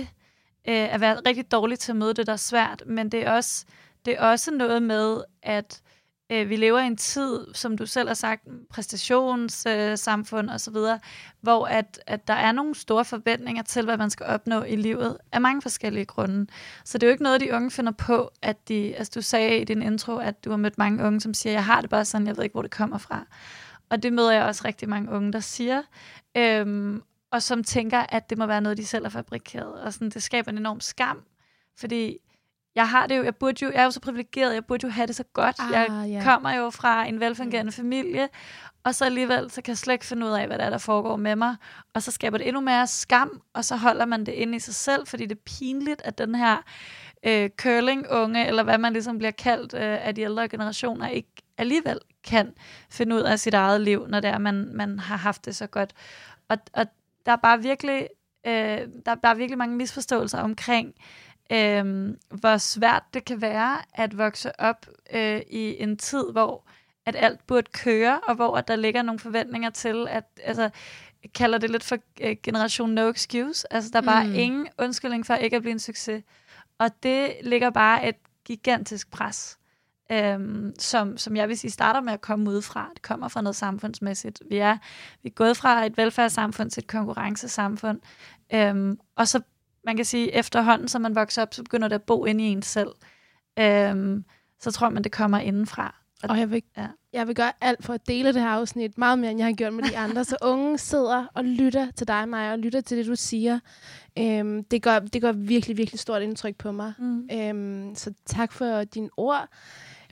øh, 0.68 0.94
at 0.94 1.00
være 1.00 1.20
rigtig 1.26 1.52
dårlig 1.52 1.78
til 1.78 1.92
at 1.92 1.96
møde 1.96 2.14
det, 2.14 2.26
der 2.26 2.32
er 2.32 2.36
svært, 2.36 2.82
men 2.86 3.12
det 3.12 3.26
er 3.26 3.32
også, 3.32 3.64
det 4.04 4.14
er 4.18 4.20
også 4.20 4.50
noget 4.50 4.82
med, 4.82 5.22
at 5.42 5.80
øh, 5.84 5.99
Øh, 6.32 6.48
vi 6.48 6.56
lever 6.56 6.78
i 6.78 6.86
en 6.86 6.96
tid, 6.96 7.46
som 7.54 7.78
du 7.78 7.86
selv 7.86 8.08
har 8.08 8.14
sagt, 8.14 8.48
præstationssamfund 8.70 10.48
øh, 10.50 10.54
og 10.54 10.60
så 10.60 10.70
videre, 10.70 10.98
hvor 11.40 11.66
at, 11.66 12.00
at 12.06 12.28
der 12.28 12.34
er 12.34 12.52
nogle 12.52 12.74
store 12.74 13.04
forventninger 13.04 13.62
til, 13.62 13.84
hvad 13.84 13.96
man 13.96 14.10
skal 14.10 14.26
opnå 14.26 14.62
i 14.62 14.76
livet, 14.76 15.18
af 15.32 15.40
mange 15.40 15.62
forskellige 15.62 16.04
grunde. 16.04 16.46
Så 16.84 16.98
det 16.98 17.02
er 17.02 17.08
jo 17.08 17.12
ikke 17.12 17.22
noget, 17.22 17.40
de 17.40 17.54
unge 17.54 17.70
finder 17.70 17.92
på, 17.92 18.30
at 18.42 18.68
de, 18.68 18.94
altså 18.96 19.12
du 19.14 19.22
sagde 19.22 19.60
i 19.60 19.64
din 19.64 19.82
intro, 19.82 20.16
at 20.16 20.44
du 20.44 20.50
har 20.50 20.56
mødt 20.56 20.78
mange 20.78 21.04
unge, 21.04 21.20
som 21.20 21.34
siger, 21.34 21.52
jeg 21.52 21.64
har 21.64 21.80
det 21.80 21.90
bare 21.90 22.04
sådan, 22.04 22.26
jeg 22.26 22.36
ved 22.36 22.44
ikke, 22.44 22.54
hvor 22.54 22.62
det 22.62 22.70
kommer 22.70 22.98
fra. 22.98 23.26
Og 23.90 24.02
det 24.02 24.12
møder 24.12 24.32
jeg 24.32 24.44
også 24.44 24.62
rigtig 24.64 24.88
mange 24.88 25.10
unge, 25.10 25.32
der 25.32 25.40
siger, 25.40 25.82
øhm, 26.36 27.02
og 27.32 27.42
som 27.42 27.64
tænker, 27.64 27.98
at 28.08 28.30
det 28.30 28.38
må 28.38 28.46
være 28.46 28.60
noget, 28.60 28.78
de 28.78 28.86
selv 28.86 29.04
har 29.04 29.10
fabrikeret. 29.10 29.72
Og 29.82 29.92
sådan, 29.92 30.10
det 30.10 30.22
skaber 30.22 30.50
en 30.50 30.58
enorm 30.58 30.80
skam, 30.80 31.22
fordi 31.78 32.18
jeg 32.74 32.88
har 32.88 33.06
det 33.06 33.16
jo, 33.16 33.22
jeg 33.22 33.36
burde 33.36 33.64
jo, 33.64 33.70
jeg 33.70 33.80
er 33.80 33.84
jo 33.84 33.90
så 33.90 34.00
privilegeret, 34.00 34.54
jeg 34.54 34.64
burde 34.64 34.86
jo 34.86 34.90
have 34.90 35.06
det 35.06 35.16
så 35.16 35.24
godt. 35.32 35.56
Ah, 35.58 35.72
jeg 35.72 36.06
ja. 36.08 36.24
kommer 36.24 36.52
jo 36.54 36.70
fra 36.70 37.04
en 37.04 37.20
velfungerende 37.20 37.72
familie, 37.72 38.28
og 38.84 38.94
så 38.94 39.04
alligevel, 39.04 39.50
så 39.50 39.62
kan 39.62 39.70
jeg 39.70 39.78
slet 39.78 39.94
ikke 39.94 40.06
finde 40.06 40.26
ud 40.26 40.32
af, 40.32 40.46
hvad 40.46 40.58
der 40.58 40.64
er, 40.64 40.70
der 40.70 40.78
foregår 40.78 41.16
med 41.16 41.36
mig. 41.36 41.56
Og 41.94 42.02
så 42.02 42.10
skaber 42.10 42.38
det 42.38 42.48
endnu 42.48 42.60
mere 42.60 42.86
skam, 42.86 43.40
og 43.54 43.64
så 43.64 43.76
holder 43.76 44.04
man 44.04 44.26
det 44.26 44.32
inde 44.32 44.56
i 44.56 44.58
sig 44.58 44.74
selv, 44.74 45.06
fordi 45.06 45.26
det 45.26 45.36
er 45.36 45.40
pinligt, 45.58 46.02
at 46.04 46.18
den 46.18 46.34
her 46.34 46.56
øh, 47.26 47.50
curling-unge, 47.62 48.46
eller 48.46 48.62
hvad 48.62 48.78
man 48.78 48.92
ligesom 48.92 49.18
bliver 49.18 49.30
kaldt 49.30 49.74
øh, 49.74 50.06
af 50.06 50.14
de 50.14 50.22
ældre 50.22 50.48
generationer, 50.48 51.08
ikke 51.08 51.30
alligevel 51.58 51.98
kan 52.24 52.54
finde 52.90 53.16
ud 53.16 53.20
af 53.20 53.38
sit 53.38 53.54
eget 53.54 53.80
liv, 53.80 54.06
når 54.08 54.20
det 54.20 54.30
er, 54.30 54.38
man, 54.38 54.70
man 54.74 54.98
har 54.98 55.16
haft 55.16 55.44
det 55.44 55.56
så 55.56 55.66
godt. 55.66 55.92
Og, 56.48 56.58
og 56.72 56.86
der 57.26 57.32
er 57.32 57.36
bare 57.36 57.62
virkelig, 57.62 58.08
øh, 58.46 58.52
der, 59.06 59.14
der 59.14 59.28
er 59.28 59.34
virkelig 59.34 59.58
mange 59.58 59.76
misforståelser 59.76 60.38
omkring, 60.38 60.94
øh, 61.52 62.14
hvor 62.40 62.56
svært 62.56 63.02
det 63.14 63.24
kan 63.24 63.40
være 63.40 63.78
at 63.94 64.18
vokse 64.18 64.60
op 64.60 64.86
øh, 65.12 65.40
i 65.50 65.82
en 65.82 65.96
tid, 65.96 66.24
hvor 66.32 66.64
at 67.06 67.16
alt 67.18 67.46
burde 67.46 67.70
køre, 67.72 68.20
og 68.20 68.34
hvor 68.34 68.56
at 68.56 68.68
der 68.68 68.76
ligger 68.76 69.02
nogle 69.02 69.18
forventninger 69.18 69.70
til, 69.70 70.06
at 70.08 70.24
altså, 70.42 70.70
jeg 71.22 71.32
kalder 71.34 71.58
det 71.58 71.70
lidt 71.70 71.84
for 71.84 71.96
uh, 72.24 72.30
generation 72.42 72.90
no 72.90 73.10
excuse. 73.10 73.72
Altså, 73.72 73.90
der 73.92 73.98
er 73.98 74.04
bare 74.04 74.26
mm. 74.26 74.34
ingen 74.34 74.68
undskyldning 74.78 75.26
for 75.26 75.34
ikke 75.34 75.56
at 75.56 75.62
blive 75.62 75.72
en 75.72 75.78
succes. 75.78 76.22
Og 76.78 77.02
det 77.02 77.32
ligger 77.42 77.70
bare 77.70 78.08
et 78.08 78.16
gigantisk 78.44 79.10
pres, 79.10 79.58
øhm, 80.12 80.72
som, 80.78 81.16
som 81.18 81.36
jeg 81.36 81.48
vil 81.48 81.58
sige 81.58 81.70
starter 81.70 82.00
med 82.00 82.12
at 82.12 82.20
komme 82.20 82.50
udefra. 82.50 82.90
Det 82.94 83.02
kommer 83.02 83.28
fra 83.28 83.42
noget 83.42 83.56
samfundsmæssigt. 83.56 84.42
Vi 84.50 84.56
er, 84.56 84.78
vi 85.22 85.28
er 85.28 85.34
gået 85.34 85.56
fra 85.56 85.86
et 85.86 85.96
velfærdssamfund 85.96 86.70
til 86.70 86.80
et 86.80 86.86
konkurrencesamfund. 86.86 88.00
Øhm, 88.54 88.98
og 89.16 89.28
så, 89.28 89.40
man 89.84 89.96
kan 89.96 90.04
sige, 90.04 90.34
efterhånden, 90.34 90.88
som 90.88 91.02
man 91.02 91.14
vokser 91.14 91.42
op, 91.42 91.54
så 91.54 91.62
begynder 91.62 91.88
det 91.88 91.94
at 91.94 92.02
bo 92.02 92.24
inde 92.24 92.44
i 92.44 92.46
en 92.46 92.62
selv. 92.62 92.90
Øhm, 93.58 94.24
så 94.60 94.70
tror 94.70 94.88
man, 94.88 95.04
det 95.04 95.12
kommer 95.12 95.38
indenfra. 95.38 95.94
Og 96.22 96.38
jeg 96.38 96.50
vil, 96.50 96.62
ja. 96.76 96.86
Jeg 97.12 97.26
vil 97.26 97.34
gøre 97.34 97.52
alt 97.60 97.84
for 97.84 97.92
at 97.92 98.08
dele 98.08 98.32
det 98.32 98.42
her 98.42 98.48
afsnit 98.48 98.98
meget 98.98 99.18
mere, 99.18 99.30
end 99.30 99.40
jeg 99.40 99.46
har 99.46 99.52
gjort 99.52 99.72
med 99.72 99.84
de 99.84 99.98
andre. 99.98 100.24
Så 100.24 100.36
unge 100.42 100.78
sidder 100.78 101.26
og 101.34 101.44
lytter 101.44 101.90
til 101.90 102.08
dig, 102.08 102.28
Maja, 102.28 102.52
og 102.52 102.58
lytter 102.58 102.80
til 102.80 102.98
det, 102.98 103.06
du 103.06 103.16
siger. 103.16 103.58
Øhm, 104.18 104.64
det, 104.64 104.82
gør, 104.82 104.98
det 104.98 105.22
gør 105.22 105.32
virkelig, 105.32 105.76
virkelig 105.76 106.00
stort 106.00 106.22
indtryk 106.22 106.56
på 106.56 106.72
mig. 106.72 106.92
Mm. 106.98 107.28
Øhm, 107.32 107.94
så 107.94 108.12
tak 108.26 108.52
for 108.52 108.84
dine 108.84 109.08
ord. 109.16 109.48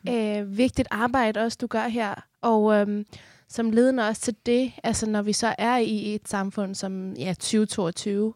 Øh, 0.08 0.58
vigtigt 0.58 0.88
arbejde 0.90 1.40
også, 1.40 1.58
du 1.60 1.66
gør 1.66 1.88
her. 1.88 2.14
Og 2.40 2.74
øhm, 2.74 3.06
som 3.48 3.70
ledende 3.70 4.08
også 4.08 4.22
til 4.22 4.36
det, 4.46 4.72
altså 4.84 5.10
når 5.10 5.22
vi 5.22 5.32
så 5.32 5.54
er 5.58 5.76
i 5.76 6.14
et 6.14 6.28
samfund 6.28 6.74
som 6.74 7.12
ja, 7.12 7.32
2022, 7.32 8.34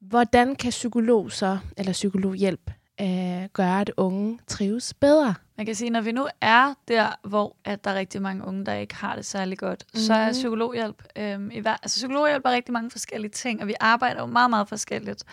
hvordan 0.00 0.56
kan 0.56 0.70
psykolog 0.70 1.32
så, 1.32 1.58
eller 1.76 1.92
psykologhjælp, 1.92 2.70
øh, 3.00 3.44
gøre, 3.52 3.80
at 3.80 3.90
unge 3.96 4.38
trives 4.46 4.94
bedre? 4.94 5.34
Man 5.56 5.66
kan 5.66 5.74
sige, 5.74 5.90
når 5.90 6.00
vi 6.00 6.12
nu 6.12 6.28
er 6.40 6.74
der, 6.88 7.06
hvor 7.28 7.56
at 7.64 7.84
der 7.84 7.90
er 7.90 7.94
rigtig 7.94 8.22
mange 8.22 8.44
unge, 8.46 8.66
der 8.66 8.74
ikke 8.74 8.94
har 8.94 9.16
det 9.16 9.24
særlig 9.26 9.58
godt, 9.58 9.84
mm-hmm. 9.86 10.00
så 10.00 10.14
er 10.14 10.24
Mhm. 10.26 10.32
psykologhjælp, 10.32 11.02
øhm, 11.16 11.50
i 11.50 11.60
hver, 11.60 11.76
altså 11.82 11.96
psykologhjælp 11.98 12.42
er 12.46 12.50
rigtig 12.50 12.72
mange 12.72 12.90
forskellige 12.90 13.30
ting, 13.30 13.60
og 13.62 13.66
vi 13.68 13.74
arbejder 13.80 14.20
jo 14.20 14.26
meget, 14.26 14.50
meget 14.50 14.68
forskelligt. 14.68 15.24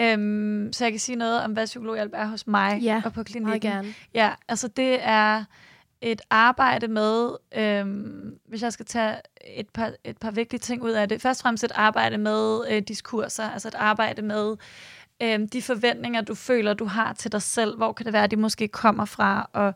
Øhm, 0.00 0.68
så 0.72 0.84
jeg 0.84 0.92
kan 0.92 1.00
sige 1.00 1.16
noget 1.16 1.42
om, 1.42 1.52
hvad 1.52 1.66
psykologhjælp 1.66 2.12
er 2.14 2.26
hos 2.26 2.46
mig 2.46 2.78
Ja, 2.82 3.02
og 3.04 3.12
på 3.12 3.18
Meget 3.18 3.26
klinikken. 3.26 3.60
gerne. 3.72 3.94
Ja, 4.14 4.30
altså 4.48 4.68
det 4.68 4.98
er 5.00 5.44
et 6.06 6.22
arbejde 6.30 6.88
med, 6.88 7.30
øhm, 7.56 8.38
hvis 8.48 8.62
jeg 8.62 8.72
skal 8.72 8.86
tage 8.86 9.16
et 9.44 9.68
par, 9.68 9.92
et 10.04 10.18
par 10.18 10.30
vigtige 10.30 10.60
ting 10.60 10.82
ud 10.82 10.90
af 10.90 11.08
det. 11.08 11.22
Først 11.22 11.40
og 11.40 11.42
fremmest 11.42 11.64
et 11.64 11.72
arbejde 11.74 12.18
med 12.18 12.60
øh, 12.70 12.82
diskurser, 12.82 13.50
altså 13.50 13.68
et 13.68 13.74
arbejde 13.74 14.22
med 14.22 14.56
øhm, 15.22 15.48
de 15.48 15.62
forventninger, 15.62 16.20
du 16.20 16.34
føler, 16.34 16.74
du 16.74 16.84
har 16.84 17.12
til 17.12 17.32
dig 17.32 17.42
selv. 17.42 17.76
Hvor 17.76 17.92
kan 17.92 18.06
det 18.06 18.12
være, 18.12 18.26
de 18.26 18.36
måske 18.36 18.68
kommer 18.68 19.04
fra? 19.04 19.50
Og 19.52 19.74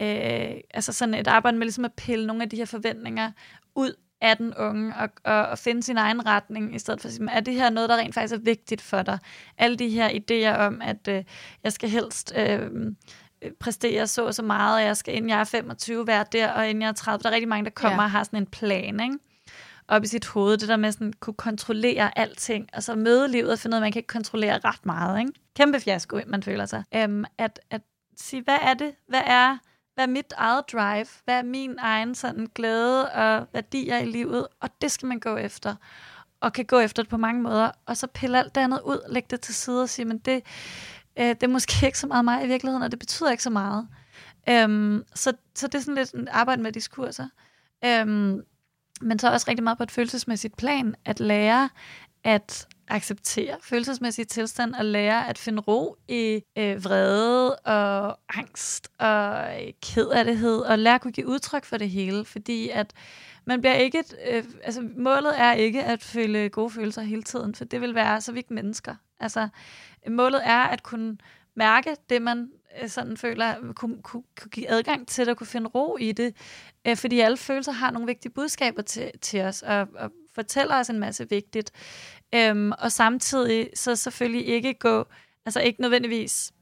øh, 0.00 0.60
altså 0.74 0.92
sådan 0.92 1.14
et 1.14 1.28
arbejde 1.28 1.56
med 1.56 1.66
ligesom 1.66 1.84
at 1.84 1.92
pille 1.92 2.26
nogle 2.26 2.42
af 2.42 2.50
de 2.50 2.56
her 2.56 2.64
forventninger 2.64 3.30
ud 3.74 3.94
af 4.20 4.36
den 4.36 4.54
unge 4.54 4.94
og, 4.96 5.08
og, 5.24 5.46
og 5.46 5.58
finde 5.58 5.82
sin 5.82 5.96
egen 5.96 6.26
retning, 6.26 6.74
i 6.74 6.78
stedet 6.78 7.00
for 7.00 7.08
at 7.08 7.14
sige, 7.14 7.30
er 7.30 7.40
det 7.40 7.54
her 7.54 7.70
noget, 7.70 7.90
der 7.90 7.96
rent 7.96 8.14
faktisk 8.14 8.34
er 8.34 8.38
vigtigt 8.38 8.80
for 8.80 9.02
dig? 9.02 9.18
Alle 9.58 9.76
de 9.76 9.88
her 9.88 10.08
idéer 10.08 10.58
om, 10.58 10.82
at 10.82 11.08
øh, 11.08 11.24
jeg 11.64 11.72
skal 11.72 11.88
helst 11.88 12.32
øh, 12.36 12.70
præstere 13.60 14.06
så 14.06 14.26
og 14.26 14.34
så 14.34 14.42
meget, 14.42 14.76
og 14.76 14.82
jeg 14.82 14.96
skal, 14.96 15.14
inden 15.14 15.30
jeg 15.30 15.40
er 15.40 15.44
25, 15.44 16.06
være 16.06 16.24
der, 16.32 16.50
og 16.52 16.68
inden 16.68 16.82
jeg 16.82 16.88
er 16.88 16.92
30. 16.92 17.22
Der 17.22 17.28
er 17.28 17.32
rigtig 17.34 17.48
mange, 17.48 17.64
der 17.64 17.70
kommer 17.70 18.02
Ja. 18.02 18.04
og 18.04 18.10
har 18.10 18.24
sådan 18.24 18.38
en 18.38 18.46
plan, 18.46 19.00
ikke? 19.00 19.18
op 19.88 20.04
i 20.04 20.06
sit 20.06 20.26
hoved, 20.26 20.58
det 20.58 20.68
der 20.68 20.76
med 20.76 20.92
sådan 20.92 21.12
kunne 21.20 21.34
kontrollere 21.34 22.18
alting, 22.18 22.68
og 22.72 22.82
så 22.82 22.94
møde 22.94 23.28
livet 23.28 23.52
og 23.52 23.58
finde 23.58 23.74
ud 23.74 23.76
af, 23.76 23.80
at 23.80 23.82
man 23.84 23.92
kan 23.92 23.98
ikke 24.00 24.06
kontrollere 24.06 24.58
ret 24.64 24.86
meget, 24.86 25.20
ikke? 25.20 25.32
Kæmpe 25.56 25.80
fiasko, 25.80 26.20
man 26.26 26.42
føler 26.42 26.66
sig. 26.66 26.84
Um, 27.04 27.24
at, 27.38 27.60
at 27.70 27.80
sige, 28.16 28.42
hvad 28.42 28.58
er 28.62 28.74
det? 28.74 28.92
Hvad 29.08 29.20
er, 29.26 29.58
hvad 29.94 30.04
er 30.04 30.08
mit 30.08 30.32
eget 30.36 30.64
drive? 30.72 31.06
Hvad 31.24 31.38
er 31.38 31.42
min 31.42 31.74
egen 31.78 32.14
sådan 32.14 32.48
glæde 32.54 33.10
og 33.10 33.46
værdier 33.52 33.98
i 33.98 34.04
livet? 34.04 34.46
Og 34.60 34.70
det 34.82 34.90
skal 34.92 35.06
man 35.06 35.20
gå 35.20 35.36
efter. 35.36 35.74
Og 36.40 36.52
kan 36.52 36.64
gå 36.64 36.78
efter 36.78 37.02
det 37.02 37.10
på 37.10 37.16
mange 37.16 37.42
måder. 37.42 37.70
Og 37.86 37.96
så 37.96 38.06
pille 38.06 38.38
alt 38.38 38.54
det 38.54 38.60
andet 38.60 38.80
ud, 38.84 38.98
lægge 39.12 39.26
det 39.30 39.40
til 39.40 39.54
side 39.54 39.82
og 39.82 39.88
sige, 39.88 40.06
men 40.06 40.18
det, 40.18 40.42
øh, 41.18 41.28
det 41.28 41.42
er 41.42 41.48
måske 41.48 41.86
ikke 41.86 41.98
så 41.98 42.06
meget 42.06 42.24
mig 42.24 42.44
i 42.44 42.46
virkeligheden, 42.46 42.82
og 42.82 42.90
det 42.90 42.98
betyder 42.98 43.30
ikke 43.30 43.42
så 43.42 43.50
meget. 43.50 43.88
Øhm, 44.48 45.04
så, 45.14 45.32
så 45.54 45.66
det 45.66 45.74
er 45.74 45.82
sådan 45.82 45.94
lidt 45.94 46.12
en 46.12 46.28
arbejde 46.28 46.62
med 46.62 46.72
diskurser. 46.72 47.28
Øhm, 47.84 48.40
men 49.00 49.18
så 49.18 49.32
også 49.32 49.46
rigtig 49.48 49.64
meget 49.64 49.78
på 49.78 49.82
et 49.82 49.90
følelsesmæssigt 49.90 50.56
plan, 50.56 50.94
at 51.04 51.20
lære 51.20 51.68
at 52.24 52.68
acceptere 52.88 53.56
følelsesmæssige 53.60 54.24
tilstand 54.24 54.74
og 54.74 54.84
lære 54.84 55.28
at 55.28 55.38
finde 55.38 55.62
ro 55.62 55.96
i 56.08 56.42
øh, 56.58 56.84
vrede 56.84 57.56
og 57.56 58.18
angst 58.28 58.88
og 58.98 59.36
øh, 59.38 59.72
kederlighed 59.82 59.82
kedelighed 59.82 60.58
og 60.58 60.78
lære 60.78 60.94
at 60.94 61.00
kunne 61.00 61.12
give 61.12 61.26
udtryk 61.26 61.64
for 61.64 61.76
det 61.76 61.90
hele, 61.90 62.24
fordi 62.24 62.68
at 62.68 62.92
man 63.46 63.60
bliver 63.60 63.74
ikke, 63.74 63.98
et, 63.98 64.14
øh, 64.28 64.44
altså 64.62 64.88
målet 64.96 65.40
er 65.40 65.52
ikke 65.52 65.84
at 65.84 66.02
føle 66.02 66.48
gode 66.48 66.70
følelser 66.70 67.02
hele 67.02 67.22
tiden, 67.22 67.54
for 67.54 67.64
det 67.64 67.80
vil 67.80 67.94
være, 67.94 68.20
så 68.20 68.32
vi 68.32 68.38
ikke 68.38 68.54
mennesker. 68.54 68.94
Altså 69.20 69.48
målet 70.08 70.40
er 70.44 70.62
at 70.62 70.82
kunne 70.82 71.16
mærke 71.54 71.96
det, 72.10 72.22
man 72.22 72.50
øh, 72.82 72.88
sådan 72.88 73.16
føler, 73.16 73.72
kunne, 73.74 74.02
kunne, 74.02 74.22
kunne 74.40 74.50
give 74.50 74.70
adgang 74.70 75.08
til 75.08 75.26
det 75.26 75.30
og 75.30 75.36
kunne 75.36 75.46
finde 75.46 75.68
ro 75.68 75.96
i 75.96 76.12
det, 76.12 76.36
øh, 76.86 76.96
fordi 76.96 77.20
alle 77.20 77.36
følelser 77.36 77.72
har 77.72 77.90
nogle 77.90 78.06
vigtige 78.06 78.32
budskaber 78.32 78.82
til, 78.82 79.10
til 79.20 79.40
os 79.40 79.62
og, 79.62 79.88
og 79.94 80.10
fortæller 80.34 80.78
os 80.78 80.90
en 80.90 80.98
masse 80.98 81.28
vigtigt. 81.30 81.70
Øhm, 82.34 82.72
og 82.78 82.92
samtidig 82.92 83.70
så 83.74 83.96
selvfølgelig 83.96 84.46
ikke 84.46 84.74
gå, 84.74 85.04
altså 85.46 85.60
ikke 85.60 85.80
nødvendigvis 85.80 86.52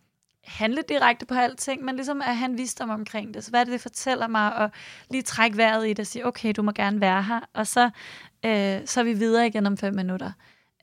handle 0.45 0.83
direkte 0.89 1.27
på 1.27 1.35
alting, 1.35 1.85
men 1.85 1.97
ligesom 1.97 2.23
at 2.23 2.37
han 2.37 2.59
vidste 2.59 2.83
om 2.83 2.91
omkring 2.91 3.35
det. 3.35 3.45
Så 3.45 3.51
hvad 3.51 3.61
er 3.61 3.65
det, 3.65 3.73
det 3.73 3.81
fortæller 3.81 4.27
mig, 4.27 4.57
og 4.57 4.71
lige 5.11 5.23
trække 5.23 5.57
vejret 5.57 5.87
i 5.87 5.89
det 5.89 6.01
og 6.01 6.07
sige, 6.07 6.27
okay, 6.27 6.53
du 6.57 6.63
må 6.63 6.73
gerne 6.73 7.01
være 7.01 7.23
her, 7.23 7.41
og 7.53 7.67
så, 7.67 7.91
øh, 8.45 8.81
så 8.87 9.01
er 9.01 9.05
vi 9.05 9.13
videre 9.13 9.47
igen 9.47 9.67
om 9.67 9.77
fem 9.77 9.95
minutter. 9.95 10.33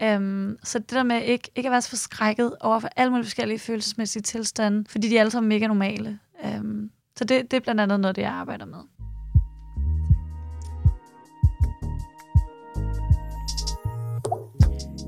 Øhm, 0.02 0.58
så 0.64 0.80
det 0.80 0.90
der 0.90 1.04
med 1.04 1.22
ikke, 1.22 1.52
ikke 1.56 1.68
at 1.68 1.72
være 1.72 1.82
så 1.82 1.90
forskrækket 1.90 2.56
over 2.62 2.80
for 2.80 2.90
alle 2.96 3.12
mulige 3.12 3.26
forskellige 3.26 3.60
følelsesmæssige 3.60 4.24
tilstande, 4.24 4.86
fordi 4.90 5.10
de 5.10 5.16
er 5.16 5.20
alle 5.20 5.32
sammen 5.32 5.50
mega 5.50 5.68
normale. 5.68 6.20
Øhm, 6.46 6.92
så 7.18 7.24
det, 7.24 7.52
det 7.52 7.58
er 7.58 7.62
blandt 7.62 7.82
andet 7.82 8.00
noget, 8.00 8.16
det 8.16 8.22
jeg 8.22 8.32
arbejder 8.32 8.66
med. 8.66 8.80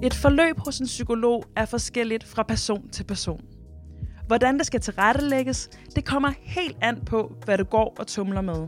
Et 0.03 0.13
forløb 0.13 0.59
hos 0.59 0.79
en 0.79 0.85
psykolog 0.85 1.45
er 1.55 1.65
forskelligt 1.65 2.23
fra 2.23 2.43
person 2.43 2.89
til 2.89 3.03
person. 3.03 3.41
Hvordan 4.27 4.57
det 4.57 4.65
skal 4.65 4.81
tilrettelægges, 4.81 5.69
det 5.95 6.05
kommer 6.05 6.31
helt 6.41 6.77
an 6.81 7.01
på, 7.05 7.35
hvad 7.45 7.57
du 7.57 7.63
går 7.63 7.95
og 7.99 8.07
tumler 8.07 8.41
med. 8.41 8.67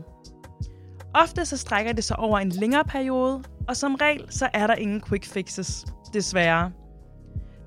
Ofte 1.14 1.44
så 1.44 1.56
strækker 1.56 1.92
det 1.92 2.04
sig 2.04 2.18
over 2.18 2.38
en 2.38 2.48
længere 2.48 2.84
periode, 2.84 3.42
og 3.68 3.76
som 3.76 3.94
regel 3.94 4.26
så 4.30 4.48
er 4.52 4.66
der 4.66 4.74
ingen 4.74 5.02
quick 5.08 5.24
fixes, 5.26 5.86
desværre. 6.12 6.72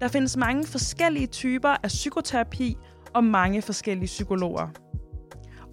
Der 0.02 0.08
findes 0.08 0.38
mange 0.38 0.68
forskellige 0.68 1.28
typer 1.28 1.70
af 1.70 1.88
psykoterapi 1.88 2.78
og 3.14 3.24
mange 3.24 3.62
forskellige 3.62 4.06
psykologer. 4.06 4.68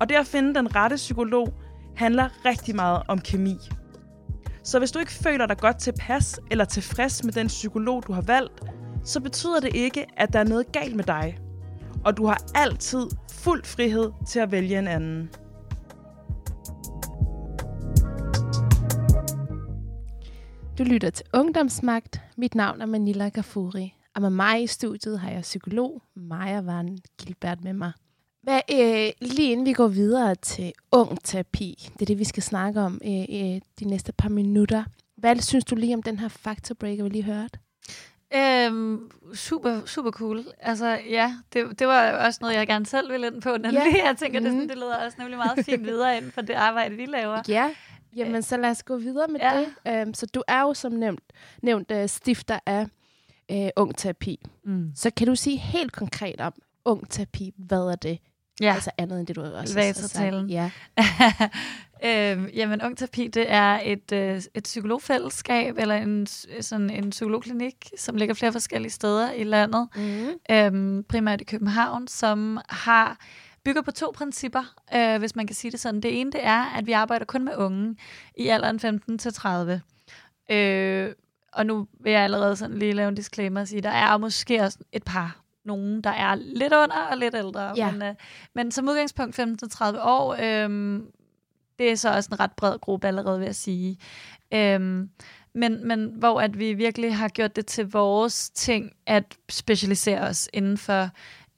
Og 0.01 0.09
det 0.09 0.15
at 0.15 0.27
finde 0.27 0.55
den 0.55 0.77
rette 0.77 0.97
psykolog 0.97 1.55
handler 1.97 2.29
rigtig 2.45 2.77
meget 2.77 3.03
om 3.09 3.19
kemi. 3.19 3.57
Så 4.65 4.79
hvis 4.79 4.93
du 4.93 4.99
ikke 4.99 5.13
føler 5.13 5.47
dig 5.47 5.57
godt 5.57 5.79
tilpas 5.79 6.41
eller 6.51 6.65
tilfreds 6.65 7.25
med 7.25 7.33
den 7.33 7.47
psykolog, 7.47 8.07
du 8.07 8.13
har 8.13 8.23
valgt, 8.23 8.63
så 9.05 9.21
betyder 9.21 9.61
det 9.61 9.77
ikke, 9.77 10.07
at 10.17 10.33
der 10.33 10.39
er 10.39 10.45
noget 10.45 10.73
galt 10.73 10.97
med 10.97 11.05
dig. 11.05 11.39
Og 12.05 12.17
du 12.17 12.27
har 12.27 12.43
altid 12.55 13.07
fuld 13.33 13.65
frihed 13.65 14.11
til 14.29 14.41
at 14.41 14.53
vælge 14.53 14.79
en 14.79 14.89
anden. 14.89 15.31
Du 20.79 20.83
lytter 20.85 21.11
til 21.11 21.27
Ungdomsmagt. 21.35 22.21
Mit 22.37 22.55
navn 22.55 22.81
er 22.81 22.87
Manila 22.87 23.29
Gafuri. 23.29 23.95
Og 24.15 24.23
med 24.23 24.31
mig 24.31 24.63
i 24.63 24.67
studiet 24.67 25.21
har 25.21 25.31
jeg 25.31 25.43
psykolog 25.43 26.03
Maja 26.17 26.61
Van 26.61 26.99
Gilbert 27.19 27.65
med 27.65 27.73
mig. 27.73 27.93
Hvad, 28.43 28.61
øh, 28.73 29.29
lige 29.29 29.53
inden 29.53 29.67
vi 29.67 29.73
går 29.73 29.89
videre 29.89 30.35
til 30.35 30.73
ung 30.93 31.25
terapi, 31.25 31.89
det 31.93 32.03
er 32.03 32.07
det, 32.07 32.19
vi 32.19 32.25
skal 32.25 32.43
snakke 32.43 32.81
om 32.81 33.01
øh, 33.05 33.13
øh, 33.21 33.61
de 33.81 33.85
næste 33.85 34.13
par 34.13 34.29
minutter. 34.29 34.85
Hvad 35.17 35.37
synes 35.37 35.65
du 35.65 35.75
lige 35.75 35.95
om 35.95 36.03
den 36.03 36.19
her 36.19 36.29
faktorbreaker, 36.29 37.03
vi 37.05 37.09
lige 37.09 37.25
hørte? 37.25 37.59
Øhm, 38.37 39.11
super, 39.35 39.81
super 39.87 40.11
cool. 40.11 40.45
Altså, 40.61 40.99
ja, 41.11 41.35
det, 41.53 41.79
det 41.79 41.87
var 41.87 42.13
også 42.13 42.39
noget, 42.43 42.55
jeg 42.55 42.67
gerne 42.67 42.87
selv 42.87 43.13
ville 43.13 43.27
ind 43.27 43.43
på. 43.43 43.51
Nemlig, 43.51 43.73
Ja. 43.73 44.07
jeg 44.07 44.17
tænker, 44.19 44.41
det, 44.41 44.47
er 44.47 44.51
sådan, 44.51 44.59
Mhm. 44.59 44.69
det 44.69 44.79
leder 44.79 44.97
også 45.07 45.17
nemlig 45.19 45.37
meget 45.39 45.65
fint 45.65 45.85
videre 45.87 46.17
ind 46.17 46.31
for 46.33 46.41
det 46.41 46.55
arbejde, 46.55 46.95
vi 46.97 47.07
laver. 47.07 47.43
Ja, 47.49 47.71
jamen 48.17 48.43
så 48.43 48.57
lad 48.57 48.71
os 48.71 48.83
gå 48.83 48.97
videre 48.97 49.27
med 49.29 49.41
Ja. 49.41 49.65
det. 49.87 50.07
Um, 50.07 50.15
så 50.15 50.27
du 50.27 50.43
er 50.49 50.61
jo 50.61 50.75
som 50.75 50.93
nævnt, 50.93 51.21
nævnt 51.63 51.91
uh, 51.91 52.07
stifter 52.07 52.59
af 52.67 52.87
uh, 53.53 53.69
ung 53.77 53.97
terapi. 53.97 54.41
Mm. 54.65 54.91
Så 54.95 55.11
kan 55.17 55.27
du 55.27 55.35
sige 55.37 55.57
helt 55.57 55.93
konkret 55.93 56.41
om 56.41 56.53
ung 56.85 57.11
terapi, 57.11 57.53
hvad 57.57 57.79
er 57.83 57.97
det? 57.97 58.19
Ja. 58.61 58.75
Altså 58.75 58.91
andet 58.99 59.19
end 59.19 59.27
det, 59.27 59.37
du 59.37 59.43
også 59.43 59.75
har 59.75 59.83
Elevatortalen. 59.83 60.51
Ja. 60.51 60.71
øhm, 62.05 62.47
jamen, 62.55 62.83
Ung 62.83 62.99
Terapi, 62.99 63.29
det 63.29 63.45
er 63.49 63.81
et, 63.85 64.13
øh, 64.13 64.43
et 64.55 64.63
psykologfællesskab, 64.65 65.79
eller 65.79 65.95
en, 65.95 66.27
sådan 66.61 66.91
en 66.91 67.11
psykologklinik, 67.11 67.91
som 67.99 68.17
ligger 68.17 68.35
flere 68.35 68.53
forskellige 68.53 68.93
steder 68.93 69.33
i 69.33 69.45
landet. 69.45 69.89
Mm. 69.97 70.29
øhm, 70.51 71.05
primært 71.09 71.41
i 71.41 71.45
København, 71.45 72.09
som 72.09 72.59
har 72.69 73.19
bygger 73.65 73.83
på 73.83 73.91
to 73.91 74.13
principper, 74.15 74.75
øh, 74.95 75.19
hvis 75.19 75.37
man 75.37 75.47
kan 75.47 75.57
sige 75.57 75.71
det 75.71 75.81
sådan. 75.81 76.01
Det 76.01 76.21
ene 76.21 76.33
det 76.33 76.41
er, 76.45 76.65
at 76.65 76.87
vi 76.87 76.93
arbejder 76.93 77.25
kun 77.25 77.45
med 77.45 77.57
unge 77.57 77.97
i 78.37 78.49
alderen 78.49 78.81
15 78.81 79.19
til 79.19 79.33
30. 79.33 79.83
Øh, 80.51 81.13
og 81.53 81.67
nu 81.67 81.87
vil 82.01 82.13
jeg 82.13 82.23
allerede 82.23 82.57
sådan 82.57 82.79
lige 82.79 82.93
lave 82.93 83.09
en 83.09 83.15
disclaimer 83.15 83.61
og 83.61 83.69
sige, 83.69 83.83
der 83.83 83.91
er 83.91 84.17
måske 84.17 84.61
også 84.63 84.79
et 84.93 85.03
par 85.05 85.41
nogen, 85.65 86.01
der 86.01 86.11
er 86.11 86.35
lidt 86.35 86.73
under 86.73 87.07
og 87.11 87.17
lidt 87.17 87.35
ældre. 87.35 87.73
Ja. 87.77 87.91
Men, 87.91 88.03
øh, 88.03 88.15
men 88.55 88.71
som 88.71 88.89
udgangspunkt 88.89 89.41
15-30 89.41 90.01
år, 90.01 90.33
øh, 90.33 91.01
det 91.79 91.91
er 91.91 91.95
så 91.95 92.15
også 92.15 92.29
en 92.33 92.41
ret 92.41 92.53
bred 92.53 92.79
gruppe 92.79 93.09
allerede, 93.09 93.39
vil 93.39 93.47
jeg 93.47 93.55
sige. 93.55 93.99
Øh, 94.53 94.81
men, 95.55 95.89
men 95.89 96.13
hvor 96.17 96.41
at 96.41 96.59
vi 96.59 96.75
virkelig 96.75 97.17
har 97.17 97.29
gjort 97.29 97.57
det 97.57 97.67
til 97.67 97.91
vores 97.91 98.51
ting 98.51 98.93
at 99.07 99.25
specialisere 99.49 100.21
os 100.21 100.49
inden 100.53 100.79
for 100.79 101.11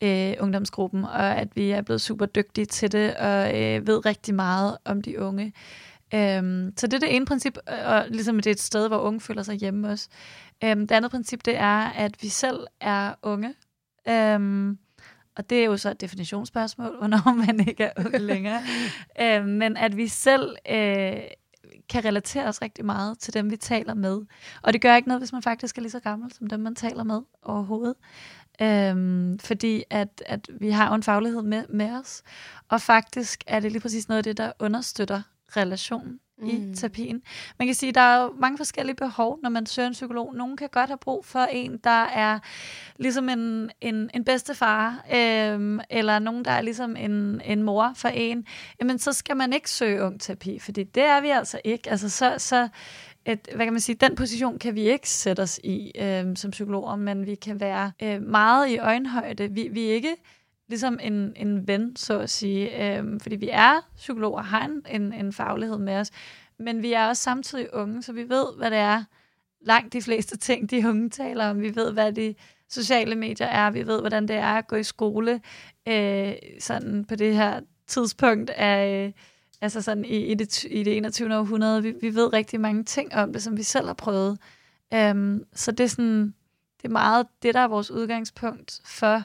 øh, 0.02 0.34
ungdomsgruppen, 0.40 1.04
og 1.04 1.36
at 1.36 1.56
vi 1.56 1.70
er 1.70 1.82
blevet 1.82 2.00
super 2.00 2.26
dygtige 2.26 2.64
til 2.64 2.92
det, 2.92 3.14
og 3.14 3.62
øh, 3.62 3.86
ved 3.86 4.06
rigtig 4.06 4.34
meget 4.34 4.76
om 4.84 5.02
de 5.02 5.20
unge. 5.20 5.52
Øhm, 6.14 6.72
så 6.76 6.86
det 6.86 6.94
er 6.94 6.98
det 6.98 7.16
ene 7.16 7.26
princip, 7.26 7.58
og 7.86 8.04
ligesom 8.08 8.36
det 8.36 8.46
er 8.46 8.50
et 8.50 8.60
sted, 8.60 8.88
hvor 8.88 8.98
unge 8.98 9.20
føler 9.20 9.42
sig 9.42 9.54
hjemme 9.54 9.88
også. 9.88 10.08
Øhm, 10.64 10.86
det 10.86 10.94
andet 10.94 11.10
princip, 11.10 11.44
det 11.44 11.56
er, 11.56 11.90
at 11.90 12.22
vi 12.22 12.28
selv 12.28 12.66
er 12.80 13.14
unge. 13.22 13.54
Øhm, 14.08 14.78
og 15.36 15.50
det 15.50 15.60
er 15.60 15.64
jo 15.64 15.76
så 15.76 15.90
et 15.90 16.00
definitionsspørgsmål, 16.00 16.96
hvornår 16.98 17.34
man 17.46 17.68
ikke 17.68 17.84
er 17.84 17.92
ung 17.96 18.20
længere. 18.20 18.60
øhm, 19.22 19.48
men 19.48 19.76
at 19.76 19.96
vi 19.96 20.08
selv 20.08 20.56
øh, 20.70 21.16
kan 21.88 22.04
relatere 22.04 22.48
os 22.48 22.62
rigtig 22.62 22.84
meget 22.84 23.18
til 23.18 23.34
dem, 23.34 23.50
vi 23.50 23.56
taler 23.56 23.94
med. 23.94 24.20
Og 24.62 24.72
det 24.72 24.80
gør 24.80 24.96
ikke 24.96 25.08
noget, 25.08 25.20
hvis 25.20 25.32
man 25.32 25.42
faktisk 25.42 25.78
er 25.78 25.82
lige 25.82 25.92
så 25.92 26.00
gammel 26.00 26.32
som 26.32 26.46
dem, 26.46 26.60
man 26.60 26.74
taler 26.74 27.04
med 27.04 27.20
overhovedet. 27.42 27.94
Øhm, 28.62 29.38
fordi 29.38 29.84
at, 29.90 30.22
at 30.26 30.48
vi 30.60 30.70
har 30.70 30.88
jo 30.88 30.94
en 30.94 31.02
faglighed 31.02 31.42
med, 31.42 31.64
med 31.68 31.90
os. 31.90 32.22
Og 32.68 32.80
faktisk 32.80 33.44
er 33.46 33.60
det 33.60 33.72
lige 33.72 33.82
præcis 33.82 34.08
noget 34.08 34.18
af 34.18 34.24
det, 34.24 34.36
der 34.36 34.52
understøtter 34.58 35.22
relationen 35.56 36.20
mm. 36.38 36.48
i 36.48 36.74
terapien. 36.74 37.22
Man 37.58 37.68
kan 37.68 37.74
sige, 37.74 37.88
at 37.88 37.94
der 37.94 38.00
er 38.00 38.22
jo 38.22 38.34
mange 38.38 38.56
forskellige 38.56 38.96
behov, 38.96 39.38
når 39.42 39.50
man 39.50 39.66
søger 39.66 39.86
en 39.88 39.92
psykolog. 39.92 40.34
Nogle 40.34 40.56
kan 40.56 40.68
godt 40.72 40.90
have 40.90 40.98
brug 40.98 41.24
for 41.24 41.40
en, 41.52 41.78
der 41.84 42.04
er 42.04 42.38
ligesom 42.98 43.28
en, 43.28 43.70
en, 43.80 44.10
en 44.14 44.24
bedstefar, 44.24 45.04
øhm, 45.14 45.80
eller 45.90 46.18
nogen, 46.18 46.44
der 46.44 46.50
er 46.50 46.60
ligesom 46.60 46.96
en, 46.96 47.40
en 47.44 47.62
mor 47.62 47.92
for 47.96 48.08
en. 48.08 48.46
Jamen, 48.80 48.98
så 48.98 49.12
skal 49.12 49.36
man 49.36 49.52
ikke 49.52 49.70
søge 49.70 50.02
ung 50.02 50.20
terapi, 50.20 50.58
fordi 50.58 50.84
det 50.84 51.02
er 51.02 51.20
vi 51.20 51.28
altså 51.28 51.60
ikke. 51.64 51.90
Altså, 51.90 52.08
så, 52.08 52.34
så 52.38 52.68
et, 53.26 53.48
hvad 53.54 53.66
kan 53.66 53.72
man 53.72 53.80
sige, 53.80 53.96
den 53.96 54.14
position 54.14 54.58
kan 54.58 54.74
vi 54.74 54.90
ikke 54.90 55.10
sætte 55.10 55.40
os 55.40 55.60
i 55.64 55.92
øh, 56.00 56.36
som 56.36 56.50
psykologer, 56.50 56.96
men 56.96 57.26
vi 57.26 57.34
kan 57.34 57.60
være 57.60 57.92
øh, 58.02 58.22
meget 58.22 58.68
i 58.68 58.78
øjenhøjde. 58.78 59.52
Vi, 59.52 59.68
vi 59.72 59.88
er 59.88 59.92
ikke 59.92 60.16
ligesom 60.68 60.98
en, 61.02 61.32
en 61.36 61.68
ven, 61.68 61.96
så 61.96 62.18
at 62.18 62.30
sige. 62.30 62.96
øh, 62.98 63.20
fordi 63.20 63.36
vi 63.36 63.48
er 63.52 63.80
psykologer, 63.96 64.42
har 64.42 64.64
en, 64.64 65.02
en, 65.02 65.12
en 65.12 65.32
faglighed 65.32 65.78
med 65.78 65.96
os, 65.96 66.10
men 66.58 66.82
vi 66.82 66.92
er 66.92 67.06
også 67.06 67.22
samtidig 67.22 67.74
unge, 67.74 68.02
så 68.02 68.12
vi 68.12 68.28
ved, 68.28 68.56
hvad 68.56 68.70
det 68.70 68.78
er, 68.78 69.04
langt 69.60 69.92
de 69.92 70.02
fleste 70.02 70.36
ting, 70.36 70.70
de 70.70 70.88
unge 70.88 71.10
taler 71.10 71.50
om. 71.50 71.60
Vi 71.60 71.76
ved, 71.76 71.92
hvad 71.92 72.12
de 72.12 72.34
sociale 72.68 73.14
medier 73.14 73.46
er. 73.46 73.70
Vi 73.70 73.86
ved, 73.86 74.00
hvordan 74.00 74.28
det 74.28 74.36
er 74.36 74.54
at 74.54 74.66
gå 74.66 74.76
i 74.76 74.82
skole 74.82 75.40
øh, 75.88 76.32
sådan 76.60 77.04
på 77.04 77.16
det 77.16 77.36
her 77.36 77.60
tidspunkt 77.86 78.50
af... 78.50 79.06
Øh, 79.06 79.12
altså 79.60 79.82
sådan 79.82 80.04
i, 80.04 80.16
i, 80.16 80.34
det, 80.34 80.64
i 80.64 80.82
det 80.82 80.96
21. 80.96 81.36
århundrede. 81.36 81.82
Vi, 81.82 81.94
vi 82.00 82.14
ved 82.14 82.32
rigtig 82.32 82.60
mange 82.60 82.84
ting 82.84 83.14
om 83.14 83.32
det, 83.32 83.42
som 83.42 83.56
vi 83.56 83.62
selv 83.62 83.86
har 83.86 83.94
prøvet. 83.94 84.38
Um, 84.94 85.44
så 85.52 85.72
det 85.72 85.84
er 85.84 85.88
sådan, 85.88 86.34
det 86.76 86.84
er 86.84 86.88
meget 86.88 87.26
det, 87.42 87.54
der 87.54 87.60
er 87.60 87.68
vores 87.68 87.90
udgangspunkt 87.90 88.80
for 88.84 89.22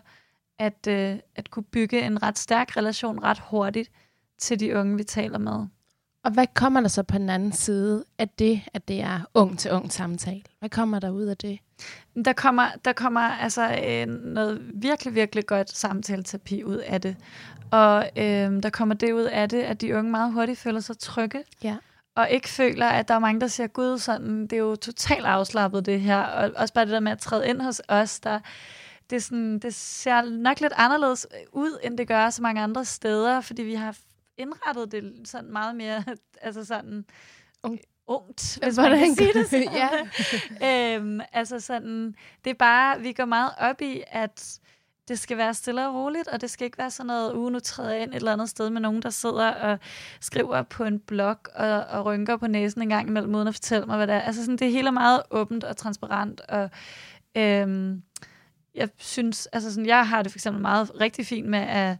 at, 0.59 0.87
uh, 0.87 1.19
at 1.35 1.51
kunne 1.51 1.63
bygge 1.63 2.01
en 2.01 2.23
ret 2.23 2.39
stærk 2.39 2.77
relation 2.77 3.23
ret 3.23 3.39
hurtigt 3.39 3.91
til 4.37 4.59
de 4.59 4.75
unge, 4.75 4.97
vi 4.97 5.03
taler 5.03 5.37
med. 5.37 5.67
Og 6.23 6.31
hvad 6.31 6.45
kommer 6.53 6.81
der 6.81 6.87
så 6.87 7.03
på 7.03 7.17
den 7.17 7.29
anden 7.29 7.51
side 7.51 8.03
af 8.17 8.29
det, 8.29 8.61
at 8.73 8.87
det 8.87 9.01
er 9.01 9.19
ung 9.33 9.59
til 9.59 9.71
ung 9.71 9.91
samtale? 9.91 10.41
Hvad 10.59 10.69
kommer 10.69 10.99
der 10.99 11.09
ud 11.09 11.23
af 11.23 11.37
det? 11.37 11.59
Der 12.25 12.33
kommer, 12.33 12.67
der 12.85 12.93
kommer 12.93 13.21
altså 13.21 13.79
øh, 13.87 14.07
noget 14.07 14.61
virkelig, 14.73 15.15
virkelig 15.15 15.45
godt 15.45 15.77
samtaleterapi 15.77 16.63
ud 16.63 16.77
af 16.77 17.01
det. 17.01 17.15
Og 17.71 18.09
øh, 18.17 18.63
der 18.63 18.69
kommer 18.69 18.95
det 18.95 19.13
ud 19.13 19.23
af 19.23 19.49
det, 19.49 19.61
at 19.61 19.81
de 19.81 19.97
unge 19.97 20.11
meget 20.11 20.33
hurtigt 20.33 20.59
føler 20.59 20.79
sig 20.79 20.99
trygge. 20.99 21.43
Ja. 21.63 21.77
Og 22.15 22.29
ikke 22.29 22.49
føler, 22.49 22.85
at 22.85 23.07
der 23.07 23.13
er 23.13 23.19
mange, 23.19 23.41
der 23.41 23.47
siger, 23.47 23.67
gud, 23.67 23.97
sådan, 23.97 24.41
det 24.41 24.53
er 24.53 24.57
jo 24.57 24.75
totalt 24.75 25.25
afslappet 25.25 25.85
det 25.85 26.01
her. 26.01 26.17
Og 26.17 26.51
også 26.55 26.73
bare 26.73 26.85
det 26.85 26.93
der 26.93 26.99
med 26.99 27.11
at 27.11 27.19
træde 27.19 27.47
ind 27.47 27.61
hos 27.61 27.81
os, 27.87 28.19
der, 28.19 28.39
det, 29.09 29.15
er 29.15 29.19
sådan, 29.19 29.59
det 29.59 29.75
ser 29.75 30.21
nok 30.21 30.59
lidt 30.59 30.73
anderledes 30.75 31.27
ud, 31.51 31.79
end 31.83 31.97
det 31.97 32.07
gør 32.07 32.29
så 32.29 32.41
mange 32.41 32.61
andre 32.61 32.85
steder, 32.85 33.41
fordi 33.41 33.61
vi 33.61 33.73
har 33.73 33.95
indrettet 34.41 34.91
det 34.91 35.13
sådan 35.25 35.51
meget 35.51 35.75
mere, 35.75 36.03
altså 36.41 36.65
sådan 36.65 37.05
Ungt. 37.63 37.85
ungt, 38.07 38.59
hvis 38.63 38.77
man 38.77 38.99
kan 38.99 39.15
sige 39.15 39.33
det 39.33 39.49
sådan. 39.49 39.67
ja. 40.61 40.95
øhm, 40.95 41.21
altså 41.31 41.59
sådan, 41.59 42.15
det 42.43 42.49
er 42.49 42.53
bare, 42.53 42.99
vi 42.99 43.13
går 43.13 43.25
meget 43.25 43.51
op 43.57 43.81
i, 43.81 44.03
at 44.07 44.59
det 45.07 45.19
skal 45.19 45.37
være 45.37 45.53
stille 45.53 45.87
og 45.87 45.95
roligt, 45.95 46.27
og 46.27 46.41
det 46.41 46.49
skal 46.49 46.65
ikke 46.65 46.77
være 46.77 46.91
sådan 46.91 47.07
noget, 47.07 47.33
uh, 47.33 47.51
nu 47.51 47.59
træder 47.59 47.91
jeg 47.91 48.01
ind 48.01 48.11
et 48.11 48.15
eller 48.15 48.33
andet 48.33 48.49
sted 48.49 48.69
med 48.69 48.81
nogen, 48.81 49.01
der 49.01 49.09
sidder 49.09 49.51
og 49.51 49.79
skriver 50.21 50.63
på 50.63 50.83
en 50.83 50.99
blog 50.99 51.37
og, 51.55 51.83
og 51.83 52.05
rynker 52.05 52.37
på 52.37 52.47
næsen 52.47 52.81
en 52.81 52.89
gang 52.89 53.07
imellem, 53.07 53.35
uden 53.35 53.47
at 53.47 53.53
fortælle 53.53 53.85
mig, 53.85 53.97
hvad 53.97 54.07
det 54.07 54.15
er. 54.15 54.21
Altså 54.21 54.41
sådan, 54.41 54.57
det 54.57 54.71
hele 54.71 54.87
er 54.87 54.91
meget 54.91 55.21
åbent 55.31 55.63
og 55.63 55.77
transparent, 55.77 56.41
og 56.41 56.69
øhm, 57.37 58.03
jeg 58.75 58.89
synes, 58.97 59.45
altså 59.45 59.73
sådan, 59.73 59.85
jeg 59.87 60.07
har 60.07 60.23
det 60.23 60.31
for 60.31 60.37
eksempel 60.37 60.61
meget 60.61 60.91
rigtig 60.99 61.25
fint 61.25 61.49
med 61.49 61.59
at 61.59 61.97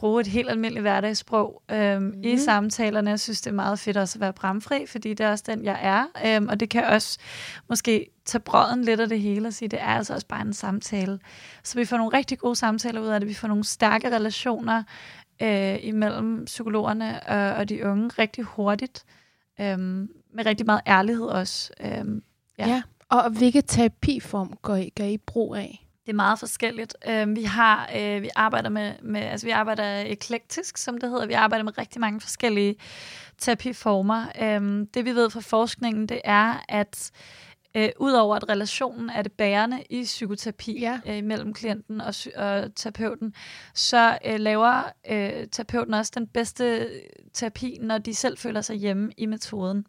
bruge 0.00 0.20
et 0.20 0.26
helt 0.26 0.50
almindeligt 0.50 0.82
hverdagssprog 0.82 1.62
øhm, 1.70 2.02
mm. 2.02 2.22
i 2.24 2.38
samtalerne. 2.38 3.10
Jeg 3.10 3.20
synes, 3.20 3.40
det 3.40 3.50
er 3.50 3.54
meget 3.54 3.78
fedt 3.78 3.96
også 3.96 4.16
at 4.16 4.20
være 4.20 4.32
bramfri, 4.32 4.86
fordi 4.86 5.14
det 5.14 5.26
er 5.26 5.30
også 5.30 5.44
den, 5.46 5.64
jeg 5.64 5.78
er. 5.82 6.06
Øhm, 6.26 6.48
og 6.48 6.60
det 6.60 6.70
kan 6.70 6.84
også 6.84 7.18
måske 7.68 8.06
tage 8.24 8.42
brøden 8.42 8.84
lidt 8.84 9.00
af 9.00 9.08
det 9.08 9.20
hele 9.20 9.48
og 9.48 9.52
sige, 9.52 9.68
det 9.68 9.80
er 9.80 9.86
altså 9.86 10.14
også 10.14 10.26
bare 10.26 10.40
en 10.40 10.52
samtale. 10.52 11.18
Så 11.64 11.78
vi 11.78 11.84
får 11.84 11.96
nogle 11.96 12.16
rigtig 12.16 12.38
gode 12.38 12.56
samtaler 12.56 13.00
ud 13.00 13.06
af 13.06 13.20
det. 13.20 13.28
Vi 13.28 13.34
får 13.34 13.48
nogle 13.48 13.64
stærke 13.64 14.16
relationer 14.16 14.82
øh, 15.42 15.78
imellem 15.82 16.44
psykologerne 16.44 17.20
og, 17.28 17.54
og 17.54 17.68
de 17.68 17.86
unge 17.86 18.08
rigtig 18.18 18.44
hurtigt. 18.44 19.04
Øhm, 19.60 20.08
med 20.34 20.46
rigtig 20.46 20.66
meget 20.66 20.80
ærlighed 20.86 21.26
også. 21.26 21.72
Øhm, 21.80 22.22
ja. 22.58 22.68
ja. 22.68 22.82
Og 23.08 23.30
hvilke 23.30 23.62
terapiform 23.62 24.58
går 24.62 24.76
I, 24.76 24.92
gør 24.96 25.04
I 25.04 25.16
brug 25.16 25.56
af? 25.56 25.86
Det 26.10 26.14
er 26.14 26.16
meget 26.16 26.38
forskelligt. 26.38 26.96
Uh, 27.08 27.36
vi 27.36 27.42
har, 27.42 27.90
uh, 27.96 28.22
vi 28.22 28.30
arbejder 28.36 28.68
med, 28.68 28.92
med, 29.02 29.20
altså 29.20 29.46
vi 29.46 29.50
arbejder 29.50 30.00
eklektisk, 30.06 30.78
som 30.78 30.98
det 30.98 31.10
hedder. 31.10 31.26
Vi 31.26 31.32
arbejder 31.32 31.64
med 31.64 31.78
rigtig 31.78 32.00
mange 32.00 32.20
forskellige 32.20 32.76
terapiformer. 33.38 34.26
Uh, 34.40 34.86
det 34.94 35.04
vi 35.04 35.14
ved 35.14 35.30
fra 35.30 35.40
forskningen, 35.40 36.06
det 36.06 36.20
er, 36.24 36.64
at 36.68 37.10
uh, 37.78 37.84
udover 37.98 38.36
at 38.36 38.48
relationen 38.48 39.10
er 39.10 39.22
det 39.22 39.32
bærende 39.32 39.82
i 39.90 40.02
psykoterapi 40.02 40.80
Ja. 40.80 41.00
uh, 41.18 41.24
mellem 41.24 41.54
klienten 41.54 42.00
og, 42.00 42.14
og 42.36 42.74
terapeuten, 42.74 43.34
så 43.74 44.18
uh, 44.28 44.34
laver 44.40 44.82
uh, 45.10 45.48
terapeuten 45.52 45.94
også 45.94 46.12
den 46.14 46.26
bedste 46.26 46.90
terapi, 47.32 47.78
når 47.80 47.98
de 47.98 48.14
selv 48.14 48.38
føler 48.38 48.60
sig 48.60 48.76
hjemme 48.76 49.12
i 49.16 49.26
metoden. 49.26 49.86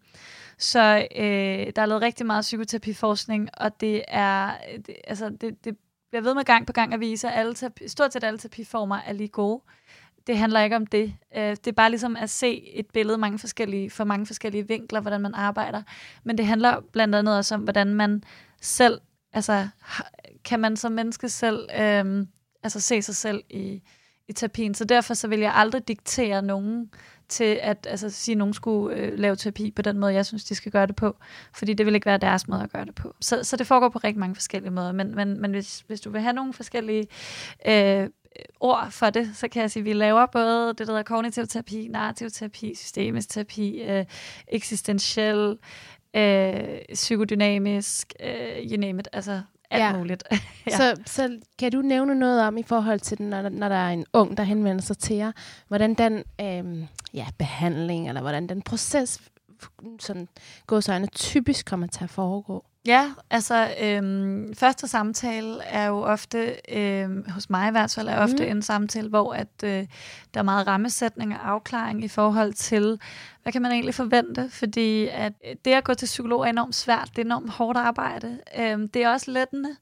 Så 0.58 1.08
øh, 1.16 1.72
der 1.76 1.82
er 1.82 1.86
lavet 1.86 2.02
rigtig 2.02 2.26
meget 2.26 2.42
psykoterapiforskning, 2.42 3.50
og 3.54 3.82
det 3.82 4.04
er, 4.08 4.52
det, 4.88 4.96
altså 5.08 5.30
det, 5.42 5.66
det 5.66 5.78
bliver 6.12 6.22
ved 6.24 6.34
med 6.34 6.44
gang 6.44 6.68
på 6.68 6.74
gang 6.74 6.94
at 6.94 7.00
vise, 7.00 7.30
at 7.30 7.40
alle 7.40 7.54
terapi, 7.54 7.88
stort 7.88 8.14
set 8.14 8.24
alle 8.24 8.40
terapiformer 8.40 8.98
er 9.06 9.14
lige 9.14 9.28
gode. 9.28 9.62
Det 10.28 10.38
handler 10.38 10.62
ikke 10.62 10.76
om 10.76 10.86
det. 10.86 11.14
Øh, 11.36 11.50
det 11.50 11.68
er 11.68 11.72
bare 11.72 11.90
ligesom 11.90 12.16
at 12.16 12.30
se 12.30 12.74
et 12.74 12.86
billede 12.94 13.18
mange 13.18 13.40
forskellige, 13.40 13.90
for 13.90 14.04
mange 14.04 14.26
forskellige 14.26 14.68
vinkler, 14.68 15.02
hvordan 15.02 15.22
man 15.22 15.34
arbejder. 15.34 15.82
Men 16.24 16.38
det 16.38 16.46
handler 16.46 16.82
blandt 16.94 17.16
andet 17.16 17.38
også 17.38 17.56
om, 17.56 17.62
hvordan 17.62 17.94
man 17.94 18.24
selv, 18.62 19.02
altså 19.34 19.68
kan 20.44 20.60
man 20.60 20.78
som 20.78 20.92
menneske 20.92 21.30
selv, 21.30 21.70
øhm, 21.80 22.28
altså 22.64 22.80
se 22.80 23.02
sig 23.02 23.16
selv 23.16 23.44
i, 23.50 23.82
i 24.28 24.34
terapien. 24.34 24.74
Så 24.74 24.86
derfor 24.86 25.14
så 25.14 25.28
vil 25.28 25.40
jeg 25.40 25.54
aldrig 25.56 25.88
diktere 25.88 26.42
nogen 26.42 26.92
til 27.32 27.60
at 27.62 27.88
altså, 27.90 28.10
sige, 28.10 28.34
at 28.34 28.38
nogen 28.38 28.54
skulle 28.54 28.98
øh, 28.98 29.20
lave 29.20 29.36
terapi 29.36 29.72
på 29.72 29.82
den 29.82 29.98
måde, 29.98 30.14
jeg 30.14 30.26
synes, 30.26 30.44
de 30.44 30.56
skal 30.56 30.72
gøre 30.72 30.88
det 30.88 30.96
på. 30.96 31.18
Fordi 31.54 31.74
det 31.74 31.86
vil 31.86 31.96
ikke 31.96 32.06
være 32.06 32.18
deres 32.18 32.48
måde 32.48 32.64
at 32.64 32.72
gøre 32.72 32.86
det 32.86 32.96
på. 32.96 33.16
Så, 33.22 33.44
så 33.44 33.58
det 33.58 33.68
foregår 33.68 33.90
på 33.90 34.00
rigtig 34.00 34.20
mange 34.20 34.36
forskellige 34.36 34.72
måder. 34.72 34.92
Men, 34.92 35.16
men, 35.16 35.42
men 35.42 35.52
hvis, 35.52 35.84
hvis 35.88 36.02
du 36.02 36.10
vil 36.10 36.22
have 36.22 36.34
nogle 36.34 36.54
forskellige 36.54 37.08
øh, 37.68 38.10
ord 38.60 38.88
for 38.92 39.10
det, 39.10 39.32
så 39.36 39.48
kan 39.48 39.62
jeg 39.62 39.72
sige, 39.72 39.82
at 39.82 39.86
vi 39.86 39.94
laver 39.94 40.26
både 40.26 40.68
det, 40.68 40.78
der 40.78 40.86
hedder 40.86 41.04
kognitiv 41.04 41.48
terapi, 41.48 41.88
narrativ 41.88 42.30
terapi, 42.30 42.76
systemisk 42.76 43.30
terapi, 43.30 43.82
øh, 43.82 44.06
eksistentiel, 44.48 45.58
øh, 46.14 46.80
psykodynamisk, 46.94 48.14
øh, 48.20 48.72
you 48.72 48.78
name 48.78 49.00
it. 49.00 49.08
Altså 49.14 49.42
alt 49.72 49.84
Ja. 49.84 49.98
muligt. 49.98 50.24
ja. 50.68 50.78
så, 50.78 50.96
så 51.06 51.40
kan 51.60 51.72
du 51.72 51.82
nævne 51.82 52.16
noget 52.16 52.42
om 52.42 52.58
i 52.58 52.64
forhold 52.64 53.00
til, 53.00 53.18
den, 53.18 53.30
når, 53.30 53.50
når 53.50 53.70
der 53.70 53.76
er 53.76 53.90
en 53.90 54.06
ung, 54.14 54.38
der 54.38 54.44
henvender 54.44 54.82
sig 54.82 54.98
til 54.98 55.16
jer, 55.16 55.32
hvordan 55.68 55.94
den 55.94 56.24
øhm, 56.42 56.88
ja, 57.14 57.26
behandling, 57.40 58.08
eller 58.08 58.22
hvordan 58.22 58.48
den 58.48 58.62
proces, 58.62 59.22
sådan 60.00 60.28
gåsøjne, 60.68 61.08
typisk 61.08 61.66
kommer 61.66 61.88
til 61.88 62.04
at 62.04 62.10
foregå? 62.10 62.66
Ja, 62.86 63.12
altså 63.30 63.76
øhm, 63.82 64.56
første 64.56 64.88
samtale 64.88 65.64
er 65.64 65.86
jo 65.86 66.02
ofte, 66.02 66.56
øhm, 66.70 67.30
hos 67.30 67.50
mig 67.50 67.68
i 67.68 67.72
hvert 67.72 67.92
fald, 67.92 68.08
er 68.08 68.20
ofte 68.20 68.46
mm. 68.46 68.52
en 68.52 68.62
samtale, 68.62 69.10
hvor 69.10 69.34
at 69.34 69.64
øh, 69.64 69.88
der 70.34 70.40
er 70.40 70.44
meget 70.44 70.68
rammesætning 70.68 71.34
og 71.34 71.50
afklaring 71.50 72.04
i 72.04 72.08
forhold 72.08 72.54
til, 72.54 73.00
hvad 73.44 73.54
kan 73.54 73.62
man 73.62 73.72
egentlig 73.72 73.96
forvente? 73.96 74.50
Fordi 74.50 75.08
at 75.08 75.34
det 75.66 75.72
at 75.72 75.84
gå 75.84 75.94
til 75.94 76.06
psykolog 76.06 76.42
er 76.42 76.50
enormt 76.50 76.76
svært, 76.76 77.10
det 77.10 77.22
er 77.22 77.26
enormt 77.26 77.50
hårdt 77.50 77.78
arbejde. 77.78 78.40
Øhm, 78.60 78.88
det 78.88 79.04
er 79.04 79.10
også 79.10 79.32
lettende, 79.32 79.76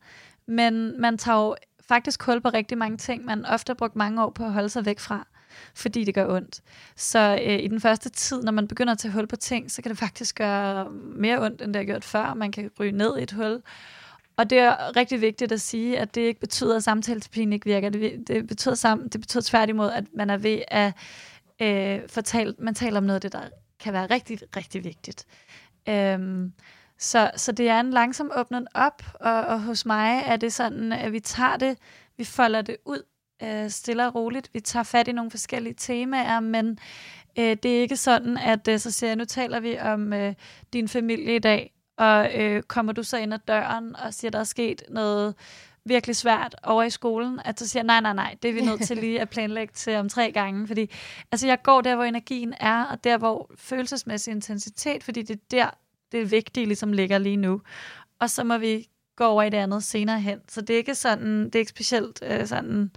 men 0.46 1.02
man 1.02 1.18
tager 1.18 1.38
jo 1.38 1.56
faktisk 1.88 2.24
hul 2.24 2.42
på 2.42 2.50
rigtig 2.50 2.78
mange 2.78 2.98
ting, 2.98 3.26
man 3.26 3.46
ofte 3.46 3.70
har 3.70 3.76
brugt 3.76 3.96
mange 3.96 4.24
år 4.24 4.30
på 4.30 4.44
at 4.44 4.54
holde 4.54 4.70
sig 4.70 4.86
væk 4.86 5.00
fra 5.00 5.28
fordi 5.76 6.04
det 6.04 6.14
gør 6.14 6.36
ondt. 6.36 6.62
Så 6.96 7.40
øh, 7.46 7.60
i 7.60 7.68
den 7.68 7.82
første 7.82 8.10
tid, 8.10 8.44
når 8.44 8.52
man 8.52 8.68
begynder 8.68 8.94
at 8.94 9.00
tage 9.00 9.12
hul 9.12 9.28
på 9.28 9.36
ting, 9.36 9.72
så 9.72 9.82
kan 9.82 9.90
det 9.90 9.98
faktisk 9.98 10.36
gøre 10.36 10.90
mere 10.92 11.42
ondt, 11.42 11.62
end 11.62 11.74
det 11.74 11.80
har 11.80 11.86
gjort 11.86 12.04
før. 12.04 12.34
Man 12.34 12.52
kan 12.52 12.72
ryge 12.80 12.92
ned 12.92 13.18
i 13.18 13.24
et 13.24 13.32
hul. 13.32 13.62
Og 14.38 14.50
det 14.50 14.58
er 14.58 14.96
rigtig 14.96 15.22
vigtigt 15.22 15.52
at 15.52 15.62
sige, 15.62 16.00
at 16.00 16.16
det 16.16 16.22
ikke 16.22 16.40
betyder, 16.40 16.76
at 16.76 16.84
samtaleterapien 16.84 17.54
ikke 17.54 17.66
virker. 17.66 17.90
Det, 17.90 18.28
det, 18.28 18.48
betyder, 18.48 18.76
sammen, 18.76 19.08
det 19.08 19.22
betyder 19.22 19.44
tværtimod, 19.46 19.92
at 19.92 20.04
man 20.14 20.30
er 20.30 20.38
ved 20.38 20.62
at 20.68 20.94
øh, 21.62 22.00
fortale, 22.08 22.56
man 22.60 22.76
taler 22.76 22.98
om 22.98 23.04
noget 23.04 23.16
af 23.16 23.22
det, 23.22 23.34
der 23.34 23.42
kan 23.80 23.94
være 23.94 24.06
rigtig, 24.06 24.40
rigtig 24.56 24.84
vigtigt. 24.84 25.26
Øhm, 25.90 26.54
så, 26.98 27.32
så 27.36 27.52
det 27.52 27.70
er 27.70 27.80
en 27.80 27.92
langsom 27.92 28.32
åbnen 28.36 28.68
op, 28.74 29.04
og, 29.14 29.42
og 29.42 29.62
hos 29.62 29.86
mig 29.86 30.24
er 30.26 30.36
det 30.36 30.54
sådan, 30.54 30.92
at 30.92 31.12
vi 31.12 31.20
tager 31.20 31.58
det, 31.58 31.78
vi 32.18 32.24
folder 32.24 32.62
det 32.62 32.78
ud 32.86 33.04
øh, 33.44 33.70
stille 33.70 34.08
og 34.08 34.16
roligt. 34.16 34.50
Vi 34.54 34.60
tager 34.60 34.84
fat 34.84 35.08
i 35.08 35.12
nogle 35.12 35.32
forskellige 35.32 35.76
temaer, 35.78 36.40
men 36.40 36.80
øh, 37.40 37.58
det 37.64 37.78
er 37.78 37.82
ikke 37.82 37.98
sådan, 37.98 38.38
at 38.38 38.68
øh, 38.68 38.80
så 38.80 38.92
siger 38.92 39.10
jeg, 39.10 39.16
nu 39.18 39.26
taler 39.26 39.60
vi 39.60 39.80
om 39.80 40.14
øh, 40.14 40.34
din 40.74 40.88
familie 40.88 41.36
i 41.36 41.40
dag, 41.40 41.74
og 41.98 42.42
øh, 42.42 42.64
kommer 42.64 42.94
du 42.94 43.04
så 43.04 43.18
ind 43.18 43.34
ad 43.34 43.40
døren 43.48 43.96
og 43.96 44.14
siger, 44.14 44.32
der 44.32 44.40
er 44.40 44.44
sket 44.44 44.84
noget 44.90 45.36
virkelig 45.86 46.16
svært 46.16 46.56
over 46.64 46.84
i 46.84 46.90
skolen, 46.90 47.40
at 47.46 47.60
så 47.60 47.68
siger 47.68 47.84
nej, 47.84 48.02
nej, 48.02 48.14
nej, 48.14 48.36
det 48.44 48.50
er 48.50 48.54
vi 48.54 48.62
nødt 48.62 48.82
til 48.82 48.98
lige 49.04 49.22
at 49.22 49.30
planlægge 49.30 49.74
til 49.74 49.96
om 49.96 50.10
tre 50.10 50.32
gange, 50.32 50.68
fordi 50.68 50.92
altså, 51.32 51.48
jeg 51.48 51.62
går 51.64 51.82
der, 51.82 51.96
hvor 51.96 52.04
energien 52.04 52.54
er, 52.60 52.84
og 52.84 53.04
der, 53.04 53.18
hvor 53.18 53.52
følelsesmæssig 53.56 54.32
intensitet, 54.32 55.04
fordi 55.04 55.22
det 55.22 55.34
er 55.34 55.46
der, 55.52 55.70
det 56.12 56.32
vigtige 56.32 56.66
ligesom 56.66 56.94
ligger 56.94 57.18
lige 57.18 57.38
nu. 57.38 57.62
Og 58.20 58.30
så 58.30 58.44
må 58.44 58.58
vi 58.58 58.88
gå 59.20 59.26
over 59.26 59.44
i 59.44 59.50
det 59.50 59.58
andet 59.58 59.84
senere 59.84 60.20
hen. 60.20 60.40
Så 60.50 60.62
det 60.62 60.74
er 60.74 60.78
ikke 60.78 60.96
sådan, 60.96 61.46
det 61.46 61.56
er 61.56 61.60
ikke 61.60 61.70
specielt 61.70 62.24
øh, 62.24 62.48
sådan 62.48 62.92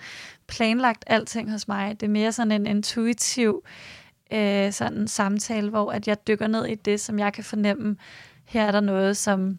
planlagt 0.46 1.04
alting 1.06 1.50
hos 1.50 1.68
mig. 1.68 2.00
Det 2.00 2.06
er 2.06 2.10
mere 2.10 2.32
sådan 2.32 2.52
en 2.52 2.66
intuitiv 2.66 3.64
øh, 4.32 4.72
sådan 4.72 5.08
samtale, 5.08 5.70
hvor 5.70 5.92
at 5.92 6.08
jeg 6.08 6.26
dykker 6.26 6.46
ned 6.46 6.66
i 6.66 6.74
det, 6.74 7.00
som 7.00 7.18
jeg 7.18 7.32
kan 7.32 7.44
fornemme. 7.44 7.96
Her 8.44 8.64
er 8.64 8.72
der 8.72 8.80
noget, 8.80 9.16
som 9.16 9.58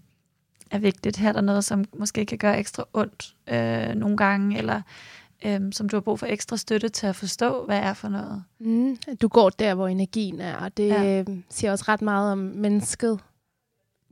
er 0.72 0.80
vigtigt. 0.80 1.18
Her 1.18 1.30
er 1.30 1.34
der 1.34 1.42
noget, 1.42 1.64
som 1.64 1.86
måske 1.98 2.26
kan 2.26 2.38
gøre 2.38 2.60
ekstra 2.60 2.86
ondt 2.94 3.36
øh, 3.50 3.96
nogle 3.96 4.18
gange, 4.18 4.58
eller 4.58 4.82
øh, 5.46 5.62
som 5.72 5.90
du 5.90 5.96
har 5.96 6.02
brug 6.02 6.20
for 6.20 6.26
ekstra 6.26 6.58
støtte 6.58 6.90
til 6.90 7.08
at 7.08 7.16
forstå, 7.16 7.66
hvad 7.66 7.80
er 7.80 7.94
for 7.94 8.10
noget. 8.10 8.44
Mm, 8.60 8.98
du 9.22 9.28
går 9.28 9.50
der, 9.50 9.76
hvor 9.76 9.88
energien 9.88 10.40
er, 10.40 10.56
og 10.56 10.78
det 10.78 10.88
ja. 10.88 11.20
Øh, 11.20 11.38
siger 11.50 11.72
også 11.72 11.86
ret 11.88 12.02
meget 12.02 12.32
om 12.32 12.38
mennesket, 12.38 13.20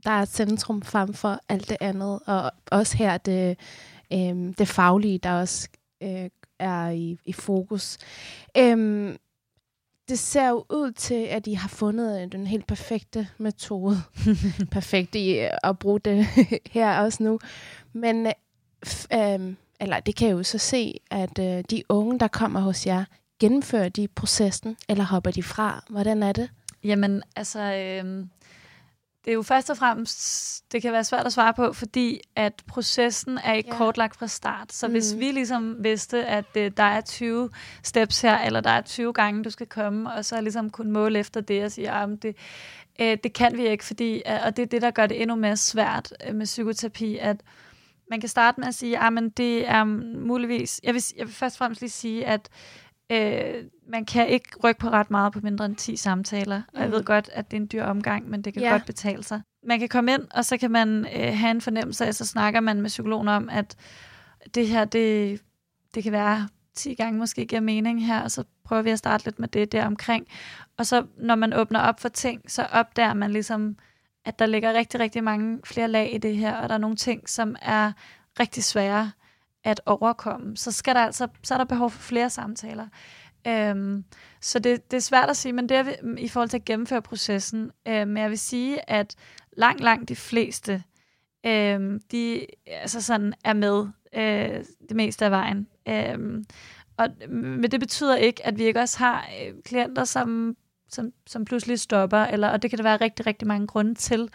der 0.04 0.10
er 0.10 0.24
centrum 0.24 0.82
frem 0.82 1.14
for 1.14 1.40
alt 1.48 1.68
det 1.68 1.76
andet, 1.80 2.20
og 2.26 2.52
også 2.70 2.96
her 2.96 3.18
det, 3.18 3.58
øh, 4.12 4.54
det 4.58 4.68
faglige, 4.68 5.18
der 5.18 5.32
også 5.32 5.68
øh, 6.02 6.30
er 6.58 6.88
i, 6.88 7.18
i 7.24 7.32
fokus. 7.32 7.98
Øh, 8.56 9.14
det 10.08 10.18
ser 10.18 10.48
jo 10.48 10.64
ud 10.70 10.92
til, 10.92 11.24
at 11.24 11.46
I 11.46 11.52
har 11.52 11.68
fundet 11.68 12.32
den 12.32 12.46
helt 12.46 12.66
perfekte 12.66 13.28
metode. 13.38 13.96
Perfekt 14.70 15.14
i 15.14 15.48
at 15.62 15.78
bruge 15.78 16.00
det 16.00 16.26
her 16.70 16.98
også 16.98 17.22
nu. 17.22 17.38
Men 17.92 18.26
øh, 19.12 19.54
eller 19.80 20.00
det 20.00 20.16
kan 20.16 20.28
jeg 20.28 20.34
jo 20.34 20.42
så 20.42 20.58
se, 20.58 21.00
at 21.10 21.38
øh, 21.38 21.64
de 21.70 21.82
unge, 21.88 22.18
der 22.18 22.28
kommer 22.28 22.60
hos 22.60 22.86
jer, 22.86 23.04
gennemfører 23.40 23.88
de 23.88 24.08
processen, 24.08 24.76
eller 24.88 25.04
hopper 25.04 25.30
de 25.30 25.42
fra? 25.42 25.84
Hvordan 25.90 26.22
er 26.22 26.32
det? 26.32 26.50
Jamen, 26.84 27.22
altså, 27.36 27.60
øh, 27.60 28.26
det 29.24 29.30
er 29.30 29.34
jo 29.34 29.42
først 29.42 29.70
og 29.70 29.76
fremmest, 29.76 30.72
det 30.72 30.82
kan 30.82 30.92
være 30.92 31.04
svært 31.04 31.26
at 31.26 31.32
svare 31.32 31.54
på, 31.54 31.72
fordi 31.72 32.20
at 32.36 32.62
processen 32.66 33.38
er 33.38 33.52
ikke 33.52 33.70
ja. 33.72 33.76
kortlagt 33.76 34.16
fra 34.16 34.26
start. 34.26 34.72
Så 34.72 34.86
mm. 34.86 34.92
hvis 34.92 35.16
vi 35.18 35.30
ligesom 35.30 35.76
vidste, 35.84 36.26
at 36.26 36.44
uh, 36.56 36.62
der 36.76 36.82
er 36.82 37.00
20 37.00 37.50
steps 37.82 38.20
her, 38.20 38.38
eller 38.38 38.60
der 38.60 38.70
er 38.70 38.80
20 38.80 39.12
gange, 39.12 39.44
du 39.44 39.50
skal 39.50 39.66
komme, 39.66 40.12
og 40.12 40.24
så 40.24 40.40
ligesom 40.40 40.70
kunne 40.70 40.92
måle 40.92 41.18
efter 41.18 41.40
det 41.40 41.64
og 41.64 41.72
sige, 41.72 41.90
at 41.90 41.94
ah, 41.94 42.08
det, 42.22 42.36
uh, 43.00 43.18
det 43.24 43.32
kan 43.32 43.56
vi 43.56 43.68
ikke, 43.68 43.84
fordi, 43.84 44.22
uh, 44.28 44.46
og 44.46 44.56
det 44.56 44.62
er 44.62 44.66
det, 44.66 44.82
der 44.82 44.90
gør 44.90 45.06
det 45.06 45.22
endnu 45.22 45.36
mere 45.36 45.56
svært 45.56 46.12
uh, 46.28 46.34
med 46.34 46.46
psykoterapi, 46.46 47.18
at 47.18 47.36
man 48.10 48.20
kan 48.20 48.28
starte 48.28 48.60
med 48.60 48.68
at 48.68 48.74
sige, 48.74 48.98
at 48.98 49.12
ah, 49.18 49.30
det 49.36 49.68
er 49.68 49.84
muligvis, 50.18 50.80
jeg 50.84 50.94
vil, 50.94 51.02
jeg 51.16 51.26
vil 51.26 51.34
først 51.34 51.54
og 51.54 51.58
fremmest 51.58 51.80
lige 51.80 51.90
sige, 51.90 52.26
at 52.26 52.48
Øh, 53.12 53.64
man 53.88 54.04
kan 54.04 54.28
ikke 54.28 54.48
rykke 54.64 54.80
på 54.80 54.88
ret 54.88 55.10
meget 55.10 55.32
på 55.32 55.40
mindre 55.42 55.64
end 55.64 55.76
10 55.76 55.96
samtaler. 55.96 56.62
Og 56.74 56.80
jeg 56.80 56.90
ved 56.90 56.98
mm. 56.98 57.04
godt, 57.04 57.30
at 57.32 57.50
det 57.50 57.56
er 57.56 57.60
en 57.60 57.68
dyr 57.72 57.84
omgang, 57.84 58.30
men 58.30 58.42
det 58.42 58.52
kan 58.52 58.62
ja. 58.62 58.70
godt 58.70 58.86
betale 58.86 59.22
sig. 59.22 59.42
Man 59.66 59.78
kan 59.78 59.88
komme 59.88 60.12
ind, 60.12 60.22
og 60.30 60.44
så 60.44 60.56
kan 60.56 60.70
man 60.70 61.06
øh, 61.16 61.38
have 61.38 61.50
en 61.50 61.60
fornemmelse 61.60 62.06
af, 62.06 62.14
så 62.14 62.26
snakker 62.26 62.60
man 62.60 62.80
med 62.80 62.88
psykologen 62.88 63.28
om, 63.28 63.48
at 63.48 63.76
det 64.54 64.68
her, 64.68 64.84
det, 64.84 65.40
det 65.94 66.02
kan 66.02 66.12
være 66.12 66.48
10 66.74 66.94
gange 66.94 67.18
måske 67.18 67.46
giver 67.46 67.60
mening 67.60 68.06
her, 68.06 68.22
og 68.22 68.30
så 68.30 68.44
prøver 68.64 68.82
vi 68.82 68.90
at 68.90 68.98
starte 68.98 69.24
lidt 69.24 69.38
med 69.38 69.48
det 69.48 69.72
der 69.72 69.86
omkring. 69.86 70.26
Og 70.76 70.86
så 70.86 71.06
når 71.16 71.34
man 71.34 71.52
åbner 71.52 71.80
op 71.80 72.00
for 72.00 72.08
ting, 72.08 72.50
så 72.50 72.66
opdager 72.72 73.14
man 73.14 73.30
ligesom, 73.30 73.76
at 74.24 74.38
der 74.38 74.46
ligger 74.46 74.72
rigtig, 74.72 75.00
rigtig 75.00 75.24
mange 75.24 75.58
flere 75.64 75.88
lag 75.88 76.14
i 76.14 76.18
det 76.18 76.36
her, 76.36 76.56
og 76.56 76.68
der 76.68 76.74
er 76.74 76.78
nogle 76.78 76.96
ting, 76.96 77.28
som 77.28 77.56
er 77.62 77.92
rigtig 78.40 78.64
svære 78.64 79.10
at 79.64 79.80
overkomme, 79.86 80.56
så 80.56 80.72
skal 80.72 80.94
der 80.94 81.00
altså, 81.00 81.28
så 81.42 81.54
er 81.54 81.58
der 81.58 81.64
behov 81.64 81.90
for 81.90 82.02
flere 82.02 82.30
samtaler. 82.30 82.86
Øhm, 83.46 84.04
så 84.40 84.58
det, 84.58 84.90
det 84.90 84.96
er 84.96 85.00
svært 85.00 85.30
at 85.30 85.36
sige, 85.36 85.52
men 85.52 85.68
det 85.68 85.76
er 85.76 85.84
i 86.18 86.28
forhold 86.28 86.48
til 86.48 86.56
at 86.56 86.64
gennemføre 86.64 87.02
processen. 87.02 87.70
Øhm, 87.88 88.08
men 88.08 88.16
jeg 88.16 88.30
vil 88.30 88.38
sige, 88.38 88.90
at 88.90 89.16
langt, 89.56 89.80
langt 89.80 90.08
de 90.08 90.16
fleste, 90.16 90.82
øhm, 91.46 92.00
de 92.12 92.46
altså 92.66 93.00
sådan 93.00 93.34
er 93.44 93.52
med 93.52 93.86
øh, 94.14 94.64
det 94.88 94.96
meste 94.96 95.24
af 95.24 95.30
vejen. 95.30 95.68
Øhm, 95.88 96.44
og, 96.96 97.08
men 97.28 97.70
det 97.70 97.80
betyder 97.80 98.16
ikke, 98.16 98.46
at 98.46 98.58
vi 98.58 98.64
ikke 98.64 98.80
også 98.80 98.98
har 98.98 99.28
øh, 99.42 99.54
klienter, 99.64 100.04
som, 100.04 100.56
som, 100.88 101.12
som 101.26 101.44
pludselig 101.44 101.80
stopper, 101.80 102.18
eller, 102.18 102.48
og 102.48 102.62
det 102.62 102.70
kan 102.70 102.76
der 102.76 102.82
være 102.82 102.96
rigtig, 102.96 103.26
rigtig 103.26 103.48
mange 103.48 103.66
grunde 103.66 103.94
til. 103.94 104.28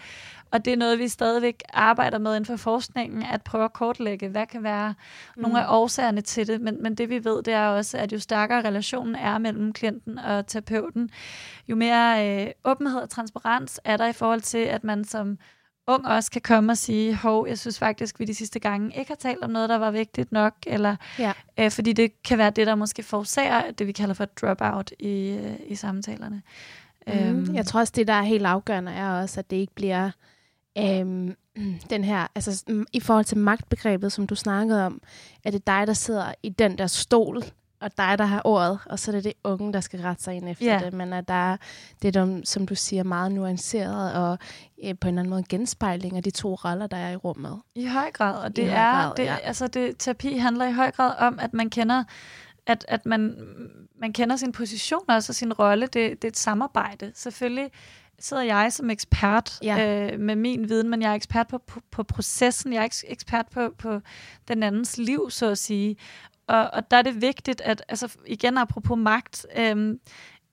Og 0.52 0.66
det 0.66 0.74
er 0.74 0.78
noget, 0.78 1.00
vi 1.00 1.08
stadigvæk 1.08 1.64
arbejder 1.74 2.18
med 2.18 2.36
inden 2.36 2.46
for 2.46 2.56
forskningen, 2.56 3.24
at 3.24 3.42
prøve 3.42 3.64
at 3.64 3.74
kortlægge, 3.74 4.28
hvad 4.28 4.46
kan 4.46 4.64
være 4.64 4.94
mm. 5.36 5.42
nogle 5.42 5.62
af 5.62 5.66
årsagerne 5.70 6.22
til 6.22 6.48
det. 6.48 6.62
Men, 6.62 6.84
men 6.84 6.96
det 6.96 7.10
vi 7.10 7.26
ved, 7.26 7.44
det 7.44 7.54
er 7.54 7.68
også, 7.68 7.98
at 7.98 8.14
jo 8.14 8.20
stærkere 8.20 8.62
relationen 8.62 9.16
er 9.16 9.38
mellem 9.38 9.74
klienten 9.74 10.20
og 10.20 10.48
terapeuten, 10.48 11.10
jo 11.68 11.76
mere 11.76 12.46
øh, 12.46 12.52
åbenhed 12.66 13.00
og 13.00 13.10
transparens 13.10 13.82
er 13.84 13.98
der 13.98 14.08
i 14.08 14.14
forhold 14.14 14.42
til, 14.42 14.58
at 14.58 14.84
man 14.84 15.04
som 15.04 15.38
ung 15.88 16.08
også 16.08 16.32
kan 16.32 16.42
komme 16.42 16.72
og 16.72 16.78
sige, 16.78 17.16
hov, 17.16 17.48
jeg 17.48 17.60
synes 17.60 17.80
faktisk, 17.80 18.20
vi 18.20 18.26
de 18.26 18.36
sidste 18.36 18.60
gange 18.60 18.98
ikke 19.00 19.12
har 19.12 19.16
talt 19.16 19.44
om 19.44 19.50
noget, 19.50 19.70
der 19.70 19.78
var 19.78 19.92
vigtigt 19.92 20.32
nok, 20.32 20.54
eller 20.68 20.96
ja. 21.20 21.34
øh, 21.60 21.72
fordi 21.72 21.94
det 21.94 22.24
kan 22.24 22.38
være 22.38 22.50
det, 22.50 22.68
der 22.68 22.76
måske 22.76 23.04
forårsager 23.04 23.72
det, 23.72 23.88
vi 23.88 23.92
kalder 23.92 24.14
for 24.14 24.26
dropout 24.26 24.92
i, 25.00 25.30
øh, 25.30 25.56
i 25.68 25.76
samtalerne. 25.76 26.42
Mm. 27.08 27.14
Øhm. 27.14 27.56
Jeg 27.56 27.66
tror 27.66 27.80
også, 27.80 27.94
det, 27.96 28.08
der 28.08 28.14
er 28.14 28.22
helt 28.22 28.46
afgørende, 28.46 28.92
er 28.92 29.22
også, 29.22 29.40
at 29.40 29.50
det 29.50 29.58
ikke 29.58 29.76
bliver 29.76 30.12
øhm, 30.80 31.36
den 31.90 32.04
her, 32.04 32.28
altså 32.36 32.64
i 32.94 33.00
forhold 33.00 33.26
til 33.26 33.38
magtbegrebet, 33.38 34.12
som 34.12 34.28
du 34.28 34.36
snakkede 34.36 34.86
om, 34.86 35.02
er 35.44 35.52
det 35.52 35.68
dig, 35.68 35.88
der 35.88 35.94
sidder 35.94 36.34
i 36.44 36.50
den 36.50 36.78
der 36.78 36.88
stol, 36.88 37.44
og 37.80 37.98
dig, 37.98 38.16
der 38.18 38.26
har 38.26 38.42
ordet, 38.46 38.80
og 38.86 39.00
så 39.00 39.12
er 39.12 39.16
det 39.16 39.24
det 39.24 39.34
unge, 39.44 39.74
der 39.74 39.80
skal 39.80 40.02
rette 40.02 40.24
sig 40.24 40.36
ind 40.36 40.50
efter 40.50 40.68
yeah. 40.68 40.84
det. 40.84 40.94
Men 40.94 41.14
at 41.14 41.28
der 41.28 41.34
er, 41.34 41.58
det 42.02 42.16
er, 42.16 42.26
de, 42.26 42.46
som 42.46 42.66
du 42.66 42.76
siger, 42.76 43.04
meget 43.04 43.32
nuanceret, 43.32 44.14
og 44.14 44.38
øh, 44.84 44.96
på 45.02 45.08
en 45.08 45.14
eller 45.14 45.20
anden 45.20 45.30
måde 45.30 45.44
genspejling 45.50 46.18
af 46.18 46.24
de 46.24 46.32
to 46.32 46.56
roller, 46.56 46.88
der 46.88 46.98
er 46.98 47.12
i 47.12 47.16
rummet. 47.16 47.62
I 47.76 47.86
høj 47.86 48.12
grad, 48.12 48.44
og 48.44 48.56
det 48.56 48.62
I 48.62 48.66
er, 48.66 48.92
grad, 48.92 49.16
det, 49.16 49.24
ja. 49.24 49.36
altså 49.36 49.68
det, 49.68 49.96
terapi 50.00 50.38
handler 50.38 50.68
i 50.68 50.74
høj 50.74 50.92
grad 50.92 51.14
om, 51.20 51.40
at 51.40 51.54
man 51.54 51.70
kender, 51.70 52.04
at, 52.68 52.86
at 52.88 53.06
man, 53.06 53.36
man 54.00 54.14
kender 54.14 54.36
sin 54.36 54.52
position 54.52 55.10
også, 55.10 55.32
og 55.32 55.36
sin 55.36 55.54
rolle. 55.54 55.82
Det, 55.82 55.94
det 55.94 56.24
er 56.24 56.28
et 56.28 56.38
samarbejde. 56.38 57.12
Selvfølgelig 57.16 57.72
sidder 58.20 58.44
jeg 58.44 58.74
som 58.74 58.90
ekspert 58.90 59.60
ja. 59.64 60.12
øh, 60.12 60.20
med 60.20 60.36
min 60.36 60.70
viden, 60.70 60.90
men 60.90 61.02
jeg 61.02 61.12
er 61.12 61.16
ekspert 61.16 61.48
på, 61.48 61.58
på, 61.58 61.82
på 61.92 62.04
processen, 62.04 62.74
jeg 62.74 62.84
er 62.84 63.04
ekspert 63.08 63.46
på, 63.52 63.74
på 63.78 64.00
den 64.48 64.64
andens 64.64 64.98
liv, 64.98 65.30
så 65.30 65.50
at 65.50 65.58
sige. 65.58 65.98
Og, 66.48 66.70
og 66.74 66.92
der 66.92 66.98
er 66.98 67.02
det 67.02 67.22
vigtigt, 67.22 67.62
at 67.62 67.84
altså 67.90 68.18
igen 68.26 68.58
apropos 68.58 68.98
magt, 68.98 69.46
øh, 69.58 69.98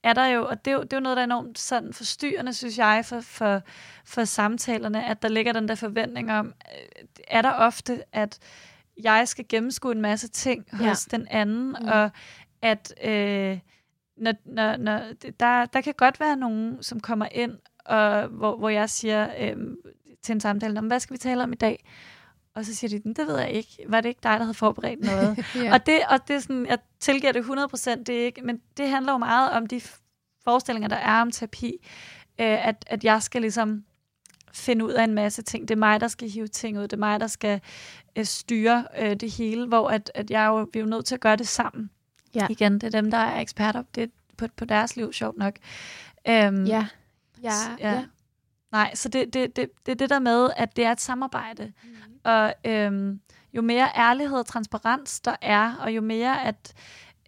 er 0.03 0.13
der 0.13 0.27
jo, 0.27 0.47
og 0.47 0.65
det 0.65 0.71
er 0.71 0.75
jo, 0.75 0.83
det 0.83 0.93
er 0.93 0.97
jo 0.97 1.01
noget, 1.01 1.17
der 1.17 1.23
er 1.23 1.27
enormt 1.27 1.59
sådan 1.59 1.93
forstyrrende, 1.93 2.55
synes 2.55 2.79
jeg, 2.79 3.05
for, 3.05 3.21
for, 3.21 3.63
for 4.05 4.25
samtalerne, 4.25 5.05
at 5.05 5.23
der 5.23 5.29
ligger 5.29 5.53
den 5.53 5.69
der 5.69 5.75
forventning 5.75 6.33
om, 6.33 6.47
øh, 6.47 7.07
er 7.29 7.43
der 7.43 7.53
ofte, 7.53 8.03
at 8.13 8.39
jeg 9.03 9.29
skal 9.29 9.45
gennemskue 9.49 9.93
en 9.93 10.01
masse 10.01 10.29
ting 10.29 10.65
hos 10.73 11.09
ja. 11.13 11.17
den 11.17 11.27
anden, 11.31 11.69
mm. 11.69 11.89
og 11.89 12.11
at... 12.63 12.95
Øh, 13.05 13.59
når, 14.17 14.33
når, 14.45 14.77
når, 14.77 15.01
der, 15.41 15.67
der 15.67 15.81
kan 15.81 15.95
godt 15.97 16.21
være 16.21 16.37
nogen, 16.37 16.83
som 16.83 17.01
kommer 17.01 17.29
ind, 17.33 17.53
og 17.85 18.27
hvor, 18.27 18.57
hvor 18.57 18.69
jeg 18.69 18.91
siger, 18.91 19.29
øh, 19.39 19.57
til 20.23 20.33
en 20.33 20.41
samtale, 20.41 20.79
om 20.79 20.87
hvad 20.87 21.01
skal 21.01 21.15
vi 21.15 21.19
tale 21.19 21.43
om 21.43 21.53
i 21.53 21.57
dag? 21.57 21.85
Og 22.55 22.65
så 22.65 22.75
siger 22.75 22.99
de, 22.99 23.15
det 23.15 23.27
ved 23.27 23.39
jeg 23.39 23.51
ikke. 23.51 23.85
Var 23.89 24.01
det 24.01 24.09
ikke 24.09 24.21
dig, 24.23 24.33
der 24.33 24.45
havde 24.45 24.55
forberedt 24.55 25.01
noget? 25.01 25.45
ja. 25.65 25.73
Og 25.75 25.87
det, 25.87 26.01
og 26.09 26.29
det 26.29 26.37
er 26.37 26.41
sådan, 26.41 26.67
jeg 26.67 26.79
tilgiver 27.01 27.33
det 27.33 27.43
100%, 27.43 28.03
det 28.03 28.21
er 28.21 28.25
ikke, 28.25 28.43
men 28.43 28.61
det 28.77 28.89
handler 28.89 29.13
jo 29.13 29.19
meget 29.19 29.51
om 29.51 29.67
de 29.67 29.81
forestillinger, 30.45 30.89
der 30.89 30.97
er 30.97 31.21
om 31.21 31.31
terapi, 31.31 31.73
øh, 32.41 32.69
at, 32.69 32.85
at 32.87 33.05
jeg 33.05 33.23
skal 33.23 33.41
ligesom 33.41 33.85
finde 34.55 34.85
ud 34.85 34.93
af 34.93 35.05
en 35.05 35.15
masse 35.15 35.43
ting. 35.43 35.69
Det 35.69 35.75
er 35.75 35.79
mig, 35.79 36.01
der 36.01 36.09
skal 36.09 36.31
hive 36.31 36.47
ting 36.47 36.79
ud. 36.79 36.83
Det 36.83 36.93
er 36.93 36.97
mig, 36.97 37.21
der 37.21 37.27
skal 37.27 37.61
øh, 38.17 38.25
styre 38.25 38.87
øh, 38.99 39.17
det 39.17 39.31
hele, 39.31 39.67
hvor 39.67 39.89
at, 39.89 40.11
at 40.15 40.31
jeg 40.31 40.47
jo, 40.47 40.69
vi 40.73 40.79
er 40.79 40.85
jo 40.85 40.91
nødt 40.91 41.07
til 41.07 41.15
at 41.15 41.21
gøre 41.21 41.37
det 41.37 41.49
sammen. 41.49 41.91
Ja. 42.35 42.47
Igen, 42.51 42.73
det 42.73 42.83
er 42.83 43.01
dem, 43.01 43.11
der 43.11 43.19
er 43.19 43.41
eksperter 43.41 43.83
det 43.95 44.03
er 44.03 44.07
på, 44.37 44.47
på 44.57 44.65
deres 44.65 44.97
liv, 44.97 45.13
sjovt 45.13 45.39
nok. 45.39 45.55
Um, 46.29 46.65
ja. 46.65 46.87
Ja, 47.43 47.53
ja. 47.81 47.93
ja. 47.93 48.05
Nej, 48.73 48.95
så 48.95 49.09
det, 49.09 49.35
det, 49.35 49.57
det, 49.57 49.71
det 49.87 49.93
er 49.93 49.97
det 49.97 50.11
der 50.11 50.19
med, 50.19 50.51
at 50.57 50.77
det 50.77 50.85
er 50.85 50.93
et 50.93 51.01
samarbejde. 51.01 51.73
Mm. 51.85 51.91
Og 52.25 52.55
øhm, 52.65 53.21
jo 53.53 53.63
mere 53.63 53.89
ærlighed 53.97 54.39
og 54.39 54.47
transparens 54.47 55.21
der 55.21 55.37
er, 55.43 55.75
og 55.75 55.97
jo 55.97 56.01
mere 56.01 56.45
at 56.45 56.75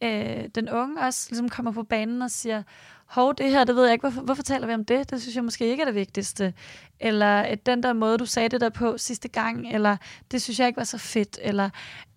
øh, 0.02 0.48
den 0.54 0.70
unge 0.70 1.00
også 1.00 1.26
ligesom 1.30 1.48
kommer 1.48 1.72
på 1.72 1.82
banen 1.82 2.22
og 2.22 2.30
siger, 2.30 2.62
hov, 3.06 3.34
det 3.34 3.50
her, 3.50 3.64
det 3.64 3.76
ved 3.76 3.84
jeg 3.84 3.92
ikke, 3.92 4.02
hvorfor, 4.02 4.22
hvorfor 4.22 4.42
taler 4.42 4.66
vi 4.66 4.74
om 4.74 4.84
det? 4.84 5.10
Det 5.10 5.22
synes 5.22 5.36
jeg 5.36 5.44
måske 5.44 5.66
ikke 5.66 5.80
er 5.80 5.84
det 5.84 5.94
vigtigste. 5.94 6.54
Eller 7.00 7.40
at 7.40 7.66
den 7.66 7.82
der 7.82 7.92
måde, 7.92 8.18
du 8.18 8.26
sagde 8.26 8.48
det 8.48 8.60
der 8.60 8.68
på 8.68 8.98
sidste 8.98 9.28
gang, 9.28 9.74
eller 9.74 9.96
det 10.30 10.42
synes 10.42 10.60
jeg 10.60 10.66
ikke 10.66 10.76
var 10.76 10.84
så 10.84 10.98
fedt. 10.98 11.38
Eller, 11.42 11.70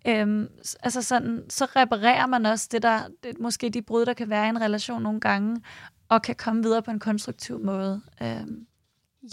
øhm, 0.08 0.48
altså 0.84 1.02
sådan, 1.02 1.44
så 1.50 1.66
reparerer 1.66 2.28
man 2.28 2.46
også 2.46 2.68
det 2.72 2.84
der, 2.84 3.00
det, 3.24 3.40
måske 3.40 3.70
de 3.70 3.82
brud, 3.82 4.06
der 4.06 4.14
kan 4.14 4.30
være 4.30 4.46
i 4.46 4.50
en 4.50 4.62
relation 4.62 5.04
nogle 5.04 5.20
gange, 5.20 5.62
og 6.10 6.22
kan 6.22 6.36
komme 6.36 6.64
videre 6.64 6.82
på 6.82 6.92
en 6.92 7.00
konstruktiv 7.00 7.60
måde. 7.60 8.02
Øhm, 8.22 8.66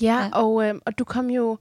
ja, 0.03 0.23
ja, 0.23 0.31
og, 0.33 0.69
øh, 0.69 0.75
og 0.87 0.99
du 0.99 1.05
kom 1.05 1.31
jo 1.31 1.59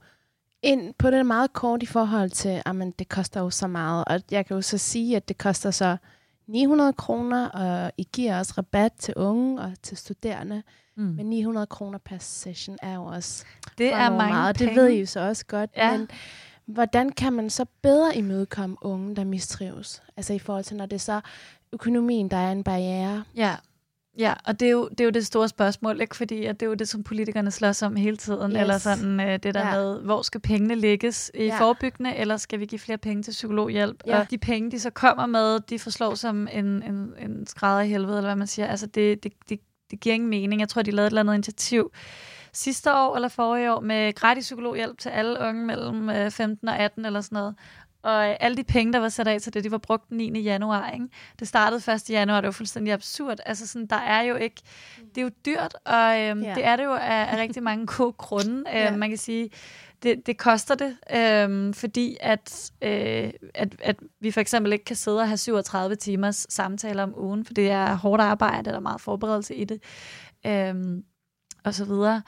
ind 0.62 0.94
på 0.98 1.10
det 1.10 1.26
meget 1.26 1.52
kort 1.52 1.82
i 1.82 1.86
forhold 1.86 2.30
til, 2.30 2.62
at 2.66 2.74
det 2.98 3.08
koster 3.08 3.40
jo 3.40 3.50
så 3.50 3.66
meget. 3.66 4.04
Og 4.06 4.20
jeg 4.30 4.46
kan 4.46 4.56
jo 4.56 4.62
så 4.62 4.78
sige, 4.78 5.16
at 5.16 5.28
det 5.28 5.38
koster 5.38 5.70
så 5.70 5.96
900 6.48 6.92
kroner, 6.92 7.48
og 7.48 7.92
I 7.96 8.08
giver 8.12 8.38
også 8.38 8.54
rabat 8.58 8.92
til 8.92 9.14
unge 9.16 9.60
og 9.60 9.72
til 9.82 9.96
studerende. 9.96 10.62
Mm. 10.96 11.02
Men 11.02 11.26
900 11.26 11.66
kroner 11.66 11.98
per 11.98 12.18
session 12.18 12.78
er 12.82 12.94
jo 12.94 13.04
også 13.04 13.44
det 13.78 13.92
er 13.92 14.10
mange 14.10 14.32
meget. 14.32 14.56
Penge. 14.56 14.74
Det 14.74 14.82
ved 14.82 14.88
I 14.88 15.00
jo 15.00 15.06
så 15.06 15.20
også 15.20 15.46
godt. 15.46 15.70
Ja. 15.76 15.96
Men 15.96 16.08
hvordan 16.66 17.10
kan 17.10 17.32
man 17.32 17.50
så 17.50 17.64
bedre 17.82 18.16
imødekomme 18.16 18.76
unge, 18.80 19.16
der 19.16 19.24
mistrives? 19.24 20.02
Altså 20.16 20.32
i 20.32 20.38
forhold 20.38 20.64
til, 20.64 20.76
når 20.76 20.86
det 20.86 20.96
er 20.96 21.00
så 21.00 21.20
økonomien, 21.72 22.28
der 22.28 22.36
er 22.36 22.52
en 22.52 22.64
barriere. 22.64 23.24
Ja. 23.36 23.56
Ja, 24.18 24.34
og 24.44 24.60
det 24.60 24.66
er, 24.66 24.70
jo, 24.70 24.88
det 24.88 25.00
er 25.00 25.04
jo 25.04 25.10
det 25.10 25.26
store 25.26 25.48
spørgsmål, 25.48 26.00
ikke? 26.00 26.16
fordi 26.16 26.44
at 26.44 26.60
det 26.60 26.66
er 26.66 26.70
jo 26.70 26.74
det, 26.74 26.88
som 26.88 27.02
politikerne 27.02 27.50
slås 27.50 27.82
om 27.82 27.96
hele 27.96 28.16
tiden, 28.16 28.52
yes. 28.52 28.60
eller 28.60 28.78
sådan 28.78 29.20
øh, 29.20 29.32
det 29.42 29.54
der 29.54 29.66
ja. 29.66 29.74
med, 29.74 30.00
hvor 30.00 30.22
skal 30.22 30.40
pengene 30.40 30.74
lægges 30.74 31.30
i 31.34 31.44
ja. 31.44 31.60
forebyggende, 31.60 32.16
eller 32.16 32.36
skal 32.36 32.60
vi 32.60 32.66
give 32.66 32.78
flere 32.78 32.98
penge 32.98 33.22
til 33.22 33.30
psykologhjælp? 33.30 34.02
Ja. 34.06 34.20
Og 34.20 34.30
de 34.30 34.38
penge, 34.38 34.70
de 34.70 34.80
så 34.80 34.90
kommer 34.90 35.26
med, 35.26 35.60
de 35.60 35.78
forslår 35.78 36.14
som 36.14 36.48
en, 36.52 36.66
en, 36.66 37.12
en 37.18 37.46
skrædder 37.46 37.80
i 37.80 37.88
helvede, 37.88 38.16
eller 38.16 38.28
hvad 38.28 38.36
man 38.36 38.46
siger. 38.46 38.66
Altså, 38.66 38.86
det, 38.86 39.24
det, 39.24 39.32
det, 39.48 39.60
det 39.90 40.00
giver 40.00 40.14
ingen 40.14 40.30
mening. 40.30 40.60
Jeg 40.60 40.68
tror, 40.68 40.82
de 40.82 40.90
lavede 40.90 41.06
et 41.06 41.10
eller 41.10 41.20
andet 41.20 41.34
initiativ 41.34 41.90
sidste 42.56 42.94
år 42.94 43.16
eller 43.16 43.28
forrige 43.28 43.72
år 43.72 43.80
med 43.80 44.14
gratis 44.14 44.44
psykologhjælp 44.44 44.98
til 44.98 45.08
alle 45.08 45.38
unge 45.40 45.66
mellem 45.66 46.30
15 46.30 46.68
og 46.68 46.78
18 46.78 47.04
eller 47.04 47.20
sådan 47.20 47.36
noget. 47.36 47.54
Og 48.06 48.42
alle 48.42 48.56
de 48.56 48.64
penge, 48.64 48.92
der 48.92 48.98
var 48.98 49.08
sat 49.08 49.28
af 49.28 49.40
til 49.40 49.54
det, 49.54 49.64
de 49.64 49.70
var 49.70 49.78
brugt 49.78 50.08
den 50.08 50.16
9. 50.16 50.40
januar. 50.40 50.90
Ikke? 50.90 51.06
Det 51.38 51.48
startede 51.48 51.92
1. 51.92 52.10
januar, 52.10 52.40
det 52.40 52.46
var 52.46 52.52
fuldstændig 52.52 52.92
absurd. 52.92 53.38
Altså 53.46 53.66
sådan, 53.66 53.86
der 53.86 53.96
er 53.96 54.22
jo 54.22 54.36
ikke... 54.36 54.62
Det 55.14 55.18
er 55.18 55.22
jo 55.22 55.30
dyrt, 55.46 55.76
og 55.84 56.20
øhm, 56.20 56.42
ja. 56.42 56.54
det 56.54 56.64
er 56.64 56.76
det 56.76 56.84
jo 56.84 56.94
af, 56.94 57.32
af 57.32 57.36
rigtig 57.36 57.62
mange 57.62 57.86
gode 57.96 58.12
grunde. 58.12 58.64
ja. 58.66 58.90
øhm, 58.90 58.98
man 58.98 59.08
kan 59.08 59.18
sige, 59.18 59.50
det, 60.02 60.26
det 60.26 60.38
koster 60.38 60.74
det, 60.74 60.96
øhm, 61.16 61.74
fordi 61.74 62.16
at, 62.20 62.72
øh, 62.82 63.30
at, 63.54 63.76
at 63.82 63.96
vi 64.20 64.30
for 64.30 64.40
eksempel 64.40 64.72
ikke 64.72 64.84
kan 64.84 64.96
sidde 64.96 65.20
og 65.20 65.28
have 65.28 65.36
37 65.36 65.96
timers 65.96 66.46
samtaler 66.48 67.02
om 67.02 67.14
ugen, 67.18 67.44
for 67.44 67.54
det 67.54 67.70
er 67.70 67.94
hårdt 67.94 68.22
arbejde, 68.22 68.70
der 68.70 68.76
er 68.76 68.80
meget 68.80 69.00
forberedelse 69.00 69.54
i 69.54 69.64
det, 69.64 69.82
øhm, 70.46 71.04
og 71.64 71.74
så 71.74 71.84
videre. 71.84 72.22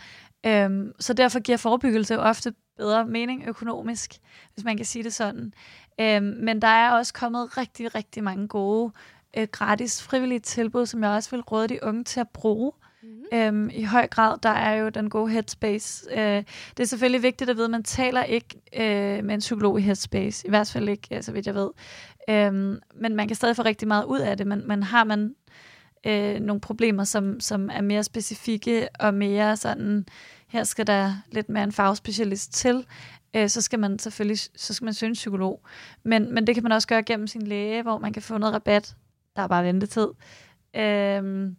Øhm, 0.47 0.93
så 1.01 1.12
derfor 1.12 1.41
giver 1.41 1.59
forebyggelse 1.59 2.14
jo 2.14 2.20
ofte 2.20 2.53
bedre 2.79 3.07
mening 3.07 3.49
økonomisk, 3.49 4.14
hvis 4.55 4.64
man 4.64 4.76
kan 4.76 4.87
sige 4.87 5.03
det 5.03 5.14
sådan. 5.14 5.53
Øhm, 6.01 6.24
men 6.24 6.62
der 6.62 6.68
er 6.68 6.91
også 6.91 7.14
kommet 7.14 7.57
rigtig, 7.57 7.95
rigtig 7.95 8.24
mange 8.24 8.49
gode 8.49 8.93
øh, 9.37 9.49
gratis 9.53 10.03
frivillige 10.03 10.41
tilbud, 10.41 10.87
som 10.87 11.03
jeg 11.03 11.11
også 11.11 11.31
vil 11.31 11.41
råde 11.41 11.68
de 11.68 11.79
unge 11.83 12.05
til 12.05 12.20
at 12.20 12.29
bruge. 12.29 12.72
Mm-hmm. 13.03 13.39
Øhm, 13.39 13.70
I 13.72 13.83
høj 13.83 14.07
grad, 14.07 14.39
der 14.43 14.49
er 14.49 14.74
jo 14.74 14.89
den 14.89 15.11
gode 15.11 15.31
headspace. 15.31 16.11
Øh, 16.11 16.45
det 16.76 16.81
er 16.81 16.85
selvfølgelig 16.85 17.22
vigtigt 17.22 17.51
at 17.51 17.57
vide, 17.57 17.64
at 17.64 17.70
man 17.70 17.83
taler 17.83 18.22
ikke 18.24 18.61
øh, 18.76 19.24
med 19.24 19.35
en 19.35 19.41
psykolog 19.41 19.79
i 19.79 19.83
headspace. 19.83 20.47
I 20.47 20.51
hvert 20.51 20.68
fald 20.68 20.89
ikke, 20.89 21.22
så 21.22 21.33
vidt 21.33 21.47
jeg 21.47 21.55
ved. 21.55 21.70
Øhm, 22.31 22.79
men 22.95 23.16
man 23.16 23.29
kan 23.29 23.37
stadig 23.37 23.57
få 23.57 23.62
rigtig 23.62 23.89
meget 23.89 24.05
ud 24.05 24.18
af 24.18 24.37
det. 24.37 24.47
Men, 24.47 24.68
men 24.68 24.83
har 24.83 25.05
man 25.05 25.35
øh, 26.07 26.41
nogle 26.41 26.61
problemer, 26.61 27.05
som, 27.05 27.41
som 27.41 27.70
er 27.72 27.81
mere 27.81 28.05
specifikke 28.05 28.89
og 29.01 29.14
mere 29.14 29.57
sådan, 29.57 30.07
her 30.49 30.64
skal 30.64 30.86
der 30.86 31.14
lidt 31.32 31.49
mere 31.49 31.64
en 31.64 31.72
fagspecialist 31.72 32.53
til, 32.53 32.86
øh, 33.36 33.49
så 33.49 33.61
skal 33.61 33.78
man 33.78 33.99
selvfølgelig 33.99 34.38
så 34.38 34.74
skal 34.74 34.84
man 34.84 34.94
søge 34.94 35.09
en 35.09 35.14
psykolog. 35.14 35.62
Men, 36.03 36.34
men 36.34 36.46
det 36.46 36.55
kan 36.55 36.62
man 36.62 36.72
også 36.72 36.88
gøre 36.88 37.03
gennem 37.03 37.26
sin 37.26 37.42
læge, 37.42 37.82
hvor 37.82 37.99
man 37.99 38.12
kan 38.12 38.22
få 38.22 38.38
noget 38.38 38.55
rabat. 38.55 38.96
Der 39.36 39.42
er 39.42 39.46
bare 39.46 39.64
ventetid. 39.64 40.09
Øh, 40.76 41.53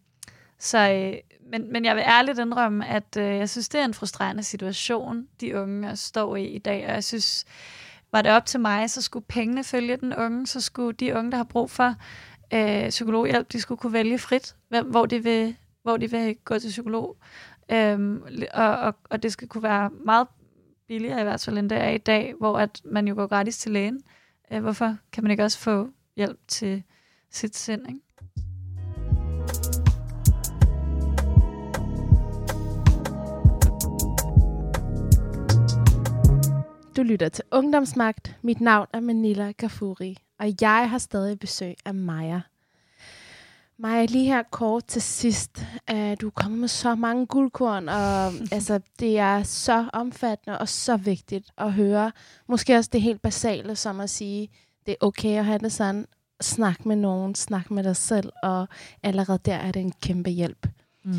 så, 0.59 0.91
øh, 0.91 1.13
men, 1.51 1.71
men 1.71 1.85
jeg 1.85 1.95
vil 1.95 2.03
ærligt 2.07 2.39
indrømme, 2.39 2.87
at 2.87 3.17
øh, 3.17 3.23
jeg 3.23 3.49
synes, 3.49 3.69
det 3.69 3.81
er 3.81 3.85
en 3.85 3.93
frustrerende 3.93 4.43
situation, 4.43 5.27
de 5.41 5.61
unge 5.61 5.95
står 5.95 6.35
i 6.35 6.45
i 6.45 6.59
dag, 6.59 6.85
og 6.87 6.93
jeg 6.93 7.03
synes, 7.03 7.45
var 8.11 8.21
det 8.21 8.31
op 8.31 8.45
til 8.45 8.59
mig, 8.59 8.89
så 8.89 9.01
skulle 9.01 9.25
pengene 9.25 9.63
følge 9.63 9.97
den 9.97 10.15
unge, 10.15 10.47
så 10.47 10.61
skulle 10.61 10.93
de 10.93 11.15
unge, 11.15 11.31
der 11.31 11.37
har 11.37 11.43
brug 11.43 11.71
for 11.71 11.95
øh, 12.53 12.89
psykologhjælp, 12.89 13.51
de 13.51 13.61
skulle 13.61 13.79
kunne 13.79 13.93
vælge 13.93 14.19
frit, 14.19 14.55
hvem, 14.69 14.85
hvor, 14.85 15.05
de 15.05 15.23
vil, 15.23 15.55
hvor 15.83 15.97
de 15.97 16.11
vil 16.11 16.35
gå 16.45 16.59
til 16.59 16.69
psykolog. 16.69 17.17
Øhm, 17.71 18.23
og, 18.53 18.77
og, 18.77 18.95
og 19.09 19.23
det 19.23 19.31
skal 19.31 19.47
kunne 19.47 19.63
være 19.63 19.89
meget 19.89 20.27
billigere 20.87 21.19
i 21.19 21.23
hvert 21.23 21.41
fald, 21.41 21.57
end 21.57 21.69
det 21.69 21.77
er 21.77 21.89
i 21.89 21.97
dag, 21.97 22.33
hvor 22.39 22.57
at 22.57 22.81
man 22.85 23.07
jo 23.07 23.15
går 23.15 23.27
gratis 23.27 23.57
til 23.57 23.71
lægen. 23.71 24.01
Øh, 24.51 24.61
hvorfor 24.61 24.97
kan 25.11 25.23
man 25.23 25.31
ikke 25.31 25.43
også 25.43 25.59
få 25.59 25.89
hjælp 26.15 26.39
til 26.47 26.83
sit 27.31 27.55
sind, 27.55 27.89
ikke? 27.89 27.99
Du 36.97 37.03
lytter 37.03 37.29
til 37.29 37.43
Ungdomsmagt. 37.51 38.37
Mit 38.41 38.61
navn 38.61 38.87
er 38.93 38.99
Manila 38.99 39.51
Gafuri, 39.51 40.17
og 40.39 40.47
jeg 40.61 40.89
har 40.89 40.97
stadig 40.97 41.39
besøg 41.39 41.75
af 41.85 41.93
Maja. 41.93 42.41
Maja, 43.81 44.05
lige 44.05 44.25
her 44.25 44.43
kort 44.43 44.85
til 44.85 45.01
sidst. 45.01 45.65
Uh, 45.91 46.13
du 46.21 46.27
er 46.27 46.31
kommet 46.35 46.59
med 46.59 46.67
så 46.67 46.95
mange 46.95 47.25
guldkorn, 47.25 47.89
og 47.89 48.33
altså, 48.55 48.79
det 48.99 49.19
er 49.19 49.43
så 49.43 49.89
omfattende 49.93 50.59
og 50.59 50.69
så 50.69 50.97
vigtigt 50.97 51.51
at 51.57 51.73
høre. 51.73 52.11
Måske 52.47 52.75
også 52.75 52.89
det 52.93 53.01
helt 53.01 53.21
basale, 53.21 53.75
som 53.75 53.99
at 53.99 54.09
sige, 54.09 54.49
det 54.85 54.91
er 54.91 55.05
okay 55.05 55.37
at 55.37 55.45
have 55.45 55.59
det 55.59 55.71
sådan. 55.71 56.05
Snak 56.41 56.85
med 56.85 56.95
nogen, 56.95 57.35
snak 57.35 57.71
med 57.71 57.83
dig 57.83 57.95
selv, 57.95 58.29
og 58.43 58.67
allerede 59.03 59.39
der 59.45 59.55
er 59.55 59.71
det 59.71 59.79
en 59.79 59.93
kæmpe 60.01 60.29
hjælp. 60.29 60.67
Mm. 61.03 61.13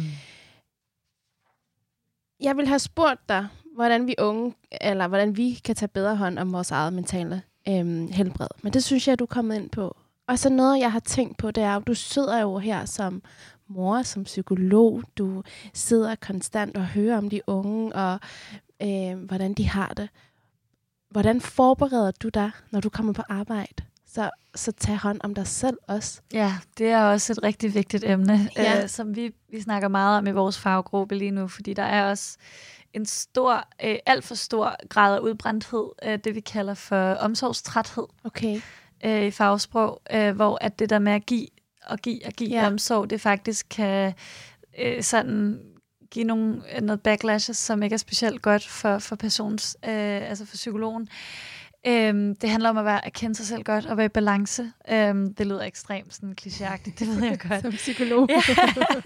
Jeg 2.40 2.56
vil 2.56 2.66
have 2.68 2.78
spurgt 2.78 3.28
dig, 3.28 3.46
hvordan 3.74 4.06
vi 4.06 4.14
unge, 4.18 4.54
eller 4.80 5.08
hvordan 5.08 5.36
vi 5.36 5.60
kan 5.64 5.74
tage 5.74 5.88
bedre 5.88 6.16
hånd 6.16 6.38
om 6.38 6.52
vores 6.52 6.70
eget 6.70 6.92
mentale 6.92 7.42
øhm, 7.68 8.08
helbred. 8.12 8.48
Men 8.62 8.72
det 8.72 8.84
synes 8.84 9.08
jeg, 9.08 9.18
du 9.18 9.24
er 9.24 9.26
kommet 9.26 9.56
ind 9.56 9.70
på. 9.70 9.96
Og 10.30 10.38
så 10.38 10.48
noget, 10.50 10.80
jeg 10.80 10.92
har 10.92 11.00
tænkt 11.00 11.36
på, 11.36 11.50
det 11.50 11.62
er, 11.62 11.76
at 11.76 11.86
du 11.86 11.94
sidder 11.94 12.40
jo 12.40 12.58
her 12.58 12.84
som 12.84 13.22
mor, 13.68 14.02
som 14.02 14.24
psykolog. 14.24 15.02
Du 15.18 15.42
sidder 15.74 16.14
konstant 16.14 16.76
og 16.76 16.86
hører 16.86 17.18
om 17.18 17.30
de 17.30 17.40
unge, 17.46 17.94
og 17.94 18.20
øh, 18.82 19.18
hvordan 19.18 19.54
de 19.54 19.68
har 19.68 19.88
det. 19.88 20.08
Hvordan 21.10 21.40
forbereder 21.40 22.10
du 22.10 22.28
dig, 22.28 22.50
når 22.70 22.80
du 22.80 22.88
kommer 22.88 23.12
på 23.12 23.22
arbejde? 23.28 23.84
Så, 24.06 24.30
så 24.54 24.72
tag 24.72 24.96
hånd 24.96 25.20
om 25.24 25.34
dig 25.34 25.46
selv 25.46 25.76
også. 25.88 26.20
Ja, 26.32 26.54
det 26.78 26.88
er 26.88 27.04
også 27.04 27.32
et 27.32 27.42
rigtig 27.42 27.74
vigtigt 27.74 28.04
emne, 28.04 28.50
ja. 28.56 28.82
øh, 28.82 28.88
som 28.88 29.16
vi, 29.16 29.34
vi 29.48 29.60
snakker 29.60 29.88
meget 29.88 30.18
om 30.18 30.26
i 30.26 30.30
vores 30.30 30.58
faggruppe 30.58 31.14
lige 31.14 31.30
nu, 31.30 31.48
fordi 31.48 31.74
der 31.74 31.82
er 31.82 32.10
også 32.10 32.36
en 32.92 33.06
stor, 33.06 33.64
øh, 33.84 33.96
alt 34.06 34.24
for 34.24 34.34
stor 34.34 34.88
grad 34.88 35.14
af 35.14 35.18
udbrændthed, 35.18 35.88
øh, 36.04 36.18
det 36.24 36.34
vi 36.34 36.40
kalder 36.40 36.74
for 36.74 37.14
omsorgstræthed 37.14 38.06
okay. 38.24 38.60
Øh, 39.04 39.24
i 39.24 39.30
fagsprog, 39.30 40.02
øh, 40.14 40.36
hvor 40.36 40.58
at 40.60 40.78
det 40.78 40.90
der 40.90 40.98
med 40.98 41.12
at 41.12 41.26
give 41.26 41.46
og 41.86 41.98
give 41.98 42.20
og 42.26 42.32
give 42.32 42.50
ja. 42.50 42.66
omsorg, 42.66 43.10
det 43.10 43.20
faktisk 43.20 43.66
kan 43.70 44.14
øh, 44.78 45.02
sådan 45.02 45.60
give 46.10 46.24
nogle, 46.24 46.62
noget 46.82 47.00
backlashes, 47.00 47.56
som 47.56 47.82
ikke 47.82 47.94
er 47.94 47.98
specielt 47.98 48.42
godt 48.42 48.68
for, 48.68 48.98
for 48.98 49.16
persons, 49.16 49.76
øh, 49.84 50.28
altså 50.28 50.44
for 50.44 50.56
psykologen. 50.56 51.08
Øhm, 51.86 52.36
det 52.36 52.50
handler 52.50 52.70
om 52.70 52.78
at, 52.78 52.84
være, 52.84 53.06
at 53.06 53.12
kende 53.12 53.34
sig 53.34 53.46
selv 53.46 53.62
godt 53.62 53.86
og 53.86 53.96
være 53.96 54.06
i 54.06 54.08
balance. 54.08 54.72
Øhm, 54.90 55.34
det 55.34 55.46
lyder 55.46 55.62
ekstremt 55.62 56.14
sådan 56.14 56.34
klichéagtigt, 56.40 56.98
det 56.98 57.08
ved 57.08 57.24
jeg 57.24 57.38
godt. 57.48 57.60
Som 57.60 57.72
psykolog. 57.72 58.28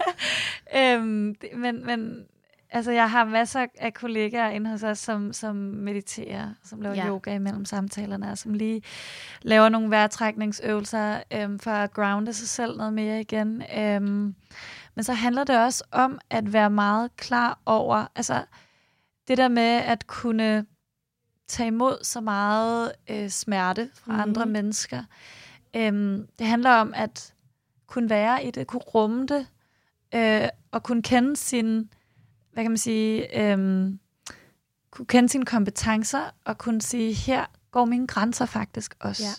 øhm, 0.77 1.35
det, 1.35 1.49
men, 1.57 1.85
men 1.85 2.25
Altså, 2.75 2.91
jeg 2.91 3.11
har 3.11 3.25
masser 3.25 3.65
af 3.77 3.93
kollegaer 3.93 4.49
inde 4.49 4.69
hos 4.69 4.83
os, 4.83 4.99
som, 4.99 5.33
som 5.33 5.55
mediterer, 5.55 6.53
som 6.63 6.81
laver 6.81 6.95
Ja. 6.95 7.07
yoga 7.07 7.35
imellem 7.35 7.65
samtalerne, 7.65 8.31
og 8.31 8.37
som 8.37 8.53
lige 8.53 8.81
laver 9.41 9.69
nogle 9.69 9.89
vejrtrækningsøvelser 9.89 11.23
øhm, 11.33 11.59
for 11.59 11.71
at 11.71 11.93
grounde 11.93 12.33
sig 12.33 12.47
selv 12.47 12.77
noget 12.77 12.93
mere 12.93 13.21
igen. 13.21 13.63
Øhm, 13.77 14.35
men 14.95 15.03
så 15.03 15.13
handler 15.13 15.43
det 15.43 15.59
også 15.59 15.83
om 15.91 16.19
at 16.29 16.53
være 16.53 16.69
meget 16.69 17.15
klar 17.17 17.59
over, 17.65 18.05
altså 18.15 18.45
det 19.27 19.37
der 19.37 19.47
med 19.47 19.81
at 19.81 20.07
kunne 20.07 20.65
tage 21.47 21.67
imod 21.67 22.03
så 22.03 22.21
meget 22.21 22.91
øh, 23.09 23.29
smerte 23.29 23.89
fra 23.93 24.11
mm-hmm. 24.11 24.29
andre 24.29 24.45
mennesker. 24.45 25.03
Øhm, 25.75 26.27
det 26.39 26.47
handler 26.47 26.71
om 26.71 26.93
at 26.95 27.33
kunne 27.87 28.09
være 28.09 28.45
i 28.45 28.51
det, 28.51 28.67
kunne 28.67 28.81
rumme 28.81 29.25
det, 29.25 29.47
øh, 30.15 30.49
og 30.71 30.83
kunne 30.83 31.03
kende 31.03 31.35
sin, 31.35 31.89
hvad 32.55 32.63
kan 32.63 32.71
man 32.71 32.77
sige, 32.77 33.41
øhm, 33.41 33.99
kunne 34.91 35.05
kende 35.05 35.29
sine 35.29 35.45
kompetencer, 35.45 36.21
og 36.45 36.57
kunne 36.57 36.81
sige, 36.81 37.13
her 37.13 37.45
går 37.71 37.85
mine 37.85 38.07
grænser 38.07 38.45
faktisk 38.45 38.95
også. 38.99 39.23
Ja. 39.23 39.29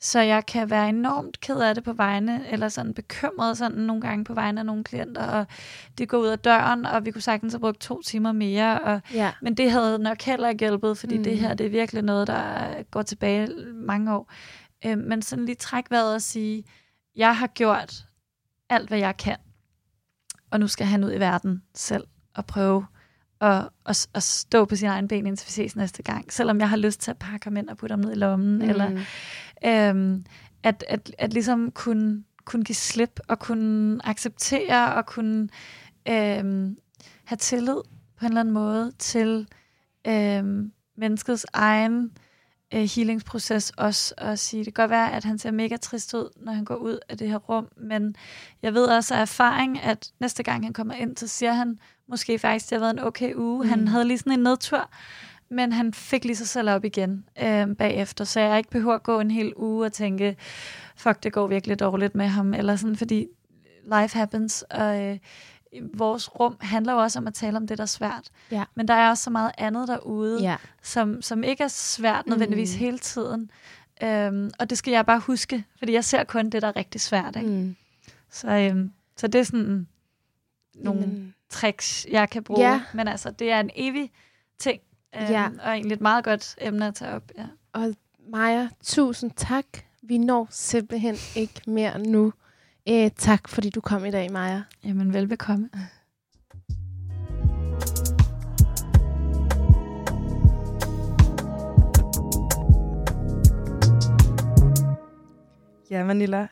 Så 0.00 0.20
jeg 0.20 0.46
kan 0.46 0.70
være 0.70 0.88
enormt 0.88 1.40
ked 1.40 1.56
af 1.60 1.74
det 1.74 1.84
på 1.84 1.92
vegne, 1.92 2.48
eller 2.50 2.68
sådan 2.68 2.94
bekymret 2.94 3.58
sådan 3.58 3.78
nogle 3.78 4.02
gange 4.02 4.24
på 4.24 4.34
vegne 4.34 4.60
af 4.60 4.66
nogle 4.66 4.84
klienter, 4.84 5.22
og 5.26 5.46
det 5.98 6.08
går 6.08 6.18
ud 6.18 6.26
af 6.26 6.38
døren, 6.38 6.86
og 6.86 7.04
vi 7.04 7.10
kunne 7.10 7.22
sagtens 7.22 7.52
have 7.52 7.60
brugt 7.60 7.80
to 7.80 8.02
timer 8.02 8.32
mere, 8.32 8.80
og 8.80 9.00
Ja. 9.14 9.32
men 9.42 9.54
det 9.56 9.70
havde 9.70 9.98
nok 9.98 10.22
heller 10.22 10.48
ikke 10.48 10.66
hjulpet, 10.66 10.98
fordi 10.98 11.18
Mm. 11.18 11.24
det 11.24 11.38
her 11.38 11.54
det 11.54 11.66
er 11.66 11.70
virkelig 11.70 12.02
noget, 12.02 12.26
der 12.26 12.82
går 12.90 13.02
tilbage 13.02 13.48
mange 13.74 14.14
år. 14.14 14.32
Øh, 14.86 14.98
men 14.98 15.22
sådan 15.22 15.44
lige 15.44 15.54
træk 15.56 15.84
vejret 15.90 16.14
og 16.14 16.22
sige, 16.22 16.64
jeg 17.16 17.36
har 17.36 17.46
gjort 17.46 18.04
alt, 18.70 18.88
hvad 18.88 18.98
jeg 18.98 19.16
kan, 19.16 19.36
og 20.50 20.60
nu 20.60 20.66
skal 20.68 20.86
han 20.86 21.04
ud 21.04 21.12
i 21.12 21.20
verden 21.20 21.62
selv 21.74 22.04
og 22.36 22.46
prøve 22.46 22.86
at, 23.40 23.68
at, 23.86 24.08
at 24.14 24.22
stå 24.22 24.64
på 24.64 24.76
sine 24.76 24.90
egne 24.90 25.08
ben, 25.08 25.26
indtil 25.26 25.46
vi 25.46 25.52
ses 25.52 25.76
næste 25.76 26.02
gang. 26.02 26.32
Selvom 26.32 26.60
jeg 26.60 26.68
har 26.68 26.76
lyst 26.76 27.00
til 27.00 27.10
at 27.10 27.18
pakke 27.18 27.44
ham 27.44 27.56
ind 27.56 27.68
og 27.68 27.76
putte 27.76 27.92
ham 27.92 28.00
ned 28.00 28.12
i 28.12 28.14
lommen, 28.14 28.56
mm. 28.58 28.68
eller 28.68 28.90
øhm, 29.64 30.24
at, 30.62 30.84
at, 30.88 31.14
at 31.18 31.32
ligesom 31.32 31.70
kunne, 31.70 32.24
kunne 32.44 32.64
give 32.64 32.76
slip 32.76 33.20
og 33.28 33.38
kunne 33.38 34.06
acceptere 34.06 34.94
og 34.94 35.06
kunne 35.06 35.48
øhm, 36.08 36.76
have 37.24 37.36
tillid 37.38 37.80
på 38.18 38.26
en 38.26 38.26
eller 38.26 38.40
anden 38.40 38.54
måde 38.54 38.92
til 38.98 39.48
øhm, 40.06 40.72
menneskets 40.96 41.46
egen 41.52 42.10
øh, 42.74 42.88
healingsproces 42.96 43.70
også 43.70 44.14
at 44.18 44.38
sige, 44.38 44.64
det 44.64 44.74
kan 44.74 44.82
godt 44.82 44.90
være, 44.90 45.12
at 45.12 45.24
han 45.24 45.38
ser 45.38 45.50
mega 45.50 45.76
trist 45.76 46.14
ud, 46.14 46.30
når 46.36 46.52
han 46.52 46.64
går 46.64 46.76
ud 46.76 46.98
af 47.08 47.18
det 47.18 47.28
her 47.28 47.36
rum, 47.36 47.68
men 47.76 48.16
jeg 48.62 48.74
ved 48.74 48.84
også 48.84 49.14
af 49.14 49.20
erfaring, 49.20 49.80
at 49.80 50.12
næste 50.20 50.42
gang 50.42 50.64
han 50.64 50.72
kommer 50.72 50.94
ind, 50.94 51.16
så 51.16 51.28
siger 51.28 51.52
han 51.52 51.78
måske 52.08 52.38
faktisk, 52.38 52.70
det 52.70 52.76
har 52.78 52.80
været 52.80 52.94
en 52.94 53.04
okay 53.04 53.34
uge. 53.34 53.62
Mm. 53.64 53.68
Han 53.70 53.80
Mm. 53.80 53.86
havde 53.86 54.04
lige 54.04 54.18
sådan 54.18 54.32
en 54.32 54.38
nedtur, 54.42 54.90
men 55.48 55.72
han 55.72 55.94
fik 55.94 56.24
lige 56.24 56.36
sig 56.36 56.48
selv 56.48 56.70
op 56.70 56.84
igen 56.84 57.24
øh, 57.42 57.76
bagefter, 57.76 58.24
så 58.24 58.40
jeg 58.40 58.58
ikke 58.58 58.70
behøver 58.70 58.94
at 58.94 59.02
gå 59.02 59.20
en 59.20 59.30
hel 59.30 59.52
uge 59.56 59.86
og 59.86 59.92
tænke, 59.92 60.36
fuck, 60.96 61.22
det 61.22 61.32
går 61.32 61.46
virkelig 61.46 61.80
dårligt 61.80 62.14
med 62.14 62.26
ham, 62.26 62.54
eller 62.54 62.76
sådan, 62.76 62.96
fordi 62.96 63.26
life 64.00 64.18
happens, 64.18 64.62
og 64.70 65.02
øh, 65.02 65.18
vores 65.94 66.40
rum 66.40 66.56
handler 66.60 66.92
jo 66.92 66.98
også 66.98 67.18
om 67.18 67.26
at 67.26 67.34
tale 67.34 67.56
om 67.56 67.66
det, 67.66 67.78
der 67.78 67.82
er 67.84 67.86
svært. 67.86 68.30
Ja. 68.50 68.64
Men 68.74 68.88
der 68.88 68.94
er 68.94 69.10
også 69.10 69.24
så 69.24 69.30
meget 69.30 69.50
andet 69.58 69.88
derude, 69.88 70.42
Ja. 70.42 70.56
som, 70.82 71.22
som 71.22 71.44
ikke 71.44 71.64
er 71.64 71.68
svært 71.68 72.26
nødvendigvis 72.26 72.70
Mm. 72.74 72.78
mm. 72.78 72.84
hele 72.84 72.98
tiden. 72.98 73.50
Øhm, 74.02 74.50
og 74.58 74.70
det 74.70 74.78
skal 74.78 74.90
jeg 74.92 75.06
bare 75.06 75.18
huske, 75.18 75.64
fordi 75.78 75.92
jeg 75.92 76.04
ser 76.04 76.24
kun 76.24 76.50
det, 76.50 76.62
der 76.62 76.68
er 76.68 76.76
rigtig 76.76 77.00
svært. 77.00 77.36
Ikke? 77.36 77.48
Mm. 77.48 77.54
Mm. 77.56 77.76
Så, 78.30 78.48
øhm, 78.50 78.92
så 79.16 79.26
det 79.26 79.38
er 79.38 79.42
sådan 79.44 79.86
nogle 80.74 81.00
Jamen, 81.00 81.34
tricks, 81.50 82.06
jeg 82.10 82.30
kan 82.30 82.44
bruge. 82.44 82.60
Ja. 82.68 82.82
Men 82.94 83.08
altså, 83.08 83.30
det 83.30 83.50
er 83.50 83.60
en 83.60 83.70
evig 83.76 84.10
ting, 84.58 84.80
øhm, 85.16 85.24
Ja. 85.30 85.48
og 85.64 85.70
egentlig 85.72 85.94
et 85.94 86.00
meget 86.00 86.24
godt 86.24 86.54
emne 86.60 86.86
at 86.86 86.94
tage 86.94 87.12
op. 87.12 87.22
Ja. 87.38 87.46
Maja, 88.30 88.68
tusind 88.84 89.30
tak. 89.36 89.64
Vi 90.02 90.18
når 90.18 90.46
simpelthen 90.50 91.16
ikke 91.36 91.60
mere 91.66 91.98
nu. 91.98 92.32
Eh, 92.86 93.10
tak, 93.16 93.48
fordi 93.48 93.70
du 93.70 93.80
kom 93.80 94.04
i 94.04 94.10
dag, 94.10 94.32
Maja. 94.32 94.62
Jamen, 94.84 95.12
velbekomme. 95.12 95.70
Ja, 105.90 106.04
Manila. 106.04 106.48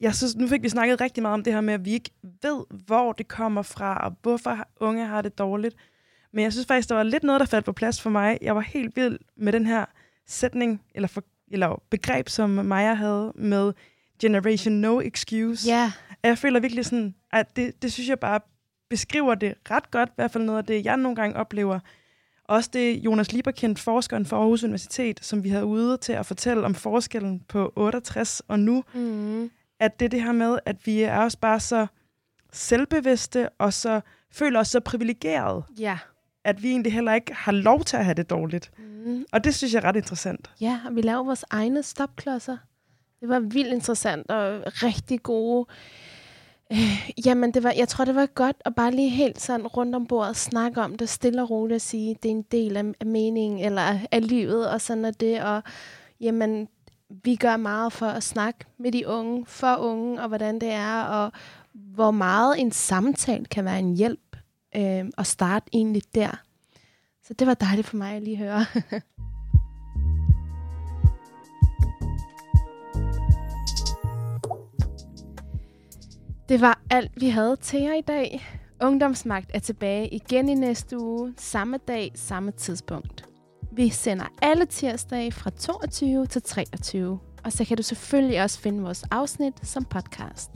Jeg 0.00 0.14
synes, 0.14 0.36
nu 0.36 0.48
fik 0.48 0.62
vi 0.62 0.68
snakket 0.68 1.00
rigtig 1.00 1.22
meget 1.22 1.34
om 1.34 1.44
det 1.44 1.52
her 1.52 1.60
med, 1.60 1.74
at 1.74 1.84
vi 1.84 1.92
ikke 1.92 2.10
ved, 2.42 2.64
hvor 2.86 3.12
det 3.12 3.28
kommer 3.28 3.62
fra, 3.62 4.04
og 4.04 4.16
hvorfor 4.22 4.58
unge 4.80 5.06
har 5.06 5.22
det 5.22 5.38
dårligt. 5.38 5.76
Men 6.32 6.42
jeg 6.44 6.52
synes 6.52 6.66
faktisk, 6.66 6.88
der 6.88 6.94
var 6.94 7.02
lidt 7.02 7.22
noget, 7.22 7.40
der 7.40 7.46
faldt 7.46 7.64
på 7.66 7.72
plads 7.72 8.00
for 8.00 8.10
mig. 8.10 8.38
Jeg 8.42 8.54
var 8.54 8.60
helt 8.60 8.96
vild 8.96 9.18
med 9.36 9.52
den 9.52 9.66
her 9.66 9.84
sætning, 10.26 10.82
eller, 10.94 11.08
for, 11.08 11.22
eller 11.50 11.82
begreb, 11.90 12.28
som 12.28 12.50
Maja 12.50 12.94
havde 12.94 13.32
med 13.34 13.72
Generation 14.20 14.74
No 14.74 15.00
Excuse. 15.00 15.68
Ja, 15.68 15.92
Og 16.10 16.28
jeg 16.28 16.38
føler 16.38 16.60
virkelig 16.60 16.84
sådan, 16.84 17.14
at 17.32 17.56
det, 17.56 17.82
det 17.82 17.92
synes 17.92 18.08
jeg 18.08 18.18
bare 18.18 18.40
beskriver 18.90 19.34
det 19.34 19.54
ret 19.70 19.90
godt, 19.90 20.08
i 20.08 20.12
hvert 20.16 20.30
fald 20.30 20.44
noget 20.44 20.58
af 20.58 20.64
det, 20.64 20.84
jeg 20.84 20.96
nogle 20.96 21.16
gange 21.16 21.36
oplever. 21.36 21.78
Også 22.44 22.70
det 22.72 22.96
Jonas 22.96 23.32
Lieberkind, 23.32 23.76
forskeren 23.76 24.26
fra 24.26 24.36
Aarhus 24.36 24.64
Universitet, 24.64 25.24
som 25.24 25.44
vi 25.44 25.48
havde 25.48 25.64
ude 25.64 25.96
til 25.96 26.12
at 26.12 26.26
fortælle 26.26 26.64
om 26.64 26.74
forskellen 26.74 27.40
på 27.48 27.72
68 27.76 28.42
og 28.48 28.60
nu, 28.60 28.84
mm. 28.94 29.50
At 29.80 30.00
det 30.00 30.04
er 30.04 30.08
det 30.08 30.22
her 30.22 30.32
med, 30.32 30.58
at 30.64 30.86
vi 30.86 31.02
er 31.02 31.18
også 31.18 31.38
bare 31.38 31.60
så 31.60 31.86
selvbevidste, 32.52 33.48
og 33.48 33.72
så 33.72 34.00
føler 34.32 34.60
os 34.60 34.68
så 34.68 34.80
privilegeret, 34.80 35.64
ja. 35.78 35.98
at 36.44 36.62
vi 36.62 36.70
egentlig 36.70 36.92
heller 36.92 37.14
ikke 37.14 37.34
har 37.34 37.52
lov 37.52 37.84
til 37.84 37.96
at 37.96 38.04
have 38.04 38.14
det 38.14 38.30
dårligt. 38.30 38.70
Mm. 38.78 39.24
Og 39.32 39.44
det 39.44 39.54
synes 39.54 39.74
jeg 39.74 39.80
er 39.80 39.84
ret 39.84 39.96
interessant. 39.96 40.50
Ja, 40.60 40.80
og 40.86 40.96
vi 40.96 41.00
laver 41.00 41.22
vores 41.22 41.44
egne 41.50 41.82
stopklodser. 41.82 42.56
Det 43.20 43.28
var 43.28 43.40
vildt 43.40 43.72
interessant 43.72 44.30
og 44.30 44.62
rigtig 44.66 45.22
gode. 45.22 45.66
Øh, 46.72 47.10
jamen, 47.26 47.54
det 47.54 47.62
var, 47.62 47.72
jeg 47.76 47.88
tror, 47.88 48.04
det 48.04 48.14
var 48.14 48.26
godt 48.26 48.56
at 48.64 48.74
bare 48.74 48.90
lige 48.90 49.08
helt 49.08 49.40
sådan 49.40 49.66
rundt 49.66 49.94
om 49.94 50.06
bordet 50.06 50.36
snakke 50.36 50.80
om 50.80 50.94
det, 50.94 51.08
stille 51.08 51.42
og 51.42 51.50
roligt 51.50 51.74
at 51.74 51.82
sige, 51.82 52.16
det 52.22 52.28
er 52.28 52.32
en 52.32 52.42
del 52.42 52.76
af, 52.76 52.84
af 53.00 53.06
meningen 53.06 53.64
eller 53.64 53.98
af 54.12 54.28
livet, 54.28 54.70
og 54.70 54.80
sådan 54.80 55.04
er 55.04 55.10
det. 55.10 55.42
Og 55.42 55.62
jamen, 56.20 56.68
vi 57.08 57.36
gør 57.36 57.56
meget 57.56 57.92
for 57.92 58.06
at 58.06 58.22
snakke 58.22 58.64
med 58.78 58.92
de 58.92 59.08
unge, 59.08 59.46
for 59.46 59.76
unge, 59.76 60.22
og 60.22 60.28
hvordan 60.28 60.54
det 60.60 60.70
er, 60.70 61.02
og 61.02 61.32
hvor 61.72 62.10
meget 62.10 62.60
en 62.60 62.72
samtale 62.72 63.44
kan 63.44 63.64
være 63.64 63.78
en 63.78 63.96
hjælp 63.96 64.36
øh, 64.76 65.04
at 65.18 65.26
starte 65.26 65.66
egentlig 65.72 66.02
der. 66.14 66.42
Så 67.22 67.34
det 67.34 67.46
var 67.46 67.54
dejligt 67.54 67.86
for 67.86 67.96
mig 67.96 68.12
at 68.12 68.22
lige 68.22 68.36
høre. 68.36 68.64
Det 76.48 76.60
var 76.60 76.80
alt, 76.90 77.12
vi 77.20 77.28
havde 77.28 77.56
til 77.56 77.80
jer 77.80 77.94
i 77.94 78.00
dag. 78.00 78.46
Ungdomsmagt 78.82 79.50
er 79.54 79.58
tilbage 79.58 80.08
igen 80.08 80.48
i 80.48 80.54
næste 80.54 80.98
uge, 80.98 81.34
samme 81.36 81.78
dag, 81.88 82.12
samme 82.14 82.50
tidspunkt. 82.50 83.35
Vi 83.76 83.88
sender 83.88 84.24
alle 84.42 84.66
tirsdage 84.66 85.32
fra 85.32 85.50
22 85.50 86.26
til 86.26 86.42
23, 86.42 87.18
og 87.44 87.52
så 87.52 87.64
kan 87.64 87.76
du 87.76 87.82
selvfølgelig 87.82 88.42
også 88.42 88.60
finde 88.60 88.82
vores 88.82 89.04
afsnit 89.10 89.54
som 89.62 89.84
podcast. 89.84 90.50